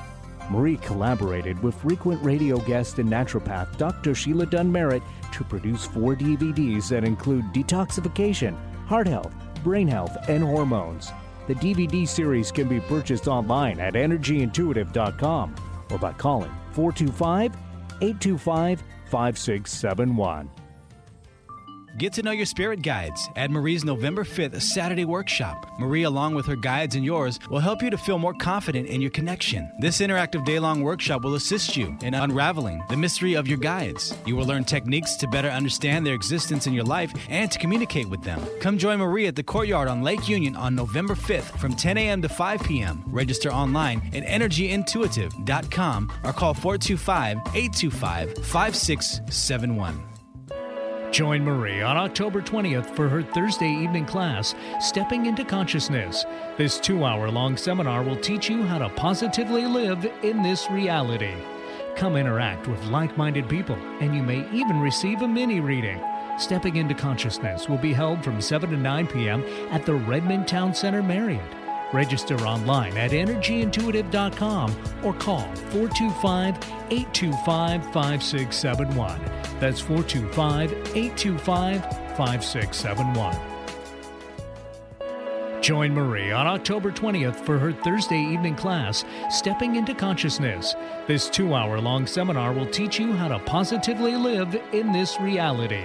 Marie 0.50 0.76
collaborated 0.78 1.62
with 1.62 1.74
frequent 1.76 2.22
radio 2.22 2.58
guest 2.58 2.98
and 2.98 3.08
naturopath 3.08 3.76
Dr. 3.78 4.14
Sheila 4.14 4.46
Dunn 4.46 4.70
Merritt 4.70 5.02
to 5.32 5.44
produce 5.44 5.86
four 5.86 6.14
DVDs 6.16 6.88
that 6.88 7.04
include 7.04 7.44
detoxification, 7.52 8.56
heart 8.86 9.06
health, 9.06 9.32
brain 9.62 9.88
health, 9.88 10.16
and 10.28 10.42
hormones. 10.42 11.12
The 11.46 11.54
DVD 11.54 12.08
series 12.08 12.50
can 12.50 12.68
be 12.68 12.80
purchased 12.80 13.28
online 13.28 13.78
at 13.78 13.94
energyintuitive.com 13.94 15.54
or 15.90 15.98
by 15.98 16.12
calling 16.14 16.50
425 16.72 17.54
825 18.00 18.82
5671. 19.10 20.50
Get 21.96 22.12
to 22.14 22.22
know 22.24 22.32
your 22.32 22.44
spirit 22.44 22.82
guides 22.82 23.30
at 23.36 23.52
Marie's 23.52 23.84
November 23.84 24.24
5th 24.24 24.60
Saturday 24.60 25.04
workshop. 25.04 25.64
Marie, 25.78 26.02
along 26.02 26.34
with 26.34 26.44
her 26.46 26.56
guides 26.56 26.96
and 26.96 27.04
yours, 27.04 27.38
will 27.48 27.60
help 27.60 27.82
you 27.82 27.90
to 27.90 27.96
feel 27.96 28.18
more 28.18 28.34
confident 28.34 28.88
in 28.88 29.00
your 29.00 29.12
connection. 29.12 29.70
This 29.78 30.00
interactive 30.00 30.44
day 30.44 30.58
long 30.58 30.82
workshop 30.82 31.22
will 31.22 31.36
assist 31.36 31.76
you 31.76 31.96
in 32.02 32.14
unraveling 32.14 32.82
the 32.88 32.96
mystery 32.96 33.34
of 33.34 33.46
your 33.46 33.58
guides. 33.58 34.12
You 34.26 34.34
will 34.34 34.44
learn 34.44 34.64
techniques 34.64 35.14
to 35.16 35.28
better 35.28 35.48
understand 35.48 36.04
their 36.04 36.14
existence 36.14 36.66
in 36.66 36.72
your 36.72 36.82
life 36.82 37.14
and 37.28 37.48
to 37.52 37.60
communicate 37.60 38.08
with 38.08 38.24
them. 38.24 38.44
Come 38.60 38.76
join 38.76 38.98
Marie 38.98 39.28
at 39.28 39.36
the 39.36 39.44
courtyard 39.44 39.86
on 39.86 40.02
Lake 40.02 40.28
Union 40.28 40.56
on 40.56 40.74
November 40.74 41.14
5th 41.14 41.56
from 41.60 41.74
10 41.74 41.96
a.m. 41.96 42.22
to 42.22 42.28
5 42.28 42.64
p.m. 42.64 43.04
Register 43.06 43.52
online 43.52 44.02
at 44.12 44.24
energyintuitive.com 44.24 46.12
or 46.24 46.32
call 46.32 46.54
425 46.54 47.36
825 47.54 48.34
5671. 48.44 50.13
Join 51.14 51.44
Marie 51.44 51.80
on 51.80 51.96
October 51.96 52.42
20th 52.42 52.86
for 52.96 53.08
her 53.08 53.22
Thursday 53.22 53.70
evening 53.70 54.04
class, 54.04 54.52
Stepping 54.80 55.26
into 55.26 55.44
Consciousness. 55.44 56.26
This 56.56 56.80
two 56.80 57.04
hour 57.04 57.30
long 57.30 57.56
seminar 57.56 58.02
will 58.02 58.16
teach 58.16 58.50
you 58.50 58.64
how 58.64 58.78
to 58.78 58.88
positively 58.88 59.64
live 59.64 60.04
in 60.24 60.42
this 60.42 60.68
reality. 60.72 61.36
Come 61.94 62.16
interact 62.16 62.66
with 62.66 62.82
like 62.86 63.16
minded 63.16 63.48
people, 63.48 63.76
and 64.00 64.12
you 64.12 64.24
may 64.24 64.44
even 64.52 64.80
receive 64.80 65.22
a 65.22 65.28
mini 65.28 65.60
reading. 65.60 66.02
Stepping 66.36 66.74
into 66.74 66.96
Consciousness 66.96 67.68
will 67.68 67.78
be 67.78 67.92
held 67.92 68.24
from 68.24 68.40
7 68.40 68.68
to 68.70 68.76
9 68.76 69.06
p.m. 69.06 69.44
at 69.70 69.86
the 69.86 69.94
Redmond 69.94 70.48
Town 70.48 70.74
Center 70.74 71.00
Marriott. 71.00 71.63
Register 71.92 72.36
online 72.40 72.96
at 72.96 73.12
energyintuitive.com 73.12 74.76
or 75.02 75.14
call 75.14 75.44
425 75.70 76.56
825 76.90 77.84
5671. 77.92 79.20
That's 79.60 79.80
425 79.80 80.72
825 80.72 81.82
5671. 82.16 83.54
Join 85.64 85.94
Marie 85.94 86.30
on 86.30 86.46
October 86.46 86.92
20th 86.92 87.36
for 87.36 87.58
her 87.58 87.72
Thursday 87.72 88.20
evening 88.20 88.54
class, 88.54 89.02
Stepping 89.30 89.76
into 89.76 89.94
Consciousness. 89.94 90.74
This 91.06 91.30
two 91.30 91.54
hour 91.54 91.80
long 91.80 92.06
seminar 92.06 92.52
will 92.52 92.66
teach 92.66 93.00
you 93.00 93.14
how 93.14 93.28
to 93.28 93.38
positively 93.38 94.14
live 94.14 94.54
in 94.72 94.92
this 94.92 95.18
reality. 95.18 95.84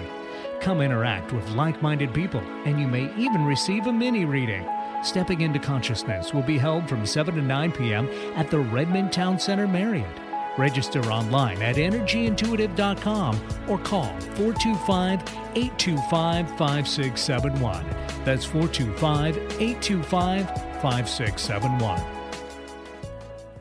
Come 0.59 0.81
interact 0.81 1.31
with 1.31 1.47
like 1.51 1.81
minded 1.81 2.13
people, 2.13 2.41
and 2.65 2.77
you 2.77 2.89
may 2.89 3.09
even 3.15 3.45
receive 3.45 3.87
a 3.87 3.93
mini 3.93 4.25
reading. 4.25 4.67
Stepping 5.01 5.41
into 5.41 5.59
Consciousness 5.59 6.33
will 6.33 6.41
be 6.41 6.57
held 6.57 6.89
from 6.89 7.05
7 7.05 7.35
to 7.35 7.41
9 7.41 7.71
p.m. 7.71 8.09
at 8.35 8.51
the 8.51 8.59
Redmond 8.59 9.13
Town 9.13 9.39
Center 9.39 9.67
Marriott. 9.67 10.19
Register 10.57 10.99
online 11.03 11.61
at 11.61 11.77
energyintuitive.com 11.77 13.39
or 13.69 13.77
call 13.77 14.09
425 14.35 15.21
825 15.55 16.49
5671. 16.57 17.85
That's 18.25 18.43
425 18.43 19.37
825 19.37 20.47
5671. 20.81 22.01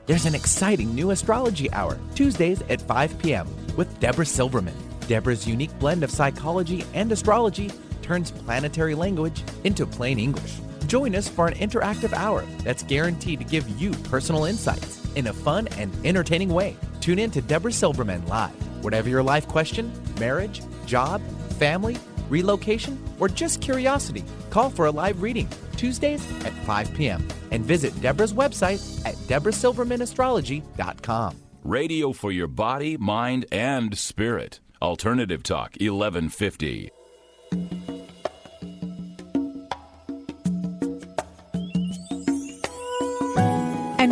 There's 0.07 0.25
an 0.25 0.35
exciting 0.35 0.95
new 0.95 1.11
astrology 1.11 1.71
hour, 1.73 1.99
Tuesdays 2.17 2.63
at 2.63 2.81
5 2.81 3.19
p.m., 3.19 3.47
with 3.77 4.01
Deborah 4.01 4.27
Silverman. 4.27 4.75
Deborah's 5.07 5.47
unique 5.47 5.79
blend 5.79 6.03
of 6.03 6.11
psychology 6.11 6.85
and 6.95 7.13
astrology 7.13 7.71
turns 8.03 8.31
planetary 8.33 8.95
language 8.95 9.45
into 9.65 9.87
plain 9.87 10.19
English. 10.19 10.55
Join 10.89 11.15
us 11.15 11.29
for 11.29 11.47
an 11.47 11.55
interactive 11.55 12.13
hour 12.15 12.43
that's 12.65 12.83
guaranteed 12.83 13.39
to 13.41 13.45
give 13.45 13.69
you 13.81 13.91
personal 14.11 14.47
insights 14.47 15.05
in 15.15 15.27
a 15.27 15.35
fun 15.35 15.69
and 15.77 15.95
entertaining 16.05 16.49
way. 16.49 16.77
Tune 17.01 17.19
in 17.19 17.31
to 17.33 17.43
Deborah 17.43 17.73
Silverman 17.73 18.27
live. 18.27 18.55
Whatever 18.83 19.11
your 19.11 19.23
life 19.23 19.47
question, 19.47 19.93
marriage, 20.19 20.63
job, 20.87 21.21
family, 21.59 21.99
relocation, 22.31 22.99
or 23.21 23.29
just 23.29 23.61
curiosity, 23.61 24.25
call 24.49 24.71
for 24.71 24.87
a 24.87 24.91
live 24.91 25.21
reading 25.21 25.47
Tuesdays 25.77 26.25
at 26.47 26.55
5 26.65 26.95
p.m. 26.95 27.29
and 27.51 27.67
visit 27.67 28.01
Deborah's 28.01 28.33
website 28.33 28.81
at 29.05 29.15
deborahsilvermanastrology.com. 29.29 31.37
Radio 31.65 32.13
for 32.13 32.33
your 32.33 32.49
body, 32.49 32.97
mind, 32.97 33.45
and 33.53 33.99
spirit. 33.99 34.61
Alternative 34.81 35.43
Talk 35.43 35.77
1150. 35.79 36.93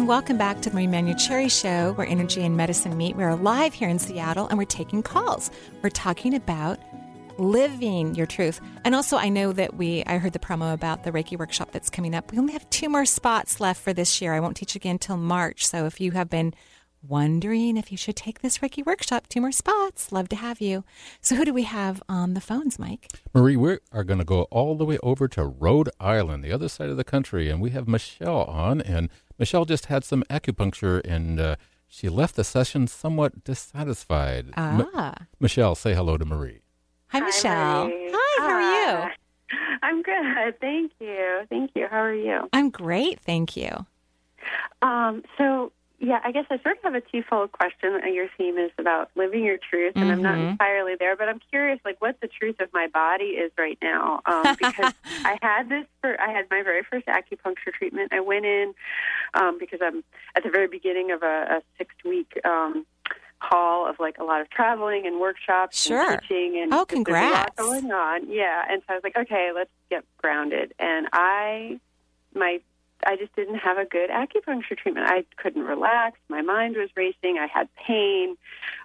Welcome 0.07 0.38
back 0.38 0.61
to 0.61 0.70
the 0.70 0.76
Marie 0.76 0.86
Manuchehri 0.86 1.50
Show, 1.50 1.94
where 1.94 2.07
energy 2.07 2.44
and 2.44 2.57
medicine 2.57 2.96
meet. 2.96 3.16
We're 3.16 3.34
live 3.34 3.74
here 3.74 3.88
in 3.88 3.98
Seattle 3.98 4.46
and 4.46 4.57
we're 4.57 4.64
taking 4.64 5.02
calls. 5.02 5.50
We're 5.82 5.90
talking 5.90 6.32
about 6.32 6.78
living 7.38 8.14
your 8.14 8.26
truth. 8.26 8.61
And 8.84 8.94
also, 8.94 9.16
I 9.16 9.30
know 9.30 9.52
that 9.54 9.74
we, 9.74 10.04
I 10.04 10.18
heard 10.18 10.32
the 10.32 10.38
promo 10.38 10.72
about 10.72 11.02
the 11.02 11.11
Reiki 11.11 11.36
workshop 11.36 11.72
that's 11.72 11.90
coming 11.90 12.14
up. 12.14 12.30
We 12.30 12.38
only 12.38 12.52
have 12.52 12.70
two 12.70 12.88
more 12.88 13.04
spots 13.04 13.59
left 13.59 13.82
for 13.82 13.92
this 13.92 14.22
year. 14.22 14.32
I 14.32 14.38
won't 14.38 14.57
teach 14.57 14.76
again 14.76 14.92
until 14.92 15.16
March. 15.16 15.66
So 15.66 15.86
if 15.86 16.00
you 16.00 16.12
have 16.12 16.30
been 16.30 16.54
wondering 17.09 17.76
if 17.76 17.90
you 17.90 17.98
should 17.98 18.16
take 18.16 18.40
this 18.40 18.59
Reiki 18.59 18.84
workshop, 18.84 19.26
two 19.28 19.40
more 19.40 19.52
spots, 19.52 20.12
love 20.12 20.28
to 20.30 20.36
have 20.36 20.61
you. 20.61 20.84
So 21.20 21.34
who 21.36 21.44
do 21.44 21.52
we 21.52 21.62
have 21.64 22.02
on 22.09 22.34
the 22.34 22.40
phones, 22.40 22.78
Mike? 22.78 23.09
Marie, 23.34 23.57
we 23.57 23.78
are 23.92 24.04
going 24.04 24.18
to 24.18 24.24
go 24.24 24.42
all 24.44 24.76
the 24.76 24.84
way 24.84 24.98
over 25.02 25.28
to 25.28 25.44
Rhode 25.44 25.90
Island, 26.00 26.42
the 26.44 26.52
other 26.52 26.68
side 26.68 26.88
of 26.90 26.96
the 26.96 27.04
country, 27.04 27.48
and 27.48 27.61
we 27.61 27.70
have 27.70 27.86
Michelle 27.88 28.44
on. 28.44 28.80
And 28.80 29.11
Michelle 29.38 29.64
just 29.64 29.86
had 29.86 30.04
some 30.04 30.22
acupuncture 30.30 31.00
and 31.04 31.38
uh, 31.38 31.57
she 31.88 32.09
left 32.09 32.36
the 32.36 32.44
session 32.44 32.86
somewhat 32.86 33.44
dissatisfied. 33.44 34.50
Ah. 34.57 35.14
M- 35.20 35.26
Michelle, 35.40 35.74
say 35.74 35.94
hello 35.94 36.16
to 36.16 36.24
Marie. 36.24 36.61
Hi, 37.09 37.20
Michelle. 37.20 37.86
Marie. 37.86 38.11
Hi, 38.12 38.42
how 38.42 38.54
are 38.54 39.04
you? 39.07 39.12
I'm 39.82 40.02
good. 40.02 40.61
Thank 40.61 40.92
you. 41.00 41.40
Thank 41.48 41.70
you. 41.74 41.86
How 41.88 41.98
are 41.98 42.14
you? 42.14 42.48
I'm 42.52 42.70
great, 42.70 43.20
thank 43.20 43.57
you. 43.57 43.86
Um, 44.82 45.22
so, 45.38 45.72
yeah, 45.99 46.20
I 46.24 46.30
guess 46.32 46.44
I 46.51 46.59
sort 46.62 46.76
of 46.78 46.82
have 46.84 46.94
a 46.94 47.01
twofold 47.01 47.53
question. 47.53 48.01
Your 48.12 48.28
theme 48.36 48.59
is 48.59 48.70
about 48.78 49.11
living 49.14 49.44
your 49.44 49.57
truth, 49.59 49.94
and 49.97 50.11
I'm 50.12 50.22
not 50.22 50.36
Mhm. 50.36 50.51
entirely 50.53 50.94
there, 50.99 51.16
but 51.16 51.28
I'm 51.28 51.40
curious, 51.51 51.80
like, 51.84 52.01
what 52.01 52.20
the 52.20 52.28
truth 52.28 52.61
of 52.61 52.72
my 52.72 52.86
body 52.88 53.36
is 53.38 53.51
right 53.57 53.78
now. 53.82 54.20
Um, 54.26 54.55
because 54.59 54.92
I 55.24 55.38
had 55.42 55.68
this 55.68 55.86
for, 56.03 56.20
I 56.20 56.30
had 56.32 56.47
my 56.51 56.62
very 56.62 56.82
first 56.82 57.07
acupuncture 57.07 57.72
treatment. 57.72 58.12
I 58.12 58.20
went 58.20 58.44
in 58.44 58.74
um, 59.34 59.59
because 59.59 59.80
I'm 59.82 60.05
at 60.36 60.42
the 60.44 60.51
very 60.51 60.68
beginning 60.68 61.12
of 61.12 61.22
a, 61.22 61.57
a 61.59 61.62
six 61.78 61.94
week 62.05 62.38
um, 62.44 62.84
haul 63.40 63.86
of 63.88 63.97
like 63.99 64.18
a 64.18 64.24
lot 64.24 64.40
of 64.40 64.49
traveling 64.51 65.07
and 65.07 65.20
workshops 65.20 65.82
Sure. 65.86 66.11
and 66.12 66.20
teaching 66.22 66.59
and 66.62 66.72
Oh, 66.74 66.84
just 66.90 67.05
there's 67.07 67.07
a 67.07 67.11
lot 67.11 67.57
congrats. 67.57 67.57
going 67.57 67.90
on. 67.92 68.28
Yeah, 68.30 68.64
and 68.68 68.82
so 68.86 68.92
I 68.92 68.97
was 68.97 69.05
like, 69.05 69.16
okay, 69.16 69.51
let's 69.55 69.70
get 69.90 70.05
grounded. 70.18 70.72
And 70.78 71.07
I, 71.12 71.80
my, 72.34 72.61
I 73.07 73.16
just 73.16 73.34
didn't 73.36 73.57
have 73.59 73.78
a 73.78 73.84
good 73.84 74.11
acupuncture 74.11 74.76
treatment. 74.76 75.07
I 75.09 75.24
couldn't 75.36 75.62
relax. 75.62 76.18
My 76.28 76.42
mind 76.42 76.76
was 76.76 76.90
racing. 76.96 77.38
I 77.38 77.46
had 77.46 77.68
pain. 77.86 78.36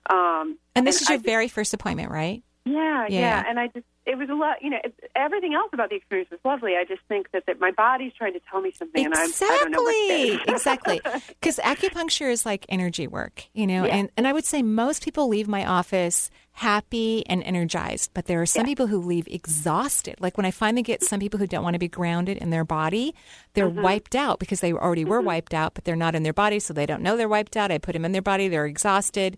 Um, 0.09 0.57
And 0.75 0.85
this 0.87 1.01
is 1.01 1.09
I 1.09 1.13
your 1.13 1.21
very 1.21 1.47
first 1.47 1.73
appointment, 1.73 2.11
right? 2.11 2.43
yeah, 2.65 3.07
Yeah. 3.09 3.19
yeah, 3.19 3.43
And 3.47 3.59
I 3.59 3.67
just, 3.67 3.85
it 4.05 4.17
was 4.19 4.29
a 4.29 4.35
lot, 4.35 4.61
you 4.61 4.69
know, 4.69 4.77
it, 4.83 4.93
everything 5.15 5.53
else 5.55 5.69
about 5.73 5.89
the 5.89 5.95
experience 5.95 6.29
was 6.29 6.39
lovely. 6.45 6.73
I 6.75 6.85
just 6.85 7.01
think 7.07 7.31
that, 7.31 7.45
that 7.47 7.59
my 7.59 7.71
body's 7.71 8.13
trying 8.13 8.33
to 8.33 8.39
tell 8.51 8.61
me 8.61 8.71
something 8.77 9.03
and 9.03 9.13
I'm, 9.15 9.29
I 9.29 9.57
don't 9.61 9.71
know 9.71 9.81
what. 9.81 10.49
Exactly. 10.49 11.01
Exactly. 11.11 11.23
Because 11.39 11.57
acupuncture 11.57 12.31
is 12.31 12.45
like 12.45 12.65
energy 12.69 13.07
work, 13.07 13.45
you 13.53 13.65
know, 13.65 13.85
Yeah. 13.85 13.95
and, 13.95 14.11
and 14.15 14.27
I 14.27 14.33
would 14.33 14.45
say 14.45 14.61
most 14.61 15.03
people 15.03 15.27
leave 15.27 15.47
my 15.47 15.65
office 15.65 16.29
happy 16.61 17.25
and 17.27 17.41
energized, 17.43 18.11
but 18.13 18.25
there 18.27 18.39
are 18.41 18.45
some 18.45 18.65
people 18.65 18.85
who 18.87 18.99
leave 19.01 19.27
exhausted. 19.27 20.15
Like 20.19 20.37
when 20.37 20.45
I 20.45 20.51
finally 20.51 20.83
get 20.83 21.03
some 21.03 21.19
people 21.19 21.39
who 21.39 21.47
don't 21.47 21.63
want 21.63 21.73
to 21.73 21.79
be 21.79 21.87
grounded 21.87 22.37
in 22.37 22.49
their 22.51 22.63
body, 22.65 23.13
they're 23.53 23.69
Mm-hmm. 23.69 23.81
wiped 23.81 24.15
out 24.15 24.37
because 24.39 24.59
they 24.61 24.71
already 24.73 25.05
were 25.05 25.21
wiped 25.21 25.53
out, 25.53 25.73
but 25.73 25.85
they're 25.85 25.95
not 26.05 26.13
in 26.15 26.23
their 26.23 26.33
body, 26.33 26.59
so 26.59 26.73
they 26.73 26.85
don't 26.85 27.01
know 27.01 27.17
they're 27.17 27.27
wiped 27.37 27.57
out. 27.57 27.71
I 27.71 27.77
put 27.79 27.93
them 27.93 28.05
in 28.05 28.11
their 28.11 28.21
body, 28.21 28.47
they're 28.47 28.65
exhausted. 28.67 29.37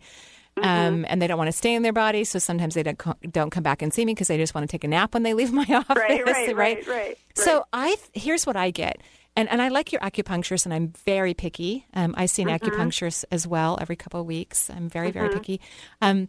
Mm-hmm. 0.57 0.69
Um, 0.69 1.05
and 1.09 1.19
they 1.21 1.25
don't 1.27 1.37
want 1.39 1.47
to 1.47 1.57
stay 1.63 1.73
in 1.73 1.81
their 1.81 1.93
body, 1.93 2.23
so 2.25 2.37
sometimes 2.39 2.75
they 2.75 2.83
don't 2.83 2.97
co- 2.99 3.15
don't 3.31 3.49
come 3.49 3.63
back 3.63 3.81
and 3.81 3.91
see 3.93 4.05
me 4.05 4.13
because 4.13 4.27
they 4.27 4.37
just 4.37 4.53
want 4.53 4.63
to 4.69 4.71
take 4.71 4.83
a 4.83 4.87
nap 4.87 5.13
when 5.15 5.23
they 5.23 5.33
leave 5.39 5.51
my 5.51 5.65
office. 5.65 5.95
Right, 5.95 6.23
right, 6.25 6.55
right, 6.63 6.87
right, 6.87 7.17
So 7.35 7.65
I 7.73 7.95
th- 7.95 8.09
here's 8.25 8.45
what 8.45 8.55
I 8.55 8.69
get, 8.69 9.01
and 9.35 9.49
and 9.49 9.61
I 9.63 9.69
like 9.69 9.91
your 9.91 10.01
acupuncturist, 10.01 10.65
and 10.65 10.73
I'm 10.73 10.89
very 11.05 11.33
picky. 11.33 11.87
Um, 11.95 12.13
I 12.17 12.27
see 12.27 12.43
an 12.43 12.49
Mhm. 12.49 12.59
acupuncturist 12.59 13.25
as 13.31 13.47
well 13.47 13.79
every 13.81 13.95
couple 13.95 14.19
of 14.19 14.27
weeks. 14.27 14.69
I'm 14.69 14.89
very 14.89 15.09
very 15.11 15.29
Mhm. 15.29 15.33
picky. 15.33 15.61
Um, 16.03 16.27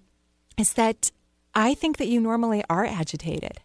is 0.56 0.74
that 0.74 1.10
I 1.54 1.74
think 1.74 1.96
that 1.98 2.08
you 2.08 2.20
normally 2.20 2.62
are 2.68 2.84
agitated. 2.84 3.60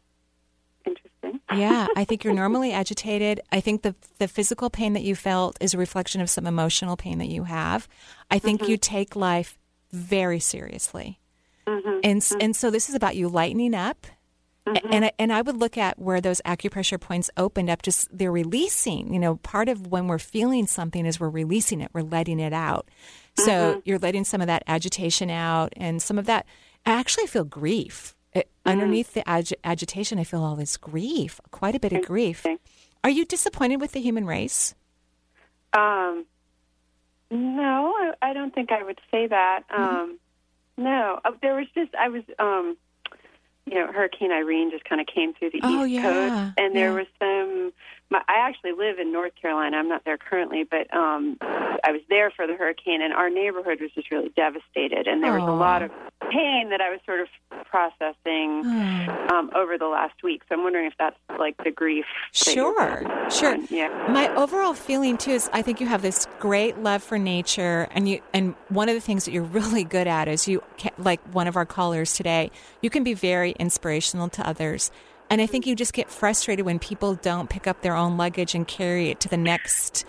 Interesting. 0.85 1.39
Yeah, 1.53 1.87
I 1.95 2.05
think 2.05 2.23
you're 2.23 2.33
normally 2.43 2.71
agitated. 2.71 3.41
I 3.51 3.59
think 3.59 3.81
the 3.81 3.95
the 4.19 4.27
physical 4.27 4.69
pain 4.69 4.93
that 4.93 5.03
you 5.03 5.15
felt 5.15 5.57
is 5.61 5.73
a 5.73 5.77
reflection 5.77 6.21
of 6.21 6.29
some 6.29 6.47
emotional 6.47 6.97
pain 6.97 7.17
that 7.19 7.27
you 7.29 7.43
have. 7.43 7.87
I 8.31 8.39
think 8.39 8.67
you 8.67 8.77
take 8.77 9.15
life 9.15 9.57
very 9.91 10.39
seriously. 10.39 11.19
Mm-hmm. 11.67 11.99
And 12.03 12.17
s 12.17 12.35
and 12.39 12.55
so 12.55 12.69
this 12.71 12.89
is 12.89 12.95
about 12.95 13.15
you 13.15 13.27
lightening 13.29 13.73
up. 13.75 14.07
A- 14.67 14.85
And 14.93 15.05
I, 15.05 15.11
and 15.17 15.33
I 15.33 15.41
would 15.41 15.57
look 15.57 15.77
at 15.77 15.97
where 15.97 16.21
those 16.21 16.41
acupressure 16.45 16.99
points 16.99 17.29
opened 17.37 17.69
up. 17.71 17.81
Just 17.81 18.07
they're 18.15 18.31
releasing. 18.31 19.13
You 19.13 19.19
know, 19.19 19.35
part 19.37 19.67
of 19.69 19.87
when 19.87 20.07
we're 20.07 20.19
feeling 20.19 20.67
something 20.67 21.05
is 21.05 21.19
we're 21.19 21.29
releasing 21.29 21.81
it. 21.81 21.89
We're 21.93 22.03
letting 22.03 22.39
it 22.39 22.53
out. 22.53 22.87
So 23.35 23.51
Mhm. 23.75 23.81
you're 23.85 23.99
letting 23.99 24.25
some 24.25 24.41
of 24.41 24.47
that 24.47 24.63
agitation 24.67 25.29
out, 25.31 25.73
and 25.77 26.01
some 26.01 26.19
of 26.19 26.25
that. 26.25 26.45
I 26.85 26.91
actually 26.91 27.27
feel 27.27 27.43
grief 27.43 28.15
It- 28.33 28.49
underneath 28.65 29.13
the 29.13 29.27
ag- 29.29 29.53
agitation. 29.63 30.19
I 30.19 30.23
feel 30.23 30.43
all 30.43 30.55
this 30.55 30.77
grief, 30.77 31.39
quite 31.51 31.75
a 31.75 31.79
bit 31.79 31.93
of 31.93 32.05
grief. 32.05 32.45
Are 33.03 33.09
you 33.09 33.25
disappointed 33.25 33.79
with 33.81 33.91
the 33.93 34.01
human 34.01 34.25
race? 34.25 34.75
Um, 35.73 36.25
no, 37.31 37.93
I, 37.95 38.13
I 38.29 38.33
don't 38.33 38.53
think 38.53 38.71
I 38.71 38.83
would 38.83 38.99
say 39.11 39.27
that. 39.27 39.63
Mm-hmm. 39.71 39.83
Um, 39.83 40.19
no, 40.77 41.19
Uh, 41.25 41.31
there 41.41 41.55
was 41.55 41.67
just 41.75 41.93
I 41.95 42.07
was, 42.09 42.23
um, 42.39 42.75
you 43.65 43.75
know, 43.75 43.91
Hurricane 43.91 44.31
Irene 44.31 44.71
just 44.71 44.83
kind 44.85 44.99
of 44.99 45.07
came 45.07 45.33
through 45.33 45.51
the 45.51 45.59
Oh, 45.61 45.85
East 45.85 45.91
yeah, 45.95 46.01
Coast, 46.01 46.53
and 46.57 46.75
there 46.75 46.89
yeah. 46.89 46.95
was 46.95 47.05
some. 47.19 47.71
My, 48.09 48.21
I 48.27 48.47
actually 48.47 48.71
live 48.71 48.97
in 48.97 49.11
North 49.11 49.33
Carolina. 49.39 49.77
I'm 49.77 49.87
not 49.87 50.03
there 50.05 50.17
currently, 50.17 50.63
but 50.63 50.91
um, 50.91 51.37
I 51.41 51.91
was 51.91 52.01
there 52.09 52.31
for 52.31 52.47
the 52.47 52.55
hurricane, 52.55 53.01
and 53.03 53.13
our 53.13 53.29
neighborhood 53.29 53.79
was 53.79 53.91
just 53.91 54.09
really 54.09 54.29
devastated, 54.29 55.05
and 55.07 55.23
there 55.23 55.33
was 55.33 55.43
a 55.43 55.51
lot 55.51 55.83
of 55.83 55.91
pain 56.29 56.69
that 56.69 56.81
I 56.81 56.89
was 56.89 56.99
sort 57.05 57.19
of 57.21 57.27
processing 57.65 58.63
Oh. 58.65 59.27
um, 59.35 59.51
over 59.55 59.77
the 59.77 59.87
last 59.87 60.15
week. 60.23 60.41
So 60.49 60.55
I'm 60.55 60.63
wondering 60.63 60.85
if 60.85 60.93
that's 60.99 61.15
like 61.37 61.55
the 61.63 61.71
grief. 61.71 62.05
Sure, 62.31 63.03
sure. 63.29 63.53
on. 63.55 63.67
Yeah. 63.69 63.89
My 64.09 64.33
overall 64.35 64.73
feeling 64.73 65.17
too 65.17 65.31
is 65.31 65.49
I 65.53 65.61
think 65.61 65.79
you 65.79 65.87
have 65.87 66.01
this 66.01 66.27
great 66.39 66.77
love 66.79 67.03
for 67.03 67.17
nature, 67.17 67.87
and 67.91 68.07
you 68.09 68.21
and 68.33 68.55
one 68.69 68.89
of 68.89 68.95
the 68.95 69.01
things 69.01 69.25
that 69.25 69.31
you're 69.31 69.43
really 69.59 69.83
good 69.83 70.07
at 70.07 70.27
is 70.27 70.47
you 70.47 70.63
like 70.97 71.21
one 71.33 71.47
of 71.47 71.55
our 71.55 71.65
callers 71.65 72.13
today. 72.13 72.51
You 72.81 72.89
can 72.89 73.03
be 73.03 73.13
very 73.13 73.51
inspirational 73.51 74.29
to 74.29 74.47
others, 74.47 74.91
and 75.29 75.41
I 75.41 75.45
think 75.45 75.65
you 75.67 75.75
just 75.75 75.93
get 75.93 76.09
frustrated 76.09 76.65
when 76.65 76.79
people 76.79 77.15
don't 77.15 77.49
pick 77.49 77.67
up 77.67 77.81
their 77.81 77.95
own 77.95 78.17
luggage 78.17 78.55
and 78.55 78.67
carry 78.67 79.09
it 79.09 79.19
to 79.21 79.29
the 79.29 79.37
next, 79.37 80.05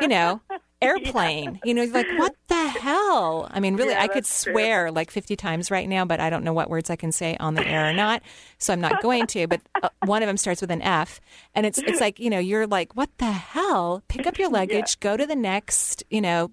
you 0.00 0.08
know, 0.08 0.40
airplane. 0.82 1.58
You 1.64 1.74
know, 1.74 1.84
like 1.84 2.06
what 2.18 2.34
the 2.48 2.66
hell? 2.68 3.48
I 3.50 3.60
mean, 3.60 3.76
really, 3.76 3.92
Yeah, 3.92 4.02
I 4.02 4.08
could 4.08 4.24
that's 4.24 4.44
true. 4.44 4.52
swear 4.52 4.90
like 4.90 5.10
50 5.10 5.34
times 5.36 5.70
right 5.70 5.88
now, 5.88 6.04
but 6.04 6.20
I 6.20 6.28
don't 6.30 6.44
know 6.44 6.52
what 6.52 6.68
words 6.70 6.90
I 6.90 6.96
can 6.96 7.12
say 7.12 7.36
on 7.40 7.54
the 7.54 7.66
air 7.66 7.88
or 7.88 7.92
not, 7.92 8.22
so 8.58 8.72
I'm 8.72 8.80
not 8.80 9.02
going 9.02 9.26
to. 9.28 9.46
But 9.46 9.60
uh, 9.82 9.88
one 10.04 10.22
of 10.22 10.26
them 10.26 10.36
starts 10.36 10.60
with 10.60 10.70
an 10.70 10.82
F, 10.82 11.20
and 11.54 11.64
it's 11.66 11.78
it's 11.78 12.00
like 12.00 12.18
you 12.20 12.30
know, 12.30 12.38
you're 12.38 12.66
like, 12.66 12.94
what 12.94 13.10
the 13.18 13.32
hell? 13.32 14.02
Pick 14.08 14.26
up 14.26 14.38
your 14.38 14.50
luggage, 14.58 15.00
go 15.00 15.16
to 15.16 15.26
the 15.26 15.36
next, 15.36 16.04
you 16.10 16.20
know, 16.20 16.50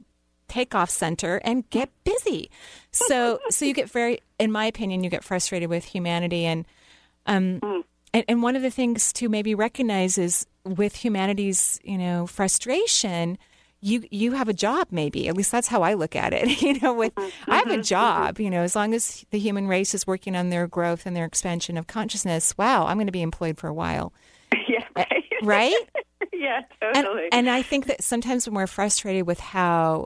takeoff 0.47 0.89
center, 0.89 1.38
and 1.43 1.69
get 1.69 1.89
busy. 2.03 2.49
So 2.91 3.39
so 3.49 3.65
you 3.65 3.74
get 3.74 3.89
very, 3.89 4.19
in 4.39 4.51
my 4.51 4.65
opinion, 4.65 5.03
you 5.03 5.09
get 5.09 5.24
frustrated 5.24 5.69
with 5.69 5.86
humanity 5.86 6.45
and. 6.45 6.65
Um, 7.26 7.59
and, 8.13 8.26
and 8.28 8.43
one 8.43 8.55
of 8.55 8.61
the 8.61 8.69
things 8.69 9.11
to 9.13 9.30
maybe 9.30 9.55
recognize 9.55 10.17
is 10.17 10.45
with 10.65 10.97
humanity's, 10.97 11.80
you 11.86 11.97
know, 11.97 12.28
frustration, 12.28 13.38
you 13.84 14.04
you 14.10 14.32
have 14.32 14.48
a 14.48 14.54
job 14.54 14.88
maybe. 14.92 15.28
At 15.28 15.36
least 15.36 15.52
that's 15.52 15.68
how 15.68 15.84
I 15.84 15.94
look 15.94 16.16
at 16.16 16.34
it. 16.34 16.44
You 16.64 16.80
know, 16.80 16.94
with 16.94 17.14
mm-hmm. 17.16 17.52
I 17.52 17.58
have 17.58 17.68
a 17.68 17.72
mm-hmm. 17.72 17.82
job, 17.82 18.36
mm-hmm. 18.36 18.44
you 18.44 18.50
know, 18.50 18.62
as 18.62 18.76
long 18.76 18.94
as 18.94 19.26
the 19.32 19.40
human 19.40 19.68
race 19.68 19.94
is 19.94 20.08
working 20.08 20.36
on 20.36 20.50
their 20.50 20.66
growth 20.66 21.06
and 21.06 21.16
their 21.16 21.26
expansion 21.26 21.78
of 21.78 21.88
consciousness, 21.88 22.58
wow, 22.58 22.86
I'm 22.86 22.96
going 22.96 23.08
to 23.08 23.12
be 23.12 23.22
employed 23.22 23.58
for 23.58 23.68
a 23.68 23.74
while. 23.74 24.14
yeah, 24.68 24.86
eh, 24.96 25.04
right. 25.04 25.24
Right? 25.44 25.76
yeah, 26.32 26.62
And, 26.82 27.06
totally. 27.06 27.28
and 27.34 27.50
I 27.50 27.64
think 27.64 27.88
that 27.88 28.02
sometimes 28.02 28.48
when 28.48 28.56
we're 28.56 28.66
frustrated 28.66 29.28
with 29.28 29.42
how 29.42 30.06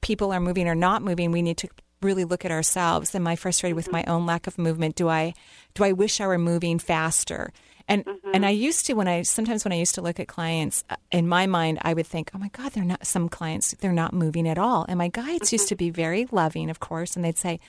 people 0.00 0.32
are 0.32 0.40
moving 0.40 0.66
or 0.66 0.74
not 0.74 1.00
moving, 1.00 1.30
we 1.30 1.42
need 1.42 1.58
to 1.58 1.68
really 2.02 2.24
look 2.24 2.44
at 2.44 2.50
ourselves. 2.50 3.14
Am 3.14 3.26
I 3.28 3.36
frustrated 3.36 3.76
with 3.76 3.92
my 3.92 4.02
own 4.08 4.26
lack 4.26 4.48
of 4.48 4.58
movement? 4.58 4.96
Do 4.96 5.08
I 5.08 5.32
do 5.74 5.84
I 5.84 5.92
wish 5.92 6.20
I 6.20 6.26
were 6.26 6.38
moving 6.38 6.80
faster? 6.80 7.52
And 7.86 8.06
and 8.06 8.22
mm-hmm. 8.22 8.44
I 8.44 8.50
used 8.50 8.86
to 8.86 8.94
when 8.94 9.08
I 9.08 9.22
sometimes 9.22 9.64
when 9.64 9.72
I 9.72 9.76
used 9.76 9.94
to 9.96 10.02
look 10.02 10.18
at 10.18 10.28
clients 10.28 10.84
uh, 10.88 10.96
in 11.12 11.28
my 11.28 11.46
mind 11.46 11.78
I 11.82 11.94
would 11.94 12.06
think, 12.06 12.30
"Oh 12.34 12.38
my 12.38 12.48
god, 12.48 12.72
they're 12.72 12.84
not 12.84 13.06
some 13.06 13.28
clients 13.28 13.72
they're 13.80 13.92
not 13.92 14.14
moving 14.14 14.48
at 14.48 14.58
all." 14.58 14.86
And 14.88 14.98
my 14.98 15.08
guides 15.08 15.52
used 15.52 15.66
mm-hmm. 15.66 15.68
to 15.68 15.76
be 15.76 15.90
very 15.90 16.26
loving, 16.32 16.70
of 16.70 16.80
course, 16.80 17.16
and 17.16 17.24
they'd 17.24 17.38
say, 17.38 17.60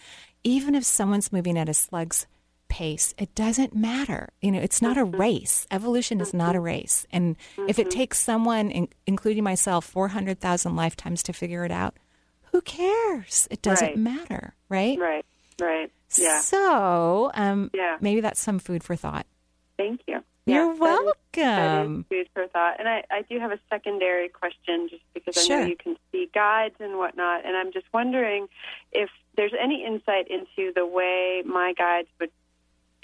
"Even 0.43 0.76
if 0.76 0.84
someone's 0.86 1.34
moving 1.34 1.57
at 1.57 1.70
a 1.70 1.74
slug's 1.74 2.28
pace. 2.68 3.13
It 3.18 3.34
doesn't 3.36 3.76
matter. 3.76 4.30
You 4.41 4.51
know, 4.51 4.59
it's 4.59 4.82
not 4.82 4.97
a 4.97 5.05
mm-hmm. 5.05 5.20
race. 5.20 5.68
Evolution 5.72 6.20
is 6.22 6.34
not 6.34 6.55
a 6.55 6.59
race. 6.59 7.05
And 7.11 7.36
if 7.68 7.80
it 7.80 7.89
takes 7.89 8.20
someone, 8.20 8.72
in, 8.72 8.88
including 9.07 9.43
myself, 9.43 9.86
400,000 9.86 10.76
lifetimes 10.76 11.24
to 11.24 11.34
figure 11.34 11.63
it 11.66 11.72
out, 11.72 11.95
who 12.51 12.61
cares? 12.61 13.47
It 13.51 13.61
doesn't 13.61 13.88
Right. 13.88 13.97
matter, 13.97 14.55
right? 14.70 14.97
Right, 14.99 15.26
right. 15.59 15.91
Yeah. 16.18 16.39
So, 16.41 17.32
um, 17.34 17.72
Yeah. 17.74 17.97
maybe 18.01 18.22
that's 18.22 18.39
some 18.39 18.59
food 18.59 18.84
for 18.84 18.95
thought. 18.95 19.26
Thank 19.78 20.01
you. 20.07 20.23
You're 20.45 20.57
Yeah, 20.57 20.65
that 20.67 20.73
is- 20.73 20.80
that 20.80 20.93
is 20.93 21.05
welcome. 21.88 22.03
food 22.09 22.30
for 22.34 22.47
thought. 22.47 22.76
And 22.80 22.88
I, 22.88 23.03
I 23.11 23.21
do 23.23 23.39
have 23.39 23.51
a 23.51 23.59
secondary 23.69 24.30
question 24.30 24.88
just 24.89 25.01
because 25.13 25.38
I 25.38 25.41
Sure. 25.41 25.61
know 25.61 25.67
you 25.67 25.76
can 25.76 25.97
see 26.11 26.30
guides 26.34 26.76
and 26.80 26.97
whatnot. 26.97 27.45
And 27.45 27.57
I'm 27.57 27.71
just 27.73 27.86
wondering 27.93 28.47
if 28.91 29.09
there's 29.36 29.53
any 29.59 29.84
insight 29.86 30.28
into 30.30 30.71
the 30.73 30.86
way 30.86 31.41
my 31.45 31.73
guides 31.73 32.07
would 32.19 32.32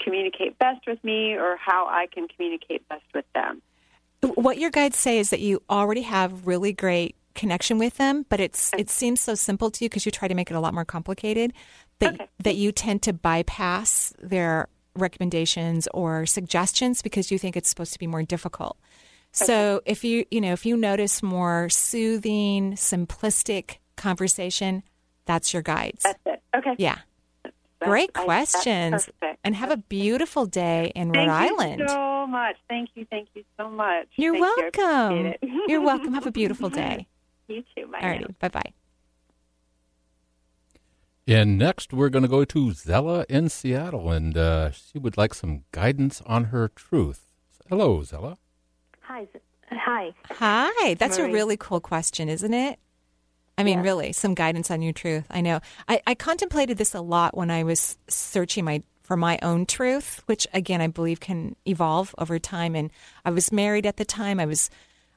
communicate 0.00 0.58
best 0.58 0.86
with 0.86 1.02
me 1.04 1.34
or 1.34 1.56
how 1.56 1.86
I 1.86 2.06
can 2.06 2.26
communicate 2.28 2.88
best 2.88 3.04
with 3.14 3.24
them. 3.34 3.60
What 4.34 4.58
your 4.58 4.70
guides 4.70 4.96
say 4.96 5.18
is 5.18 5.30
that 5.30 5.40
you 5.40 5.62
already 5.68 6.02
have 6.02 6.46
really 6.46 6.72
great 6.72 7.16
connection 7.34 7.78
with 7.78 7.96
them, 7.96 8.24
but 8.28 8.40
it's 8.40 8.70
it 8.78 8.88
seems 8.90 9.20
so 9.20 9.34
simple 9.34 9.70
to 9.70 9.84
you 9.84 9.88
because 9.88 10.04
you 10.06 10.12
try 10.12 10.28
to 10.28 10.34
make 10.34 10.50
it 10.50 10.54
a 10.54 10.60
lot 10.60 10.74
more 10.74 10.84
complicated 10.84 11.52
that 11.98 12.28
that 12.38 12.54
you 12.56 12.72
tend 12.72 13.02
to 13.02 13.12
bypass 13.12 14.12
their 14.20 14.68
recommendations 14.96 15.88
or 15.94 16.26
suggestions 16.26 17.02
because 17.02 17.30
you 17.30 17.38
think 17.38 17.56
it's 17.56 17.68
supposed 17.68 17.92
to 17.92 17.98
be 17.98 18.06
more 18.06 18.22
difficult. 18.22 18.76
So 19.34 19.80
if 19.86 20.04
you 20.04 20.26
you 20.30 20.40
know 20.42 20.52
if 20.52 20.66
you 20.66 20.76
notice 20.76 21.22
more 21.22 21.68
soothing, 21.70 22.72
simplistic 22.74 23.76
conversation, 23.96 24.82
that's 25.24 25.54
your 25.54 25.62
guides. 25.62 26.02
That's 26.02 26.18
it. 26.26 26.42
Okay. 26.54 26.74
Yeah. 26.78 26.98
That's- 27.42 27.54
Great 27.90 28.10
I- 28.14 28.24
questions. 28.24 29.06
perfect. 29.06 29.40
And 29.42 29.56
have 29.56 29.70
a 29.70 29.76
beautiful 29.78 30.44
day 30.46 30.92
in 30.94 31.12
Thank 31.12 31.28
Rhode 31.28 31.34
Island. 31.34 31.78
Thank 31.78 31.80
you 31.80 31.88
so 31.88 32.26
much. 32.26 32.56
Thank 32.68 32.90
you. 32.94 33.06
Thank 33.10 33.28
you 33.34 33.42
so 33.58 33.70
much. 33.70 34.06
You're 34.16 34.34
Thank 34.38 34.76
welcome. 34.76 35.26
it. 35.26 35.40
You're 35.66 35.80
welcome. 35.80 36.12
Have 36.18 36.26
a 36.26 36.30
beautiful 36.30 36.68
day. 36.68 37.08
You 37.48 37.64
too. 37.74 37.86
Bye. 37.88 38.00
All 38.02 38.08
righty. 38.10 38.26
Bye 38.38 38.48
bye. 38.48 38.72
And 41.26 41.56
next, 41.56 41.92
we're 41.92 42.08
going 42.08 42.24
to 42.24 42.28
go 42.28 42.44
to 42.44 42.72
Zella 42.72 43.24
in 43.28 43.48
Seattle, 43.48 44.10
and 44.10 44.36
uh, 44.36 44.72
she 44.72 44.98
would 44.98 45.16
like 45.16 45.34
some 45.34 45.62
guidance 45.70 46.20
on 46.26 46.44
her 46.46 46.68
truth. 46.68 47.22
Hello, 47.68 48.02
Zella. 48.02 48.38
Hi. 49.02 49.28
Hi. 49.70 50.12
Hi. 50.30 50.94
That's 50.94 51.18
a 51.18 51.30
really 51.30 51.56
cool 51.56 51.80
question, 51.80 52.28
isn't 52.28 52.52
it? 52.52 52.78
I 53.56 53.64
mean, 53.64 53.80
really, 53.80 54.12
some 54.12 54.34
guidance 54.34 54.70
on 54.70 54.82
your 54.82 54.92
truth. 54.92 55.24
I 55.30 55.40
know. 55.40 55.60
I, 55.86 56.02
I 56.06 56.14
contemplated 56.14 56.78
this 56.78 56.94
a 56.94 57.00
lot 57.00 57.36
when 57.36 57.50
I 57.50 57.62
was 57.62 57.98
searching 58.08 58.64
my 58.64 58.82
for 59.02 59.16
my 59.16 59.38
own 59.42 59.66
truth, 59.66 60.22
which 60.26 60.46
again 60.54 60.80
I 60.80 60.86
believe 60.86 61.20
can 61.20 61.54
evolve 61.66 62.14
over 62.18 62.38
time. 62.38 62.74
And 62.74 62.90
I 63.24 63.30
was 63.30 63.52
married 63.52 63.84
at 63.86 63.96
the 63.96 64.04
time. 64.04 64.40
I 64.40 64.46
was, 64.46 64.70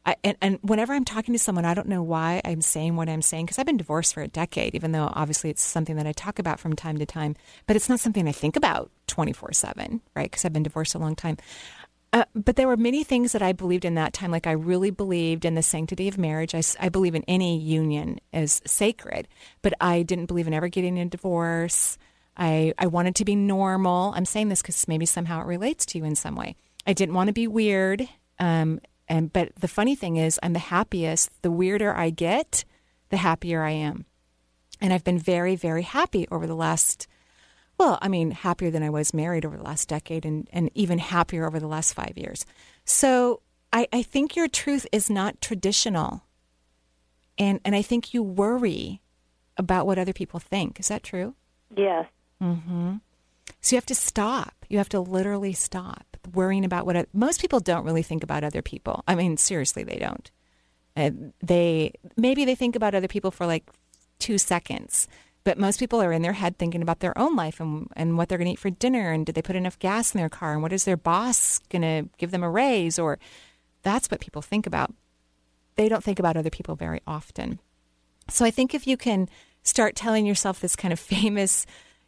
I, 0.06 0.16
and, 0.24 0.38
and 0.42 0.60
whenever 0.62 0.94
I'm 0.94 1.06
talking 1.06 1.34
to 1.34 1.40
someone, 1.40 1.66
I 1.66 1.74
don't 1.74 1.88
know 1.88 2.04
why 2.04 2.42
I'm 2.46 2.62
saying 2.62 2.96
what 2.96 3.10
I'm 3.10 3.22
saying 3.22 3.46
because 3.46 3.58
I've 3.58 3.66
been 3.66 3.78
divorced 3.78 4.14
for 4.14 4.22
a 4.22 4.28
decade. 4.28 4.76
Even 4.76 4.92
though 4.92 5.10
obviously 5.12 5.50
it's 5.50 5.64
something 5.64 5.96
that 5.96 6.06
I 6.06 6.12
talk 6.12 6.38
about 6.38 6.60
from 6.60 6.76
time 6.76 6.98
to 7.00 7.06
time, 7.06 7.36
but 7.66 7.76
it's 7.76 7.90
not 7.90 8.00
something 8.00 8.28
I 8.28 8.32
think 8.32 8.56
about 8.56 8.92
24 9.08 9.54
seven, 9.54 10.02
right? 10.16 10.30
Because 10.30 10.46
I've 10.46 10.54
been 10.54 10.64
divorced 10.64 10.96
a 10.96 11.00
long 11.00 11.16
time. 11.16 11.38
Uh, 12.14 12.24
but 12.34 12.56
there 12.56 12.68
were 12.68 12.78
many 12.78 13.04
things 13.04 13.34
that 13.34 13.42
I 13.42 13.52
believed 13.52 13.84
in 13.84 13.96
that 13.96 14.14
time. 14.14 14.32
Like 14.32 14.48
I 14.48 14.52
really 14.52 14.90
believed 14.90 15.44
in 15.44 15.56
the 15.56 15.62
sanctity 15.62 16.08
of 16.08 16.18
marriage. 16.18 16.56
I 16.80 16.90
believe 16.90 17.16
in 17.16 17.24
any 17.28 17.60
union 17.60 18.20
as 18.32 18.62
sacred, 18.66 19.28
but 19.62 19.74
I 19.82 20.04
didn't 20.04 20.28
believe 20.28 20.48
in 20.48 20.54
ever 20.54 20.70
getting 20.70 20.98
a 20.98 21.06
divorce. 21.06 21.98
I, 22.38 22.74
I 22.78 22.88
wanted 22.88 23.16
to 23.16 23.26
be 23.26 23.36
normal. 23.36 24.14
I'm 24.16 24.26
saying 24.26 24.50
this 24.50 24.62
because 24.62 24.88
maybe 24.88 25.06
somehow 25.06 25.42
it 25.42 25.46
relates 25.46 25.86
to 25.88 25.98
you 25.98 26.06
in 26.06 26.16
some 26.16 26.36
way. 26.36 26.56
I 26.88 26.94
didn't 26.94 27.16
want 27.16 27.28
to 27.28 27.34
be 27.34 27.48
weird. 27.48 28.08
Um, 28.40 28.80
and 29.08 29.32
but 29.32 29.56
the 29.56 29.68
funny 29.68 29.96
thing 29.96 30.18
is, 30.18 30.40
I'm 30.42 30.54
the 30.54 30.60
happiest. 30.60 31.30
The 31.42 31.52
weirder 31.52 31.96
I 31.96 32.10
get, 32.10 32.66
the 33.10 33.18
happier 33.18 33.64
I 33.64 33.72
am. 33.72 34.06
And 34.82 34.92
I've 34.92 35.04
been 35.04 35.20
very, 35.20 35.56
very 35.56 35.84
happy 35.84 36.28
over 36.32 36.48
the 36.48 36.56
last 36.56 37.08
well, 37.78 38.00
I 38.02 38.08
mean, 38.08 38.32
happier 38.32 38.72
than 38.72 38.84
I 38.84 38.90
was 38.90 39.14
married 39.14 39.46
over 39.46 39.58
the 39.58 39.64
last 39.64 39.90
decade 39.90 40.26
and, 40.26 40.48
and 40.54 40.72
even 40.76 41.00
happier 41.00 41.46
over 41.46 41.60
the 41.60 41.68
last 41.68 41.94
five 41.94 42.14
years. 42.16 42.46
So 42.86 43.42
I, 43.74 43.88
I 43.92 44.02
think 44.02 44.36
your 44.36 44.48
truth 44.48 44.88
is 44.92 45.10
not 45.10 45.42
traditional. 45.42 46.24
And, 47.38 47.60
and 47.66 47.76
I 47.76 47.82
think 47.82 48.14
you 48.14 48.24
worry 48.24 49.02
about 49.58 49.86
what 49.86 49.98
other 49.98 50.14
people 50.14 50.40
think. 50.40 50.80
Is 50.80 50.88
that 50.88 51.04
true? 51.04 51.36
Yes. 51.76 52.08
Mm-hmm. 52.42 52.96
So 53.60 53.76
you 53.76 53.78
have 53.78 53.86
to 53.88 53.96
stop. 53.96 54.66
You 54.70 54.78
have 54.78 54.90
to 54.90 55.00
literally 55.00 55.54
stop 55.54 56.15
worrying 56.34 56.66
about 56.66 56.86
what 56.86 57.08
most 57.14 57.42
people 57.42 57.60
don't 57.60 57.86
really 57.86 58.04
think 58.04 58.24
about 58.24 58.44
other 58.44 58.62
people. 58.62 59.04
I 59.08 59.16
mean, 59.16 59.38
seriously, 59.38 59.84
they 59.84 59.98
don't. 59.98 60.32
Uh, 60.98 61.12
they 61.42 61.94
maybe 62.16 62.46
they 62.46 62.56
think 62.56 62.76
about 62.76 62.96
other 62.96 63.08
people 63.08 63.32
for 63.32 63.46
like 63.46 63.70
two 64.20 64.38
seconds, 64.38 65.08
but 65.44 65.58
most 65.58 65.80
people 65.80 66.02
are 66.02 66.14
in 66.14 66.22
their 66.22 66.34
head 66.34 66.58
thinking 66.58 66.82
about 66.82 67.02
their 67.02 67.18
own 67.18 67.36
life 67.36 67.60
and 67.60 67.88
and 67.96 68.18
what 68.18 68.30
they're 68.30 68.38
going 68.38 68.48
to 68.48 68.54
eat 68.54 68.60
for 68.60 68.70
dinner 68.70 69.12
and 69.12 69.26
did 69.26 69.36
they 69.36 69.42
put 69.42 69.58
enough 69.58 69.80
gas 69.80 70.14
in 70.14 70.20
their 70.20 70.30
car 70.30 70.54
and 70.54 70.62
what 70.62 70.74
is 70.74 70.86
their 70.86 70.98
boss 70.98 71.60
going 71.70 71.82
to 71.82 72.10
give 72.18 72.32
them 72.32 72.44
a 72.44 72.50
raise 72.50 72.98
or 72.98 73.20
that's 73.84 74.10
what 74.10 74.20
people 74.20 74.42
think 74.42 74.66
about. 74.66 74.94
They 75.76 75.90
don't 75.90 76.04
think 76.04 76.20
about 76.20 76.38
other 76.38 76.50
people 76.50 76.76
very 76.76 77.02
often. 77.06 77.60
So 78.30 78.46
I 78.46 78.52
think 78.52 78.74
if 78.74 78.88
you 78.88 78.98
can 78.98 79.30
start 79.64 79.96
telling 79.96 80.26
yourself 80.26 80.60
this 80.60 80.76
kind 80.76 80.92
of 80.92 81.00
famous 81.16 81.66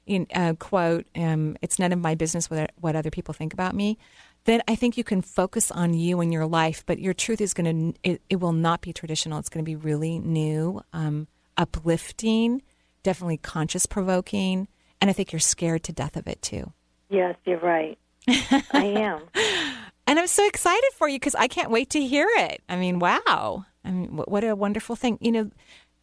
in, 0.07 0.27
uh, 0.33 0.53
quote, 0.57 1.05
um, 1.15 1.57
"It's 1.61 1.77
none 1.79 1.91
of 1.91 1.99
my 1.99 2.15
business 2.15 2.49
what, 2.49 2.71
what 2.79 2.95
other 2.95 3.11
people 3.11 3.33
think 3.33 3.53
about 3.53 3.75
me," 3.75 3.97
then 4.45 4.61
I 4.67 4.75
think 4.75 4.97
you 4.97 5.03
can 5.03 5.21
focus 5.21 5.71
on 5.71 5.93
you 5.93 6.19
and 6.21 6.33
your 6.33 6.45
life. 6.47 6.83
But 6.85 6.99
your 6.99 7.13
truth 7.13 7.41
is 7.41 7.53
going 7.53 7.93
to 7.93 7.99
it, 8.03 8.21
it 8.29 8.37
will 8.37 8.53
not 8.53 8.81
be 8.81 8.93
traditional. 8.93 9.39
It's 9.39 9.49
going 9.49 9.63
to 9.63 9.69
be 9.69 9.75
really 9.75 10.19
new, 10.19 10.81
um, 10.93 11.27
uplifting, 11.57 12.61
definitely 13.03 13.37
conscious 13.37 13.85
provoking, 13.85 14.67
and 15.01 15.09
I 15.09 15.13
think 15.13 15.31
you're 15.31 15.39
scared 15.39 15.83
to 15.83 15.93
death 15.93 16.17
of 16.17 16.27
it 16.27 16.41
too. 16.41 16.71
Yes, 17.09 17.35
you're 17.45 17.59
right. 17.59 17.97
I 18.27 18.63
am. 18.73 19.21
And 20.07 20.17
I'm 20.17 20.27
so 20.27 20.47
excited 20.47 20.89
for 20.95 21.09
you 21.09 21.17
because 21.19 21.35
I 21.35 21.49
can't 21.49 21.69
wait 21.69 21.89
to 21.91 22.01
hear 22.01 22.27
it. 22.37 22.63
I 22.69 22.77
mean, 22.77 22.97
wow. 22.97 23.65
I 23.83 23.91
mean, 23.91 24.15
what, 24.15 24.31
what 24.31 24.43
a 24.45 24.55
wonderful 24.55 24.95
thing. 24.95 25.17
You 25.19 25.33
know, 25.33 25.51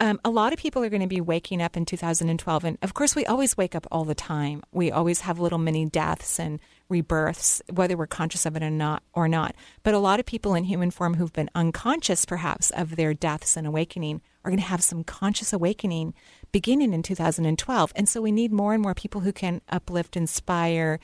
um, 0.00 0.20
a 0.24 0.30
lot 0.30 0.52
of 0.52 0.58
people 0.58 0.82
are 0.82 0.88
going 0.88 1.02
to 1.02 1.08
be 1.08 1.20
waking 1.20 1.62
up 1.62 1.76
in 1.76 1.84
2012. 1.84 2.64
And 2.64 2.78
of 2.82 2.94
course, 2.94 3.14
we 3.14 3.24
always 3.26 3.56
wake 3.56 3.74
up 3.74 3.86
all 3.92 4.04
the 4.04 4.14
time. 4.14 4.62
We 4.72 4.90
always 4.90 5.20
have 5.20 5.38
little 5.38 5.58
mini 5.58 5.86
deaths 5.86 6.40
and 6.40 6.58
rebirths, 6.88 7.62
whether 7.72 7.96
we're 7.96 8.08
conscious 8.08 8.44
of 8.44 8.56
it 8.56 8.62
or 8.62 8.70
not. 8.70 9.02
Or 9.14 9.28
not. 9.28 9.54
But 9.82 9.94
a 9.94 9.98
lot 9.98 10.18
of 10.18 10.26
people 10.26 10.54
in 10.54 10.64
human 10.64 10.90
form 10.90 11.14
who've 11.14 11.32
been 11.32 11.50
unconscious, 11.54 12.24
perhaps, 12.24 12.70
of 12.72 12.96
their 12.96 13.14
deaths 13.14 13.56
and 13.56 13.66
awakening 13.66 14.20
are 14.44 14.50
going 14.50 14.58
to 14.58 14.66
have 14.66 14.82
some 14.82 15.04
conscious 15.04 15.52
awakening 15.52 16.12
beginning 16.50 16.92
in 16.92 17.02
2012. 17.02 17.92
And 17.94 18.08
so 18.08 18.20
we 18.20 18.32
need 18.32 18.52
more 18.52 18.74
and 18.74 18.82
more 18.82 18.94
people 18.94 19.20
who 19.20 19.32
can 19.32 19.60
uplift, 19.68 20.16
inspire, 20.16 20.98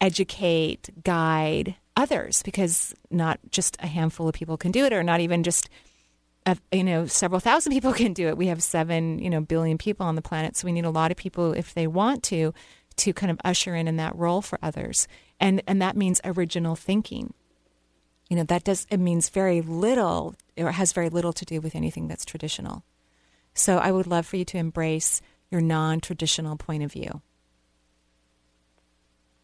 educate, 0.00 0.90
guide 1.02 1.76
others 1.96 2.42
because 2.42 2.94
not 3.10 3.40
just 3.50 3.76
a 3.80 3.86
handful 3.86 4.28
of 4.28 4.34
people 4.34 4.56
can 4.56 4.72
do 4.72 4.84
it, 4.84 4.92
or 4.92 5.02
not 5.02 5.20
even 5.20 5.42
just 5.42 5.68
you 6.72 6.84
know, 6.84 7.06
several 7.06 7.40
thousand 7.40 7.72
people 7.72 7.92
can 8.02 8.12
do 8.12 8.28
it. 8.28 8.36
We 8.36 8.48
have 8.48 8.62
seven, 8.62 9.18
you 9.18 9.30
know, 9.30 9.40
billion 9.40 9.78
people 9.78 10.06
on 10.06 10.14
the 10.14 10.22
planet, 10.22 10.56
so 10.56 10.66
we 10.66 10.72
need 10.72 10.84
a 10.84 10.90
lot 10.90 11.10
of 11.10 11.16
people 11.16 11.52
if 11.52 11.74
they 11.74 11.86
want 11.86 12.22
to, 12.24 12.52
to 12.96 13.12
kind 13.12 13.30
of 13.30 13.38
usher 13.44 13.74
in 13.74 13.88
in 13.88 13.96
that 13.96 14.14
role 14.16 14.42
for 14.42 14.58
others, 14.62 15.08
and 15.40 15.62
and 15.66 15.80
that 15.82 15.96
means 15.96 16.20
original 16.24 16.76
thinking. 16.76 17.34
You 18.30 18.36
know, 18.36 18.44
that 18.44 18.64
does 18.64 18.86
it 18.90 18.98
means 18.98 19.28
very 19.28 19.60
little 19.60 20.34
or 20.56 20.72
has 20.72 20.92
very 20.92 21.08
little 21.08 21.32
to 21.32 21.44
do 21.44 21.60
with 21.60 21.74
anything 21.74 22.08
that's 22.08 22.24
traditional. 22.24 22.84
So 23.54 23.78
I 23.78 23.92
would 23.92 24.06
love 24.06 24.26
for 24.26 24.36
you 24.36 24.44
to 24.46 24.58
embrace 24.58 25.20
your 25.50 25.60
non-traditional 25.60 26.56
point 26.56 26.82
of 26.82 26.92
view. 26.92 27.22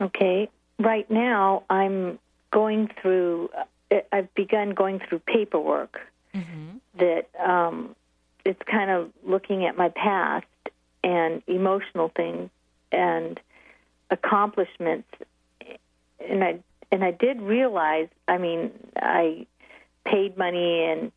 Okay. 0.00 0.48
Right 0.78 1.08
now, 1.10 1.64
I'm 1.68 2.18
going 2.50 2.90
through. 3.00 3.50
I've 4.12 4.32
begun 4.34 4.70
going 4.70 5.00
through 5.00 5.18
paperwork 5.20 6.00
that 6.98 7.28
um, 7.38 7.94
it's 8.44 8.60
kind 8.70 8.90
of 8.90 9.10
looking 9.24 9.66
at 9.66 9.76
my 9.76 9.88
past 9.90 10.46
and 11.02 11.42
emotional 11.46 12.10
things 12.14 12.50
and 12.92 13.40
accomplishments. 14.10 15.08
And 16.18 16.44
I 16.44 16.60
and 16.92 17.04
I 17.04 17.12
did 17.12 17.40
realize. 17.40 18.08
I 18.28 18.38
mean, 18.38 18.72
I 18.96 19.46
paid 20.04 20.36
money 20.36 20.84
and 20.84 21.12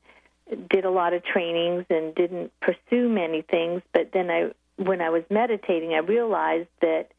did 0.69 0.85
a 0.85 0.89
lot 0.89 1.13
of 1.13 1.23
trainings 1.23 1.85
and 1.89 2.13
didn't 2.15 2.51
pursue 2.61 3.09
many 3.09 3.41
things. 3.41 3.81
But 3.93 4.11
then 4.11 4.29
I, 4.29 4.51
when 4.77 5.01
I 5.01 5.09
was 5.09 5.23
meditating, 5.29 5.93
I 5.93 5.99
realized 5.99 6.69
that 6.81 7.11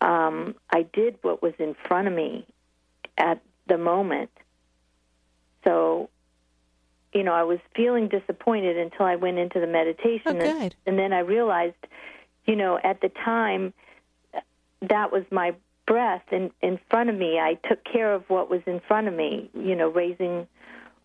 um, 0.00 0.54
I 0.70 0.82
did 0.92 1.18
what 1.22 1.42
was 1.42 1.54
in 1.58 1.74
front 1.86 2.08
of 2.08 2.14
me 2.14 2.46
at 3.16 3.40
the 3.68 3.78
moment. 3.78 4.30
So, 5.64 6.08
you 7.12 7.22
know, 7.22 7.32
I 7.32 7.42
was 7.42 7.58
feeling 7.74 8.08
disappointed 8.08 8.76
until 8.76 9.06
I 9.06 9.16
went 9.16 9.38
into 9.38 9.60
the 9.60 9.66
meditation, 9.66 10.22
Oh, 10.26 10.30
and, 10.40 10.74
and 10.86 10.98
then 10.98 11.12
I 11.12 11.20
realized, 11.20 11.74
you 12.46 12.56
know, 12.56 12.78
at 12.82 13.00
the 13.00 13.08
time, 13.10 13.72
that 14.82 15.12
was 15.12 15.24
my 15.30 15.54
breath 15.86 16.22
in 16.30 16.50
in 16.60 16.78
front 16.90 17.10
of 17.10 17.16
me. 17.16 17.38
I 17.38 17.54
took 17.68 17.84
care 17.84 18.12
of 18.14 18.28
what 18.28 18.48
was 18.50 18.62
in 18.66 18.80
front 18.80 19.08
of 19.08 19.14
me. 19.14 19.50
You 19.54 19.74
know, 19.76 19.88
raising 19.88 20.46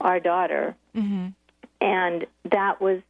our 0.01 0.20
daughter 0.20 0.76
Mm-hmm. 0.95 1.28
and 1.82 2.26
that 2.51 2.80
was 2.82 3.01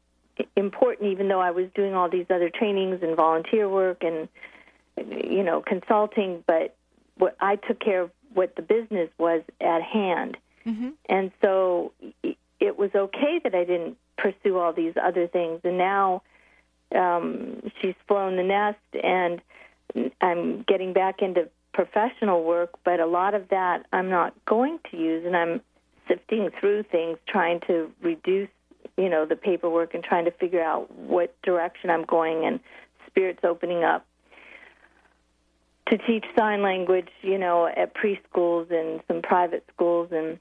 important 0.55 1.09
even 1.11 1.27
though 1.27 1.39
I 1.41 1.51
was 1.51 1.67
doing 1.73 1.93
all 1.95 2.09
these 2.09 2.25
other 2.29 2.49
trainings 2.49 3.01
and 3.01 3.15
volunteer 3.15 3.67
work 3.67 4.03
and 4.03 4.27
you 4.97 5.43
know 5.43 5.61
consulting 5.61 6.43
but 6.47 6.75
what 7.17 7.35
I 7.39 7.55
took 7.57 7.79
care 7.79 8.01
of 8.03 8.11
what 8.33 8.55
the 8.55 8.61
business 8.61 9.09
was 9.17 9.41
at 9.61 9.81
hand 9.81 10.37
Mm-hmm. 10.65 10.89
and 11.09 11.31
so 11.41 11.93
it 12.59 12.77
was 12.77 12.91
okay 12.95 13.39
that 13.43 13.53
I 13.53 13.63
didn't 13.63 13.97
pursue 14.17 14.57
all 14.57 14.73
these 14.73 14.93
other 15.01 15.27
things. 15.27 15.61
And 15.63 15.77
now 15.77 16.23
um 16.95 17.61
she's 17.81 17.95
flown 18.07 18.37
the 18.37 18.43
nest 18.43 18.79
and 19.03 19.41
I'm 20.21 20.63
getting 20.63 20.93
back 20.93 21.21
into 21.21 21.49
professional 21.73 22.43
work 22.43 22.71
but 22.83 22.99
a 22.99 23.05
lot 23.05 23.33
of 23.33 23.49
that 23.49 23.85
I'm 23.91 24.09
not 24.09 24.33
going 24.45 24.79
to 24.91 24.97
use. 24.97 25.25
And 25.25 25.35
I'm 25.35 25.61
sifting 26.07 26.49
through 26.59 26.83
things, 26.83 27.17
trying 27.27 27.59
to 27.67 27.91
reduce, 28.01 28.49
you 28.97 29.09
know, 29.09 29.25
the 29.25 29.35
paperwork 29.35 29.93
and 29.93 30.03
trying 30.03 30.25
to 30.25 30.31
figure 30.31 30.63
out 30.63 30.91
what 30.95 31.35
direction 31.41 31.89
I'm 31.89 32.05
going 32.05 32.45
and 32.45 32.59
spirits 33.07 33.41
opening 33.43 33.83
up 33.83 34.05
to 35.89 35.97
teach 35.97 36.25
sign 36.37 36.61
language, 36.61 37.09
you 37.21 37.37
know, 37.37 37.67
at 37.67 37.93
preschools 37.95 38.71
and 38.71 39.01
some 39.07 39.21
private 39.21 39.65
schools. 39.73 40.09
And 40.11 40.39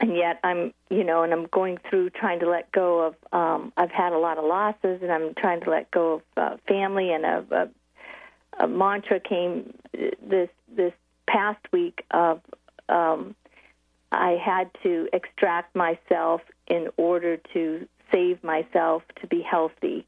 and 0.00 0.16
yet 0.16 0.38
I'm, 0.44 0.72
you 0.90 1.04
know, 1.04 1.22
and 1.22 1.32
I'm 1.32 1.46
going 1.46 1.78
through 1.88 2.10
trying 2.10 2.40
to 2.40 2.50
let 2.50 2.70
go 2.72 3.00
of 3.00 3.14
um 3.32 3.72
I've 3.76 3.90
had 3.90 4.12
a 4.12 4.18
lot 4.18 4.38
of 4.38 4.44
losses 4.44 5.00
and 5.02 5.10
I'm 5.10 5.34
trying 5.34 5.60
to 5.62 5.70
let 5.70 5.90
go 5.90 6.14
of 6.14 6.22
uh, 6.36 6.56
family 6.68 7.12
and 7.12 7.24
a, 7.24 7.44
a 7.50 8.64
a 8.64 8.66
mantra 8.66 9.20
came 9.20 9.74
this 9.92 10.48
this 10.74 10.92
past 11.26 11.60
week 11.72 12.04
of 12.10 12.40
um 12.88 13.34
I 14.12 14.38
had 14.42 14.70
to 14.82 15.08
extract 15.12 15.74
myself 15.74 16.40
in 16.68 16.88
order 16.96 17.38
to 17.54 17.88
save 18.12 18.42
myself 18.44 19.02
to 19.20 19.26
be 19.26 19.42
healthy, 19.42 20.06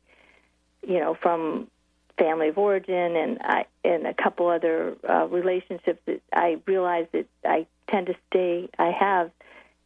you 0.86 1.00
know, 1.00 1.16
from 1.20 1.68
family 2.16 2.48
of 2.48 2.58
origin 2.58 3.16
and 3.16 3.38
I 3.42 3.64
and 3.84 4.06
a 4.06 4.14
couple 4.14 4.48
other 4.48 4.96
uh, 5.08 5.26
relationships 5.26 6.00
that 6.06 6.20
I 6.32 6.58
realized 6.66 7.08
that 7.12 7.26
I 7.44 7.66
tend 7.88 8.06
to 8.06 8.14
stay. 8.30 8.68
I 8.78 8.90
have 8.90 9.30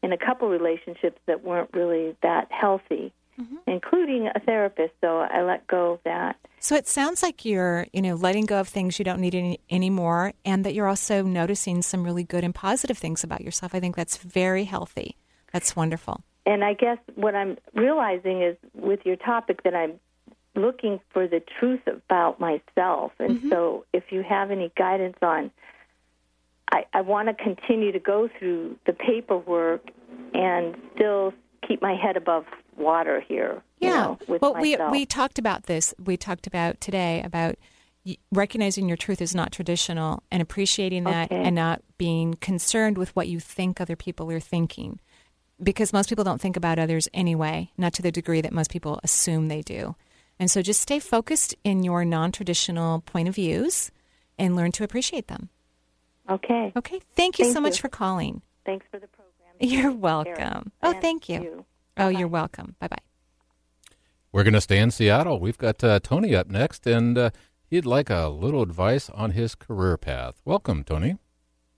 in 0.02 0.12
a 0.12 0.18
couple 0.18 0.48
relationships 0.48 1.20
that 1.26 1.44
weren't 1.44 1.70
really 1.72 2.16
that 2.22 2.50
healthy, 2.50 3.12
mm-hmm. 3.40 3.56
including 3.66 4.28
a 4.34 4.40
therapist. 4.40 4.92
So 5.00 5.20
I 5.20 5.42
let 5.42 5.66
go 5.66 5.92
of 5.92 6.00
that. 6.04 6.36
So 6.60 6.76
it 6.76 6.86
sounds 6.86 7.22
like 7.22 7.44
you're, 7.44 7.86
you 7.92 8.02
know, 8.02 8.14
letting 8.14 8.46
go 8.46 8.60
of 8.60 8.68
things 8.68 8.98
you 8.98 9.04
don't 9.04 9.20
need 9.20 9.34
any 9.34 9.60
anymore, 9.70 10.32
and 10.44 10.64
that 10.64 10.74
you're 10.74 10.86
also 10.86 11.22
noticing 11.22 11.82
some 11.82 12.04
really 12.04 12.24
good 12.24 12.44
and 12.44 12.54
positive 12.54 12.98
things 12.98 13.24
about 13.24 13.40
yourself. 13.40 13.74
I 13.74 13.80
think 13.80 13.96
that's 13.96 14.16
very 14.16 14.64
healthy. 14.64 15.16
That's 15.52 15.74
wonderful. 15.74 16.22
And 16.46 16.64
I 16.64 16.74
guess 16.74 16.98
what 17.14 17.34
I'm 17.34 17.58
realizing 17.74 18.42
is 18.42 18.56
with 18.74 19.00
your 19.04 19.16
topic 19.16 19.62
that 19.62 19.74
I'm 19.74 20.00
looking 20.54 21.00
for 21.10 21.26
the 21.26 21.42
truth 21.58 21.86
about 21.86 22.38
myself. 22.38 23.12
And 23.18 23.38
mm-hmm. 23.38 23.48
so 23.48 23.84
if 23.92 24.04
you 24.10 24.22
have 24.22 24.50
any 24.50 24.70
guidance 24.76 25.16
on, 25.22 25.50
I, 26.72 26.84
I 26.94 27.00
want 27.02 27.28
to 27.28 27.34
continue 27.34 27.92
to 27.92 27.98
go 28.00 28.28
through 28.38 28.76
the 28.86 28.92
paperwork 28.94 29.90
and 30.34 30.74
still 30.94 31.32
keep 31.66 31.80
my 31.82 31.94
head 31.94 32.16
above 32.16 32.44
water 32.76 33.20
here. 33.20 33.62
you 33.80 33.88
Yeah. 33.88 34.02
know, 34.02 34.18
with 34.26 34.40
well, 34.42 34.54
we 34.54 34.72
myself. 34.72 34.90
we 34.92 35.06
talked 35.06 35.38
about 35.38 35.64
this. 35.64 35.94
We 36.02 36.16
talked 36.16 36.46
about 36.46 36.80
today 36.80 37.22
about 37.22 37.56
recognizing 38.32 38.88
your 38.88 38.96
truth 38.96 39.20
is 39.20 39.34
not 39.34 39.52
traditional 39.52 40.22
and 40.30 40.42
appreciating 40.42 41.04
that 41.04 41.30
Okay. 41.30 41.42
and 41.42 41.54
not 41.54 41.82
being 41.98 42.34
concerned 42.34 42.98
with 42.98 43.14
what 43.14 43.28
you 43.28 43.38
think 43.38 43.80
other 43.80 43.94
people 43.94 44.30
are 44.32 44.40
thinking. 44.40 44.98
Because 45.62 45.92
most 45.92 46.08
people 46.08 46.24
don't 46.24 46.40
think 46.40 46.56
about 46.56 46.78
others 46.80 47.06
anyway, 47.14 47.70
not 47.76 47.92
to 47.94 48.02
the 48.02 48.10
degree 48.10 48.40
that 48.40 48.52
most 48.52 48.70
people 48.72 48.98
assume 49.04 49.46
they 49.46 49.62
do. 49.62 49.94
And 50.40 50.50
so 50.50 50.62
just 50.62 50.80
stay 50.80 50.98
focused 50.98 51.54
in 51.62 51.84
your 51.84 52.04
non 52.04 52.32
traditional 52.32 53.02
point 53.02 53.28
of 53.28 53.36
views 53.36 53.92
and 54.38 54.56
learn 54.56 54.72
to 54.72 54.82
appreciate 54.84 55.28
them. 55.28 55.50
Okay. 56.30 56.72
Okay. 56.76 57.00
Thank 57.14 57.38
you 57.38 57.46
Thank 57.46 57.54
so 57.54 57.60
much 57.60 57.76
you. 57.76 57.82
for 57.82 57.88
calling. 57.88 58.42
Thanks 58.64 58.86
for 58.90 58.98
the 58.98 59.08
program. 59.08 59.32
You're 59.60 59.82
Karen. 59.82 60.00
welcome. 60.00 60.72
Oh, 60.82 60.92
thank 61.00 61.28
you. 61.28 61.42
you. 61.42 61.64
Oh, 61.96 62.08
you're 62.08 62.28
welcome. 62.28 62.74
Bye 62.80 62.88
bye. 62.88 62.96
We're 64.32 64.44
going 64.44 64.54
to 64.54 64.62
stay 64.62 64.78
in 64.78 64.90
Seattle. 64.90 65.38
We've 65.38 65.58
got 65.58 65.84
uh, 65.84 66.00
Tony 66.00 66.34
up 66.34 66.48
next, 66.48 66.86
and 66.86 67.18
uh, 67.18 67.30
he'd 67.68 67.84
like 67.84 68.08
a 68.08 68.28
little 68.28 68.62
advice 68.62 69.10
on 69.10 69.32
his 69.32 69.54
career 69.54 69.98
path. 69.98 70.40
Welcome, 70.46 70.84
Tony. 70.84 71.18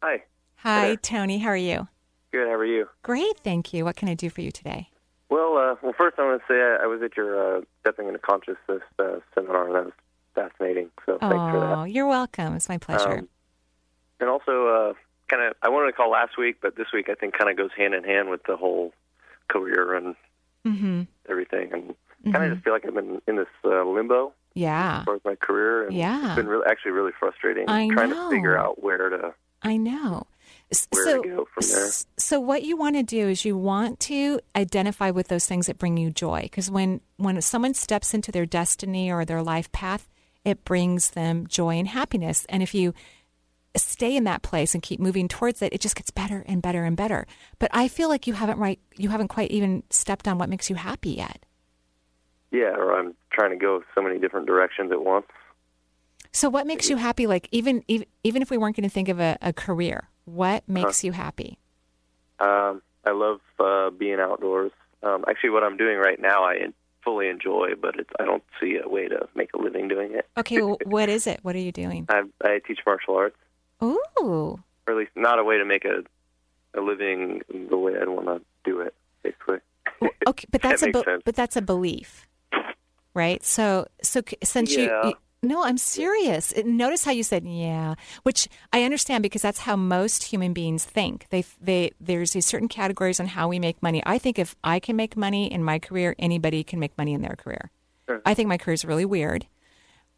Hi. 0.03 0.23
Hi, 0.57 0.95
Tony. 1.03 1.39
How 1.39 1.49
are 1.49 1.57
you? 1.57 1.89
Good. 2.31 2.47
How 2.47 2.55
are 2.55 2.65
you? 2.65 2.89
Great, 3.03 3.39
thank 3.43 3.73
you. 3.75 3.85
What 3.85 3.97
can 3.97 4.09
I 4.09 4.15
do 4.15 4.31
for 4.31 4.41
you 4.41 4.53
today? 4.53 4.89
Well, 5.31 5.57
uh, 5.57 5.75
well, 5.83 5.95
first 5.99 6.17
I 6.19 6.23
want 6.23 6.41
to 6.43 6.47
say 6.47 6.61
I, 6.61 6.85
I 6.85 6.87
was 6.87 7.03
at 7.03 7.17
your 7.17 7.59
uh, 7.59 7.61
Stepping 7.81 8.07
into 8.07 8.21
Consciousness 8.21 8.83
uh, 9.01 9.17
seminar. 9.35 9.73
That 9.73 9.85
was 9.87 9.93
fascinating. 10.35 10.91
So 11.07 11.19
thanks 11.19 11.35
for 11.35 11.61
that. 11.61 11.79
Oh, 11.79 11.85
you're 11.85 12.07
welcome. 12.07 12.55
It's 12.55 12.69
my 12.69 12.79
pleasure. 12.79 13.19
Um, 13.19 13.29
and 14.21 14.29
also, 14.29 14.69
uh, 14.69 14.93
kind 15.29 15.43
of, 15.43 15.55
I 15.63 15.69
wanted 15.69 15.87
to 15.87 15.93
call 15.93 16.11
last 16.11 16.37
week, 16.39 16.57
but 16.61 16.77
this 16.77 16.89
week 16.93 17.09
I 17.09 17.15
think 17.15 17.37
kind 17.37 17.51
of 17.51 17.57
goes 17.57 17.71
hand 17.77 17.95
in 17.95 18.05
hand 18.05 18.31
with 18.31 18.43
the 18.45 18.57
whole 18.57 18.93
career 19.49 19.95
and 19.95 20.15
mm-hmm. 20.67 21.03
everything, 21.29 21.73
and 21.73 22.33
kind 22.33 22.45
of 22.45 22.53
just 22.53 22.65
feel 22.65 22.73
like 22.73 22.87
I've 22.87 22.95
been 22.95 23.21
in 23.27 23.37
this 23.37 23.47
uh, 23.65 23.85
limbo 23.85 24.33
Yeah, 24.55 25.01
as 25.01 25.05
far 25.05 25.15
as 25.17 25.21
my 25.25 25.35
career, 25.35 25.87
and 25.87 25.95
Yeah. 25.97 26.27
it's 26.27 26.37
been 26.37 26.47
really, 26.47 26.65
actually 26.69 26.93
really 26.93 27.13
frustrating. 27.19 27.69
I 27.69 27.89
trying 27.89 28.11
know. 28.11 28.31
to 28.31 28.37
figure 28.37 28.57
out 28.59 28.83
where 28.83 29.11
to 29.11 29.35
I 29.63 29.77
know. 29.77 30.27
Where 30.91 31.05
so, 31.05 31.23
to 31.23 31.29
go 31.29 31.49
from 31.55 31.69
there. 31.69 31.91
so 32.19 32.41
what 32.41 32.65
you 32.65 32.77
want 32.77 32.97
to 32.97 33.03
do 33.03 33.29
is 33.29 33.45
you 33.45 33.57
want 33.57 34.01
to 34.01 34.41
identify 34.57 35.11
with 35.11 35.29
those 35.29 35.47
things 35.47 35.67
that 35.67 35.79
bring 35.79 35.97
you 35.97 36.11
joy, 36.11 36.43
because 36.43 36.71
when 36.71 37.01
when 37.17 37.41
someone 37.41 37.75
steps 37.75 38.13
into 38.15 38.33
their 38.33 38.47
destiny 38.47 39.11
or 39.11 39.25
their 39.25 39.43
life 39.43 39.71
path, 39.73 40.09
it 40.45 40.65
brings 40.65 41.11
them 41.11 41.47
joy 41.47 41.79
and 41.79 41.89
happiness. 41.89 42.45
And 42.49 42.63
if 42.63 42.75
you 42.75 42.95
stay 43.77 44.17
in 44.17 44.25
that 44.25 44.43
place 44.43 44.75
and 44.75 44.83
keep 44.83 45.01
moving 45.01 45.29
towards 45.29 45.63
it, 45.63 45.73
it 45.73 45.81
just 45.81 45.97
gets 45.97 46.11
better 46.11 46.45
and 46.47 46.63
better 46.63 46.85
and 46.85 46.97
better. 46.97 47.27
But 47.59 47.71
I 47.73 47.89
feel 47.89 48.09
like 48.09 48.27
you 48.27 48.35
haven't 48.35 48.59
right, 48.59 48.79
you 48.97 49.09
haven't 49.09 49.29
quite 49.29 49.51
even 49.51 49.83
stepped 49.91 50.29
on 50.29 50.39
what 50.39 50.49
makes 50.49 50.71
you 50.71 50.77
happy 50.77 51.11
yet. 51.11 51.45
Yeah, 52.51 52.77
or 52.77 52.97
I'm 52.97 53.15
trying 53.33 53.51
to 53.51 53.57
go 53.57 53.83
so 53.95 54.03
many 54.03 54.19
different 54.19 54.47
directions 54.47 54.93
at 54.93 55.05
once. 55.05 55.27
So 56.31 56.49
what 56.49 56.67
makes 56.67 56.89
you 56.89 56.97
happy? 56.97 57.27
Like 57.27 57.49
even 57.53 57.85
even, 57.89 58.07
even 58.23 58.43
if 58.43 58.51
we 58.51 58.59
weren't 58.59 58.77
going 58.77 58.89
to 58.89 58.93
think 58.93 59.09
of 59.09 59.21
a, 59.21 59.39
a 59.41 59.53
career, 59.53 60.09
what 60.25 60.69
makes 60.69 61.05
you 61.05 61.13
happy? 61.13 61.59
Um, 62.41 62.83
I 63.05 63.13
love 63.13 63.41
uh, 63.61 63.91
being 63.91 64.19
outdoors. 64.21 64.73
Um, 65.03 65.25
actually, 65.29 65.51
what 65.51 65.63
I'm 65.63 65.77
doing 65.77 65.99
right 65.99 66.21
now, 66.21 66.45
I 66.45 66.69
fully 67.05 67.29
enjoy, 67.29 67.75
but 67.81 67.99
it's, 67.99 68.11
I 68.19 68.25
don't 68.25 68.43
see 68.61 68.79
a 68.83 68.89
way 68.89 69.09
to 69.09 69.29
make 69.35 69.51
a 69.55 69.59
living 69.59 69.89
doing 69.89 70.15
it. 70.15 70.27
Okay, 70.37 70.63
well, 70.63 70.79
what 70.85 71.09
is 71.09 71.27
it? 71.27 71.41
What 71.43 71.55
are 71.55 71.61
you 71.61 71.73
doing? 71.73 72.07
I, 72.09 72.23
I 72.43 72.61
teach 72.67 72.81
martial 72.87 73.17
arts, 73.17 73.37
Ooh, 73.85 74.59
or 74.87 74.93
at 74.93 74.97
least 74.97 75.11
not 75.17 75.39
a 75.39 75.45
way 75.45 75.59
to 75.59 75.65
make 75.65 75.85
a 75.85 76.03
a 76.77 76.81
living 76.81 77.43
the 77.71 77.77
way 77.77 77.95
I'd 78.01 78.09
want 78.09 78.27
to 78.27 78.41
do 78.65 78.81
it, 78.81 78.95
basically. 79.23 79.59
Okay, 80.27 80.47
but 80.51 80.63
that's 80.63 80.83
a 80.83 80.91
be- 80.91 81.03
but 81.25 81.35
that's 81.37 81.57
a 81.57 81.63
belief, 81.63 82.27
right? 83.15 83.43
So 83.45 83.87
so 84.03 84.23
since 84.43 84.75
you, 84.75 84.85
Yeah. 84.85 85.09
you 85.09 85.15
no, 85.43 85.63
I'm 85.63 85.77
serious. 85.77 86.55
Notice 86.65 87.05
how 87.05 87.13
you 87.13 87.23
said 87.23 87.45
yeah, 87.47 87.95
which 88.23 88.49
I 88.73 88.83
understand 88.85 89.23
because 89.23 89.43
that's 89.43 89.59
how 89.61 89.77
most 89.77 90.25
human 90.25 90.53
beings 90.55 90.85
think. 90.85 91.27
They 91.29 91.45
they 91.61 91.91
there's 92.01 92.33
these 92.33 92.47
certain 92.47 92.69
categories 92.69 93.21
on 93.21 93.27
how 93.27 93.49
we 93.49 93.59
make 93.59 93.83
money. 93.83 94.03
I 94.07 94.17
think 94.19 94.39
if 94.39 94.57
I 94.65 94.81
can 94.81 94.97
make 94.97 95.17
money 95.17 95.53
in 95.53 95.63
my 95.63 95.79
career, 95.79 96.15
anybody 96.19 96.65
can 96.65 96.81
make 96.81 96.97
money 96.97 97.13
in 97.13 97.21
their 97.21 97.37
career. 97.37 97.71
I 98.27 98.35
think 98.35 98.49
my 98.49 98.57
career 98.59 98.75
is 98.75 98.85
really 98.85 99.05
weird. 99.05 99.47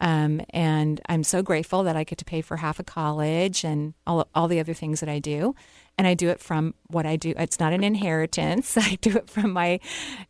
Um, 0.00 0.42
and 0.50 1.00
I'm 1.08 1.24
so 1.24 1.42
grateful 1.42 1.84
that 1.84 1.96
I 1.96 2.04
get 2.04 2.18
to 2.18 2.24
pay 2.24 2.42
for 2.42 2.58
half 2.58 2.78
a 2.78 2.84
college 2.84 3.64
and 3.64 3.94
all, 4.06 4.28
all 4.34 4.48
the 4.48 4.60
other 4.60 4.74
things 4.74 5.00
that 5.00 5.08
I 5.08 5.18
do. 5.18 5.54
And 5.96 6.06
I 6.06 6.14
do 6.14 6.28
it 6.28 6.40
from 6.40 6.74
what 6.88 7.06
I 7.06 7.16
do. 7.16 7.32
It's 7.38 7.58
not 7.58 7.72
an 7.72 7.82
inheritance. 7.82 8.76
I 8.76 8.98
do 9.00 9.16
it 9.16 9.30
from 9.30 9.52
my 9.52 9.80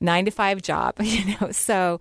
nine 0.00 0.24
to 0.26 0.30
five 0.30 0.62
job, 0.62 0.94
you 1.00 1.36
know. 1.40 1.50
So, 1.50 2.00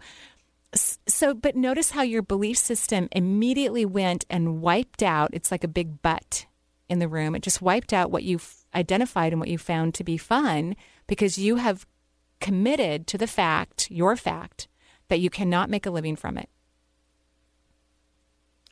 so, 0.76 1.34
but 1.34 1.55
notice 1.55 1.91
how 1.91 2.01
your 2.01 2.22
belief 2.22 2.57
system 2.57 3.07
immediately 3.11 3.86
went 3.86 4.26
and 4.30 4.61
wiped 4.61 5.01
out. 5.01 5.32
It's 5.34 5.51
like 5.51 5.63
a 5.63 5.70
big 5.70 6.01
butt 6.01 6.45
in 6.88 6.99
the 6.99 7.07
room. 7.07 7.34
It 7.34 7.41
just 7.41 7.61
wiped 7.61 7.93
out 7.93 8.11
what 8.11 8.24
you 8.24 8.39
identified 8.76 9.34
and 9.34 9.39
what 9.39 9.49
you 9.49 9.57
found 9.57 9.93
to 9.95 10.03
be 10.03 10.18
fun 10.18 10.76
because 11.07 11.38
you 11.38 11.55
have 11.55 11.88
committed 12.39 13.07
to 13.07 13.18
the 13.18 13.28
fact, 13.28 13.89
your 13.89 14.16
fact, 14.16 14.68
that 15.07 15.20
you 15.20 15.30
cannot 15.30 15.70
make 15.70 15.86
a 15.86 15.91
living 15.91 16.16
from 16.16 16.38
it. 16.38 16.49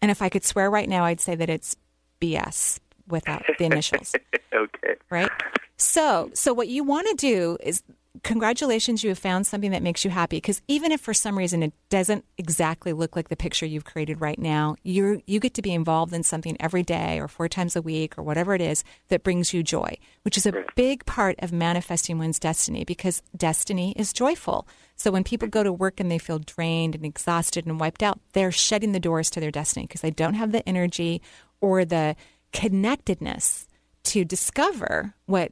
And 0.04 0.12
if 0.12 0.22
I 0.22 0.28
could 0.28 0.44
swear 0.44 0.70
right 0.70 0.90
now, 0.90 1.06
I'd 1.06 1.22
say 1.22 1.34
that 1.34 1.50
it's 1.50 1.78
BS 2.20 2.80
without 3.08 3.46
the 3.58 3.64
initials, 3.64 4.14
okay. 4.54 4.96
right? 5.10 5.30
So, 5.78 6.30
so 6.34 6.54
what 6.54 6.68
you 6.68 6.84
want 6.84 7.08
to 7.08 7.16
do 7.16 7.58
is 7.64 7.84
congratulations, 8.22 9.04
you 9.04 9.10
have 9.10 9.18
found 9.18 9.48
something 9.48 9.72
that 9.72 9.82
makes 9.82 10.06
you 10.06 10.12
happy. 10.12 10.38
Because 10.38 10.62
even 10.68 10.92
if 10.92 11.02
for 11.02 11.14
some 11.14 11.38
reason 11.38 11.64
it 11.64 11.74
doesn't 11.90 12.26
exactly 12.38 12.94
look 12.94 13.16
like 13.16 13.30
the 13.30 13.36
picture 13.36 13.66
you've 13.66 13.86
created 13.86 14.22
right 14.22 14.38
now, 14.38 14.76
you 14.84 15.22
you 15.26 15.40
get 15.40 15.56
to 15.56 15.62
be 15.62 15.74
involved 15.74 16.14
in 16.14 16.22
something 16.22 16.56
every 16.60 16.84
day 16.84 17.20
or 17.20 17.28
four 17.28 17.50
times 17.50 17.76
a 17.76 17.82
week 17.82 18.18
or 18.18 18.24
whatever 18.24 18.54
it 18.54 18.62
is 18.62 18.84
that 19.08 19.24
brings 19.24 19.54
you 19.54 19.64
joy, 19.64 19.98
which 20.22 20.38
is 20.38 20.46
a 20.46 20.64
big 20.76 21.06
part 21.06 21.36
of 21.40 21.52
manifesting 21.52 22.20
one's 22.20 22.40
destiny. 22.40 22.84
Because 22.84 23.24
destiny 23.36 23.94
is 23.98 24.14
joyful. 24.14 24.68
So 24.96 25.10
when 25.10 25.24
people 25.24 25.48
go 25.48 25.64
to 25.64 25.74
work 25.74 26.00
and 26.00 26.12
they 26.12 26.20
feel 26.20 26.40
drained 26.40 26.94
and 26.94 27.06
exhausted 27.06 27.66
and 27.66 27.80
wiped 27.80 28.04
out, 28.04 28.20
they're 28.34 28.52
shutting 28.52 28.92
the 28.92 29.00
doors 29.00 29.32
to 29.32 29.40
their 29.40 29.52
destiny 29.52 29.88
because 29.88 30.02
they 30.02 30.12
don't 30.12 30.36
have 30.36 30.52
the 30.52 30.68
energy 30.70 31.22
or 31.62 31.84
the 31.84 32.16
connectedness 32.52 33.68
to 34.04 34.24
discover 34.24 35.16
what 35.26 35.52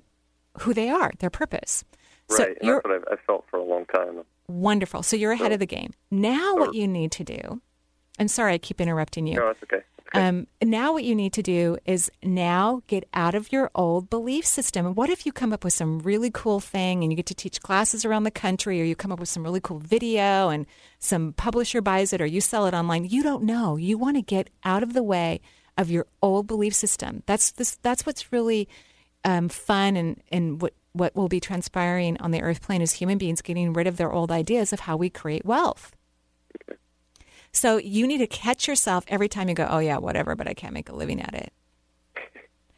who 0.60 0.74
they 0.74 0.90
are, 0.90 1.12
their 1.20 1.30
purpose. 1.30 1.84
So 2.32 2.44
right. 2.44 2.58
And 2.62 2.70
that's 2.70 2.84
what 2.84 2.94
I've, 2.94 3.04
I 3.12 3.16
felt 3.28 3.46
for 3.50 3.58
a 3.58 3.64
long 3.64 3.86
time. 3.86 4.24
wonderful. 4.48 5.04
So 5.04 5.16
you're 5.16 5.32
ahead 5.32 5.52
of 5.52 5.60
the 5.60 5.66
game. 5.66 5.94
Now 6.10 6.56
what 6.56 6.74
you 6.74 6.88
need 6.88 7.12
to 7.14 7.24
do, 7.24 7.62
I'm 8.20 8.28
sorry 8.28 8.54
I 8.54 8.58
keep 8.58 8.82
interrupting 8.82 9.28
you. 9.28 9.36
No, 9.36 9.48
that's 9.48 9.64
okay. 9.64 9.84
Um, 10.14 10.48
now, 10.62 10.92
what 10.92 11.06
you 11.06 11.16
need 11.16 11.32
to 11.34 11.42
do 11.42 11.78
is 11.86 12.12
now 12.22 12.82
get 12.88 13.08
out 13.14 13.34
of 13.34 13.52
your 13.52 13.72
old 13.74 14.10
belief 14.10 14.46
system. 14.46 14.94
What 14.94 15.10
if 15.10 15.26
you 15.26 15.32
come 15.32 15.54
up 15.54 15.64
with 15.64 15.72
some 15.72 16.00
really 16.00 16.30
cool 16.30 16.60
thing 16.60 17.02
and 17.02 17.12
you 17.12 17.16
get 17.16 17.28
to 17.28 17.36
teach 17.36 17.62
classes 17.62 18.04
around 18.04 18.24
the 18.24 18.32
country, 18.32 18.82
or 18.82 18.84
you 18.84 18.96
come 18.96 19.14
up 19.14 19.22
with 19.22 19.30
some 19.30 19.44
really 19.44 19.62
cool 19.62 19.80
video 19.80 20.50
and 20.50 20.66
some 21.00 21.32
publisher 21.34 21.82
buys 21.82 22.12
it, 22.12 22.22
or 22.22 22.26
you 22.26 22.42
sell 22.42 22.66
it 22.66 22.74
online? 22.74 23.06
You 23.06 23.24
don't 23.24 23.44
know. 23.44 23.78
You 23.78 23.98
want 23.98 24.18
to 24.18 24.22
get 24.22 24.50
out 24.66 24.84
of 24.84 24.94
the 24.94 25.04
way 25.04 25.40
of 25.78 25.90
your 25.90 26.06
old 26.22 26.46
belief 26.46 26.74
system. 26.74 27.24
That's 27.26 27.52
this. 27.52 27.78
That's 27.82 28.06
what's 28.06 28.34
really 28.34 28.68
um, 29.24 29.48
fun 29.48 29.96
and 29.96 30.22
and 30.30 30.62
what 30.62 30.74
what 30.94 31.16
will 31.16 31.28
be 31.28 31.40
transpiring 31.40 32.18
on 32.20 32.32
the 32.32 32.42
earth 32.42 32.62
plane 32.62 32.82
is 32.82 32.94
human 32.94 33.18
beings 33.18 33.42
getting 33.42 33.74
rid 33.74 33.88
of 33.88 33.98
their 33.98 34.12
old 34.12 34.32
ideas 34.32 34.74
of 34.74 34.82
how 34.82 34.98
we 34.98 35.10
create 35.10 35.46
wealth. 35.46 35.92
So 37.54 37.78
you 37.78 38.08
need 38.08 38.20
to 38.20 38.28
catch 38.28 38.68
yourself 38.68 39.04
every 39.08 39.28
time 39.28 39.50
you 39.50 39.56
go, 39.56 39.68
oh, 39.70 39.80
yeah, 39.80 39.98
whatever, 39.98 40.36
but 40.36 40.48
I 40.48 40.54
can't 40.54 40.74
make 40.74 40.90
a 40.90 40.96
living 40.96 41.22
at 41.22 41.34
it. 41.34 41.54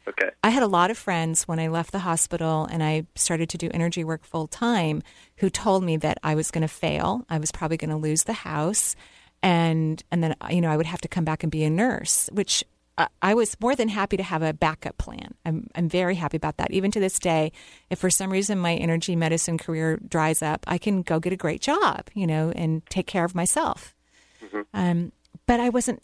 Okay. 0.06 0.28
I 0.42 0.50
had 0.50 0.62
a 0.62 0.66
lot 0.66 0.90
of 0.90 0.98
friends 0.98 1.48
when 1.48 1.58
I 1.58 1.68
left 1.68 1.90
the 1.90 2.00
hospital 2.00 2.68
and 2.70 2.82
I 2.84 3.06
started 3.14 3.48
to 3.48 3.56
do 3.56 3.70
energy 3.72 4.04
work 4.04 4.22
full 4.22 4.46
time 4.46 5.02
who 5.38 5.48
told 5.48 5.82
me 5.82 5.96
that 5.96 6.18
I 6.22 6.34
was 6.34 6.50
going 6.50 6.60
to 6.60 6.68
fail. 6.68 7.24
I 7.30 7.38
was 7.38 7.50
probably 7.50 7.78
going 7.78 7.88
to 7.88 7.96
lose 7.96 8.24
the 8.24 8.34
house. 8.34 8.96
And, 9.42 10.02
and 10.10 10.22
then, 10.22 10.36
you 10.50 10.60
know, 10.60 10.68
I 10.68 10.76
would 10.76 10.84
have 10.84 11.00
to 11.00 11.08
come 11.08 11.24
back 11.24 11.42
and 11.42 11.50
be 11.50 11.64
a 11.64 11.70
nurse, 11.70 12.28
which 12.32 12.62
I, 12.96 13.08
I 13.22 13.34
was 13.34 13.56
more 13.60 13.74
than 13.74 13.88
happy 13.88 14.16
to 14.16 14.22
have 14.22 14.42
a 14.42 14.52
backup 14.52 14.98
plan. 14.98 15.34
I'm, 15.44 15.68
I'm 15.74 15.88
very 15.88 16.14
happy 16.14 16.36
about 16.36 16.56
that. 16.58 16.70
Even 16.70 16.90
to 16.92 17.00
this 17.00 17.18
day, 17.18 17.52
if 17.90 17.98
for 17.98 18.10
some 18.10 18.30
reason 18.30 18.58
my 18.58 18.74
energy 18.74 19.16
medicine 19.16 19.58
career 19.58 19.98
dries 20.08 20.42
up, 20.42 20.64
I 20.66 20.78
can 20.78 21.02
go 21.02 21.18
get 21.20 21.32
a 21.32 21.36
great 21.36 21.60
job, 21.60 22.08
you 22.14 22.26
know, 22.26 22.52
and 22.54 22.84
take 22.86 23.06
care 23.06 23.24
of 23.24 23.34
myself. 23.34 23.94
Um, 24.72 25.12
but 25.46 25.60
I 25.60 25.68
wasn't 25.68 26.02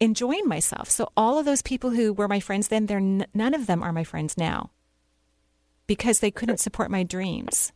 enjoying 0.00 0.46
myself. 0.48 0.90
So 0.90 1.10
all 1.16 1.38
of 1.38 1.44
those 1.44 1.62
people 1.62 1.90
who 1.90 2.12
were 2.12 2.28
my 2.28 2.40
friends 2.40 2.68
then, 2.68 2.86
they're 2.86 2.98
n- 2.98 3.26
none 3.34 3.54
of 3.54 3.66
them 3.66 3.82
are 3.82 3.92
my 3.92 4.04
friends 4.04 4.36
now 4.36 4.70
because 5.86 6.20
they 6.20 6.30
couldn't 6.30 6.60
support 6.60 6.90
my 6.90 7.02
dreams. 7.02 7.72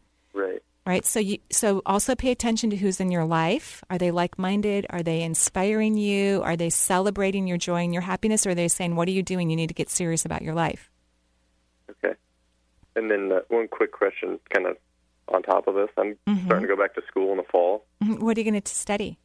Right. 0.89 1.05
So 1.05 1.21
you 1.21 1.37
so 1.53 1.83
also 1.85 2.15
pay 2.17 2.31
attention 2.31 2.71
to 2.71 2.77
who's 2.77 2.99
in 2.99 3.11
your 3.11 3.27
life. 3.27 3.85
Are 3.91 3.99
they 3.99 4.11
like 4.11 4.39
minded? 4.39 4.87
Are 4.89 5.03
they 5.03 5.21
inspiring 5.21 5.99
you? 5.99 6.41
Are 6.43 6.57
they 6.57 6.71
celebrating 6.71 7.47
your 7.47 7.59
joy 7.59 7.85
and 7.85 7.93
your 7.93 8.01
happiness? 8.01 8.47
Or 8.47 8.51
are 8.51 8.55
they 8.55 8.69
saying, 8.69 8.97
What 8.97 9.07
are 9.07 9.11
you 9.11 9.23
doing? 9.23 9.51
You 9.51 9.57
need 9.57 9.67
to 9.67 9.75
get 9.75 9.91
serious 9.91 10.25
about 10.25 10.41
your 10.41 10.55
life. 10.55 10.91
Okay. 11.91 12.15
And 12.97 13.11
then 13.11 13.31
uh, 13.31 13.41
one 13.49 13.69
quick 13.69 13.93
question, 13.93 14.41
kind 14.49 14.67
of 14.67 14.79
on 15.29 15.43
top 15.43 15.69
of 15.69 15.75
this. 15.75 15.91
I'm 15.99 16.17
Mhm. 16.27 16.47
starting 16.47 16.67
to 16.67 16.75
go 16.75 16.81
back 16.83 16.95
to 16.95 17.03
school 17.07 17.33
in 17.33 17.37
the 17.37 17.45
fall. 17.45 17.85
Mhm. 18.03 18.21
What 18.21 18.39
are 18.39 18.41
you 18.41 18.51
going 18.51 18.59
to 18.63 18.75
study? 18.75 19.19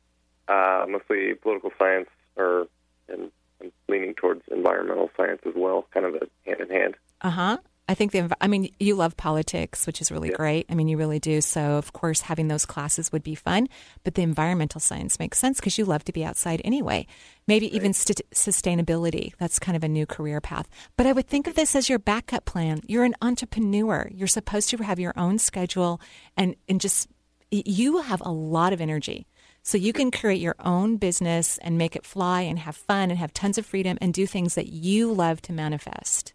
Uh, 0.49 0.85
mostly 0.89 1.33
political 1.35 1.71
science, 1.79 2.09
or 2.35 2.67
and 3.07 3.31
I'm 3.61 3.71
leaning 3.87 4.15
towards 4.15 4.41
environmental 4.51 5.09
science 5.15 5.41
as 5.45 5.53
well, 5.55 5.87
kind 5.93 6.05
of 6.05 6.15
a 6.15 6.27
hand 6.45 6.59
in 6.59 6.69
hand. 6.69 6.95
Uh 7.21 7.29
huh. 7.29 7.57
I 7.89 7.95
think 7.95 8.13
the. 8.13 8.35
I 8.39 8.47
mean, 8.47 8.73
you 8.79 8.95
love 8.95 9.17
politics, 9.17 9.85
which 9.85 9.99
is 9.99 10.09
really 10.09 10.29
great. 10.29 10.65
I 10.69 10.75
mean, 10.75 10.87
you 10.87 10.97
really 10.97 11.19
do. 11.19 11.41
So, 11.41 11.73
of 11.73 11.91
course, 11.91 12.21
having 12.21 12.47
those 12.47 12.65
classes 12.65 13.11
would 13.11 13.23
be 13.23 13.35
fun. 13.35 13.67
But 14.05 14.15
the 14.15 14.21
environmental 14.21 14.79
science 14.79 15.19
makes 15.19 15.37
sense 15.37 15.59
because 15.59 15.77
you 15.77 15.83
love 15.83 16.05
to 16.05 16.13
be 16.13 16.23
outside 16.23 16.61
anyway. 16.63 17.07
Maybe 17.45 17.73
even 17.75 17.91
st- 17.91 18.21
sustainability. 18.33 19.33
That's 19.37 19.59
kind 19.59 19.75
of 19.75 19.83
a 19.83 19.89
new 19.89 20.05
career 20.05 20.39
path. 20.39 20.69
But 20.95 21.07
I 21.07 21.11
would 21.11 21.27
think 21.27 21.45
of 21.45 21.55
this 21.55 21.75
as 21.75 21.89
your 21.89 21.99
backup 21.99 22.45
plan. 22.45 22.79
You're 22.87 23.03
an 23.03 23.15
entrepreneur. 23.21 24.09
You're 24.13 24.27
supposed 24.27 24.69
to 24.69 24.77
have 24.77 24.99
your 24.99 25.13
own 25.17 25.37
schedule, 25.37 25.99
and 26.37 26.55
and 26.69 26.79
just 26.79 27.09
you 27.51 28.01
have 28.01 28.21
a 28.21 28.31
lot 28.31 28.71
of 28.71 28.79
energy. 28.79 29.27
So 29.61 29.77
you 29.77 29.91
can 29.93 30.09
create 30.09 30.41
your 30.41 30.55
own 30.59 30.97
business 30.97 31.57
and 31.59 31.77
make 31.77 31.95
it 31.95 32.05
fly 32.05 32.41
and 32.41 32.59
have 32.59 32.75
fun 32.75 33.09
and 33.11 33.19
have 33.19 33.33
tons 33.33 33.57
of 33.57 33.65
freedom 33.65 33.97
and 34.01 34.13
do 34.13 34.25
things 34.25 34.55
that 34.55 34.67
you 34.67 35.11
love 35.11 35.41
to 35.43 35.53
manifest. 35.53 36.32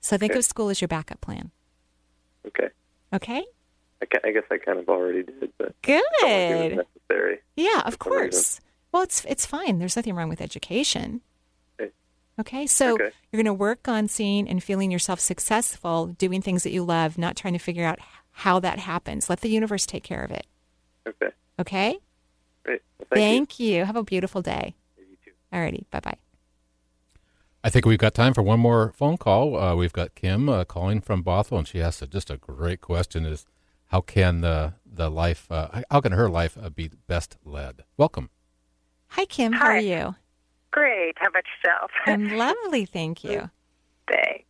So 0.00 0.16
think 0.16 0.32
Okay. 0.32 0.38
of 0.38 0.44
school 0.44 0.68
as 0.70 0.80
your 0.80 0.88
backup 0.88 1.20
plan. 1.20 1.50
Okay. 2.46 2.68
Okay? 3.12 3.44
I, 4.02 4.06
ca- 4.06 4.20
I 4.24 4.32
guess 4.32 4.44
I 4.50 4.56
kind 4.58 4.78
of 4.78 4.88
already 4.88 5.22
did, 5.24 5.52
but 5.58 5.74
I 5.84 6.00
don't 6.20 6.30
it 6.30 6.70
Good. 6.70 6.76
was 6.78 6.86
necessary. 7.08 7.38
Yeah, 7.56 7.82
of 7.84 7.96
some 8.02 8.12
reason. 8.12 8.30
course. 8.30 8.60
Well, 8.92 9.02
it's 9.02 9.24
it's 9.26 9.44
fine. 9.46 9.78
There's 9.78 9.94
nothing 9.96 10.14
wrong 10.14 10.28
with 10.30 10.40
education. 10.40 11.20
Okay. 11.80 11.90
Okay, 12.40 12.66
so 12.66 12.94
Okay. 12.94 13.10
you're 13.30 13.42
going 13.42 13.44
to 13.44 13.52
work 13.54 13.86
on 13.88 14.08
seeing 14.08 14.48
and 14.48 14.62
feeling 14.62 14.90
yourself 14.90 15.20
successful, 15.20 16.06
doing 16.06 16.40
things 16.40 16.62
that 16.62 16.70
you 16.72 16.82
love, 16.82 17.18
not 17.18 17.36
trying 17.36 17.52
to 17.52 17.58
figure 17.58 17.84
out 17.84 17.98
how 18.30 18.58
that 18.60 18.78
happens. 18.78 19.28
Let 19.28 19.42
the 19.42 19.50
universe 19.50 19.84
take 19.84 20.02
care 20.02 20.22
of 20.22 20.30
it. 20.30 20.46
Okay. 21.06 21.28
Okay? 21.58 21.98
Great. 22.64 22.80
Well, 22.98 23.06
thank, 23.12 23.60
you. 23.60 23.84
Have 23.84 23.96
a 23.96 24.02
beautiful 24.02 24.40
day. 24.40 24.74
You 24.96 25.04
too. 25.24 25.32
Alrighty. 25.52 25.84
Bye 25.90 26.00
bye. 26.00 26.16
I 27.62 27.68
think 27.68 27.84
we've 27.84 27.98
got 27.98 28.14
time 28.14 28.32
for 28.32 28.42
one 28.42 28.58
more 28.60 28.92
phone 28.96 29.18
call. 29.18 29.56
Uh, 29.56 29.74
we've 29.76 29.92
got 29.92 30.14
Kim 30.14 30.48
uh, 30.48 30.64
calling 30.64 31.00
from 31.00 31.22
Bothell, 31.22 31.58
and 31.58 31.68
she 31.68 31.80
asked 31.82 32.00
a, 32.00 32.06
just 32.06 32.30
a 32.30 32.38
great 32.38 32.80
question: 32.80 33.26
Is 33.26 33.44
how 33.86 34.00
can 34.00 34.40
the 34.40 34.74
the 34.86 35.10
life, 35.10 35.46
uh, 35.50 35.82
how 35.90 36.00
can 36.00 36.12
her 36.12 36.28
life 36.30 36.56
uh, 36.60 36.70
be 36.70 36.90
best 37.06 37.36
led? 37.44 37.84
Welcome. 37.98 38.30
Hi, 39.08 39.24
Kim. 39.26 39.52
How 39.52 39.66
are 39.66 39.78
you? 39.78 40.14
Great. 40.70 41.16
How 41.18 41.28
about 41.28 41.44
yourself? 41.62 41.90
I'm 42.06 42.36
lovely, 42.38 42.86
thank 42.86 43.24
you. 43.24 43.50
Thanks. 44.08 44.46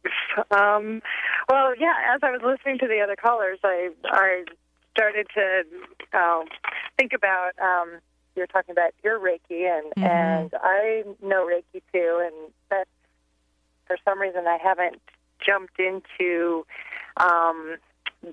Um, 0.53 1.03
well, 1.49 1.75
yeah. 1.77 1.95
As 2.15 2.21
I 2.23 2.31
was 2.31 2.43
listening 2.45 2.79
to 2.79 2.87
the 2.87 3.01
other 3.01 3.17
callers, 3.17 3.59
I 3.65 3.91
I 4.05 4.45
started 4.97 5.27
to 5.35 5.63
um, 6.17 6.45
think 6.97 7.13
about 7.13 7.59
um, 7.61 7.99
you 8.37 8.43
were 8.43 8.47
talking 8.47 8.71
about 8.71 8.93
your 9.03 9.19
Reiki, 9.19 9.67
and 9.69 9.93
Mhm. 9.97 10.07
and 10.09 10.55
I 10.63 11.03
know 11.21 11.45
Reiki 11.47 11.83
too, 11.93 12.21
and 12.25 12.53
that's 12.71 12.89
for 13.91 13.97
some 14.05 14.21
reason 14.21 14.47
I 14.47 14.59
haven't 14.63 15.01
jumped 15.45 15.81
into 15.81 16.65
um, 17.17 17.75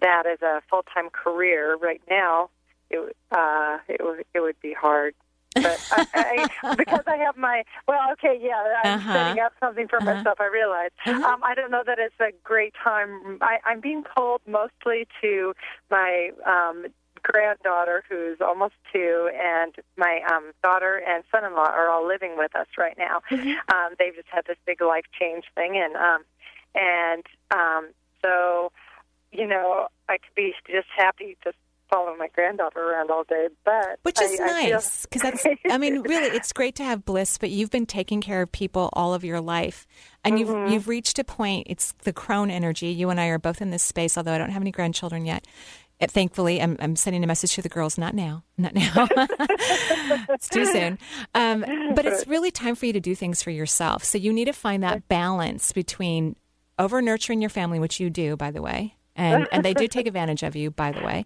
that 0.02 0.28
as 0.32 0.40
a 0.44 0.62
full 0.70 0.84
time 0.94 1.10
career 1.10 1.76
right 1.82 2.02
now. 2.08 2.50
It 2.92 3.16
uh, 3.36 3.80
it 3.88 4.02
would 4.02 4.24
it 4.36 4.40
would 4.42 4.60
be 4.62 4.74
hard. 4.80 5.16
but 5.64 5.82
I, 5.90 6.04
I, 6.14 6.46
because 6.78 7.06
I 7.08 7.16
have 7.18 7.36
my 7.38 7.64
well, 7.88 7.98
okay, 8.14 8.38
yeah, 8.40 8.62
I'm 8.86 9.00
Uh-huh. 9.00 9.14
setting 9.14 9.40
up 9.40 9.54
something 9.60 9.88
for 9.88 9.98
Uh-huh. 10.00 10.14
myself. 10.16 10.38
I 10.40 10.46
realize. 10.46 10.92
Um, 11.26 11.42
I 11.44 11.56
don't 11.56 11.72
know 11.72 11.82
that 11.86 11.98
it's 11.98 12.20
a 12.20 12.32
great 12.44 12.76
time. 12.84 13.40
I, 13.42 13.58
I'm 13.66 13.82
being 13.82 14.04
pulled 14.16 14.42
mostly 14.48 15.08
to 15.22 15.54
my 15.90 16.30
um, 16.46 16.86
granddaughter, 17.32 18.04
who's 18.10 18.38
almost 18.42 18.76
two, 18.94 19.30
and 19.36 19.76
my 19.98 20.22
um, 20.32 20.52
daughter 20.64 21.02
and 21.08 21.24
son-in-law 21.32 21.70
are 21.70 21.90
all 21.90 22.08
living 22.08 22.38
with 22.38 22.56
us 22.56 22.68
right 22.78 22.98
now. 22.98 23.22
Um, 23.74 23.96
they've 24.00 24.16
just 24.16 24.30
had 24.30 24.46
this 24.48 24.58
big 24.66 24.82
life 24.82 25.06
change 25.20 25.44
thing, 25.56 25.78
and 25.78 25.96
um, 25.96 26.24
and 26.76 27.24
um, 27.52 27.90
so 28.24 28.72
you 29.32 29.46
know, 29.46 29.88
I 30.08 30.18
could 30.18 30.36
be 30.36 30.54
just 30.72 30.88
happy 30.96 31.38
just 31.44 31.58
following 31.90 32.18
my 32.18 32.28
granddaughter 32.34 32.80
around 32.80 33.10
all 33.12 33.24
day, 33.24 33.48
but 33.64 34.00
Which 34.04 34.22
is 34.22 34.40
I, 34.40 34.46
nice 34.46 35.06
because 35.06 35.22
that's, 35.22 35.46
I 35.70 35.78
mean, 35.78 36.02
really, 36.08 36.30
it's 36.36 36.52
great 36.52 36.76
to 36.76 36.84
have 36.84 37.06
bliss, 37.06 37.38
but 37.38 37.50
you've 37.50 37.72
been 37.72 37.86
taking 37.86 38.20
care 38.20 38.42
of 38.42 38.52
people 38.52 38.90
all 38.94 39.14
of 39.14 39.24
your 39.24 39.40
life. 39.40 39.88
And 40.24 40.38
you've, 40.38 40.50
Mhm. 40.50 40.70
you've 40.72 40.88
reached 40.88 41.18
a 41.20 41.24
point, 41.24 41.68
it's 41.70 41.94
the 42.04 42.12
crone 42.12 42.52
energy. 42.52 42.88
You 42.88 43.10
and 43.10 43.20
I 43.20 43.28
are 43.28 43.40
both 43.40 43.62
in 43.62 43.72
this 43.72 43.84
space, 43.84 44.18
although 44.18 44.34
I 44.34 44.38
don't 44.38 44.50
have 44.50 44.62
any 44.62 44.72
grandchildren 44.72 45.26
yet. 45.26 45.46
Thankfully, 46.00 46.62
I'm, 46.62 46.78
I'm 46.80 46.96
sending 46.96 47.24
a 47.24 47.28
message 47.28 47.56
to 47.56 47.62
the 47.64 47.70
girls, 47.70 47.98
not 47.98 48.14
now, 48.14 48.44
not 48.58 48.76
now. 48.76 49.08
it's 50.30 50.48
too 50.48 50.66
soon. 50.66 51.00
Um, 51.34 51.66
but 51.96 52.06
it's 52.06 52.28
really 52.28 52.52
time 52.52 52.76
for 52.76 52.86
you 52.86 52.94
to 52.94 53.00
do 53.00 53.16
things 53.16 53.42
for 53.42 53.50
yourself. 53.50 54.04
So 54.04 54.20
you 54.20 54.32
need 54.32 54.46
to 54.46 54.54
find 54.54 54.84
that 54.84 55.08
balance 55.08 55.72
between 55.72 56.36
over 56.78 57.02
nurturing 57.02 57.42
your 57.42 57.50
family, 57.50 57.80
which 57.80 58.00
you 58.00 58.12
do, 58.12 58.38
by 58.38 58.52
the 58.52 58.62
way. 58.62 58.96
And, 59.16 59.48
and 59.52 59.66
they 59.66 59.74
do 59.74 59.88
take 59.88 60.06
advantage 60.06 60.44
of 60.44 60.56
you, 60.56 60.70
by 60.70 60.92
the 60.92 61.04
way, 61.04 61.26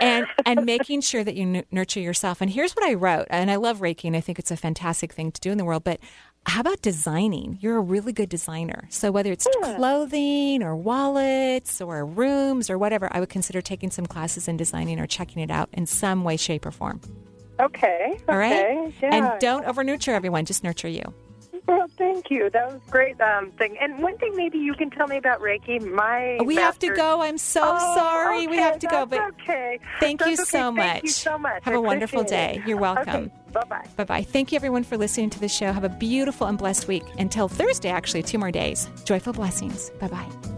and 0.00 0.26
and 0.46 0.64
making 0.64 1.02
sure 1.02 1.22
that 1.22 1.34
you 1.34 1.42
n- 1.42 1.64
nurture 1.70 2.00
yourself. 2.00 2.40
And 2.40 2.50
here's 2.50 2.72
what 2.72 2.86
I 2.86 2.94
wrote, 2.94 3.26
and 3.28 3.50
I 3.50 3.56
love 3.56 3.80
Reiki, 3.80 4.04
and 4.04 4.16
I 4.16 4.20
think 4.20 4.38
it's 4.38 4.50
a 4.50 4.56
fantastic 4.56 5.12
thing 5.12 5.30
to 5.32 5.40
do 5.40 5.52
in 5.52 5.58
the 5.58 5.64
world. 5.66 5.84
But 5.84 6.00
how 6.48 6.60
about 6.60 6.80
designing? 6.82 7.58
You're 7.60 7.76
a 7.76 7.80
really 7.80 8.12
good 8.12 8.28
designer. 8.28 8.86
So 8.90 9.10
whether 9.12 9.30
it's 9.30 9.46
clothing 9.62 10.62
or 10.62 10.74
wallets 10.76 11.80
or 11.80 12.04
rooms 12.06 12.70
or 12.70 12.78
whatever, 12.78 13.08
I 13.12 13.20
would 13.20 13.28
consider 13.28 13.60
taking 13.60 13.90
some 13.90 14.06
classes 14.06 14.48
in 14.48 14.56
designing 14.56 14.98
or 14.98 15.06
checking 15.06 15.42
it 15.42 15.50
out 15.50 15.68
in 15.72 15.86
some 15.86 16.24
way, 16.24 16.36
shape, 16.36 16.64
or 16.66 16.70
form. 16.70 17.00
Okay. 17.60 18.18
All 18.28 18.38
right, 18.38 18.52
okay, 18.54 18.92
Yeah. 19.02 19.14
and 19.32 19.40
don't 19.40 19.64
over 19.66 19.82
nurture 19.84 20.12
everyone; 20.12 20.44
just 20.44 20.62
nurture 20.64 20.88
you. 20.88 21.02
Well, 21.68 21.86
thank 21.98 22.30
you. 22.30 22.48
That 22.48 22.72
was 22.72 22.80
a 22.86 22.90
great 22.90 23.20
um, 23.20 23.50
thing. 23.52 23.76
And 23.78 24.02
one 24.02 24.16
thing 24.16 24.34
maybe 24.34 24.56
you 24.58 24.72
can 24.74 24.88
tell 24.88 25.06
me 25.06 25.18
about 25.18 25.40
Reiki. 25.42 25.78
My 25.80 26.38
We 26.42 26.56
have 26.56 26.78
to 26.78 26.88
go. 26.94 27.20
I'm 27.20 27.36
so 27.36 27.60
Oh, 27.62 27.94
sorry. 27.94 28.46
we 28.46 28.56
have 28.56 28.78
to 28.78 28.86
go. 28.86 29.04
But 29.04 29.20
okay. 29.42 29.78
thank 30.00 30.20
you 30.24 30.34
That's 30.36 30.48
so 30.50 30.72
much. 30.72 30.86
Thank 30.86 31.04
you 31.04 31.10
so 31.10 31.36
much. 31.36 31.62
Have 31.64 31.74
I 31.74 31.76
a 31.76 31.80
wonderful 31.80 32.20
appreciate 32.22 32.54
day. 32.56 32.62
You're 32.66 32.78
welcome. 32.78 33.24
Okay. 33.26 33.32
Bye 33.52 33.64
bye. 33.68 33.84
Bye 33.96 34.04
bye. 34.04 34.22
Thank 34.22 34.50
you, 34.52 34.56
everyone, 34.56 34.82
for 34.82 34.96
listening 34.96 35.28
to 35.30 35.40
the 35.40 35.48
show. 35.48 35.70
Have 35.72 35.84
a 35.84 35.88
beautiful 35.90 36.46
and 36.46 36.56
blessed 36.56 36.88
week. 36.88 37.04
Until 37.18 37.48
Thursday, 37.48 37.90
actually, 37.90 38.22
two 38.22 38.38
more 38.38 38.50
days. 38.50 38.88
Joyful 39.04 39.34
blessings. 39.34 39.90
Bye 40.00 40.08
bye. 40.08 40.57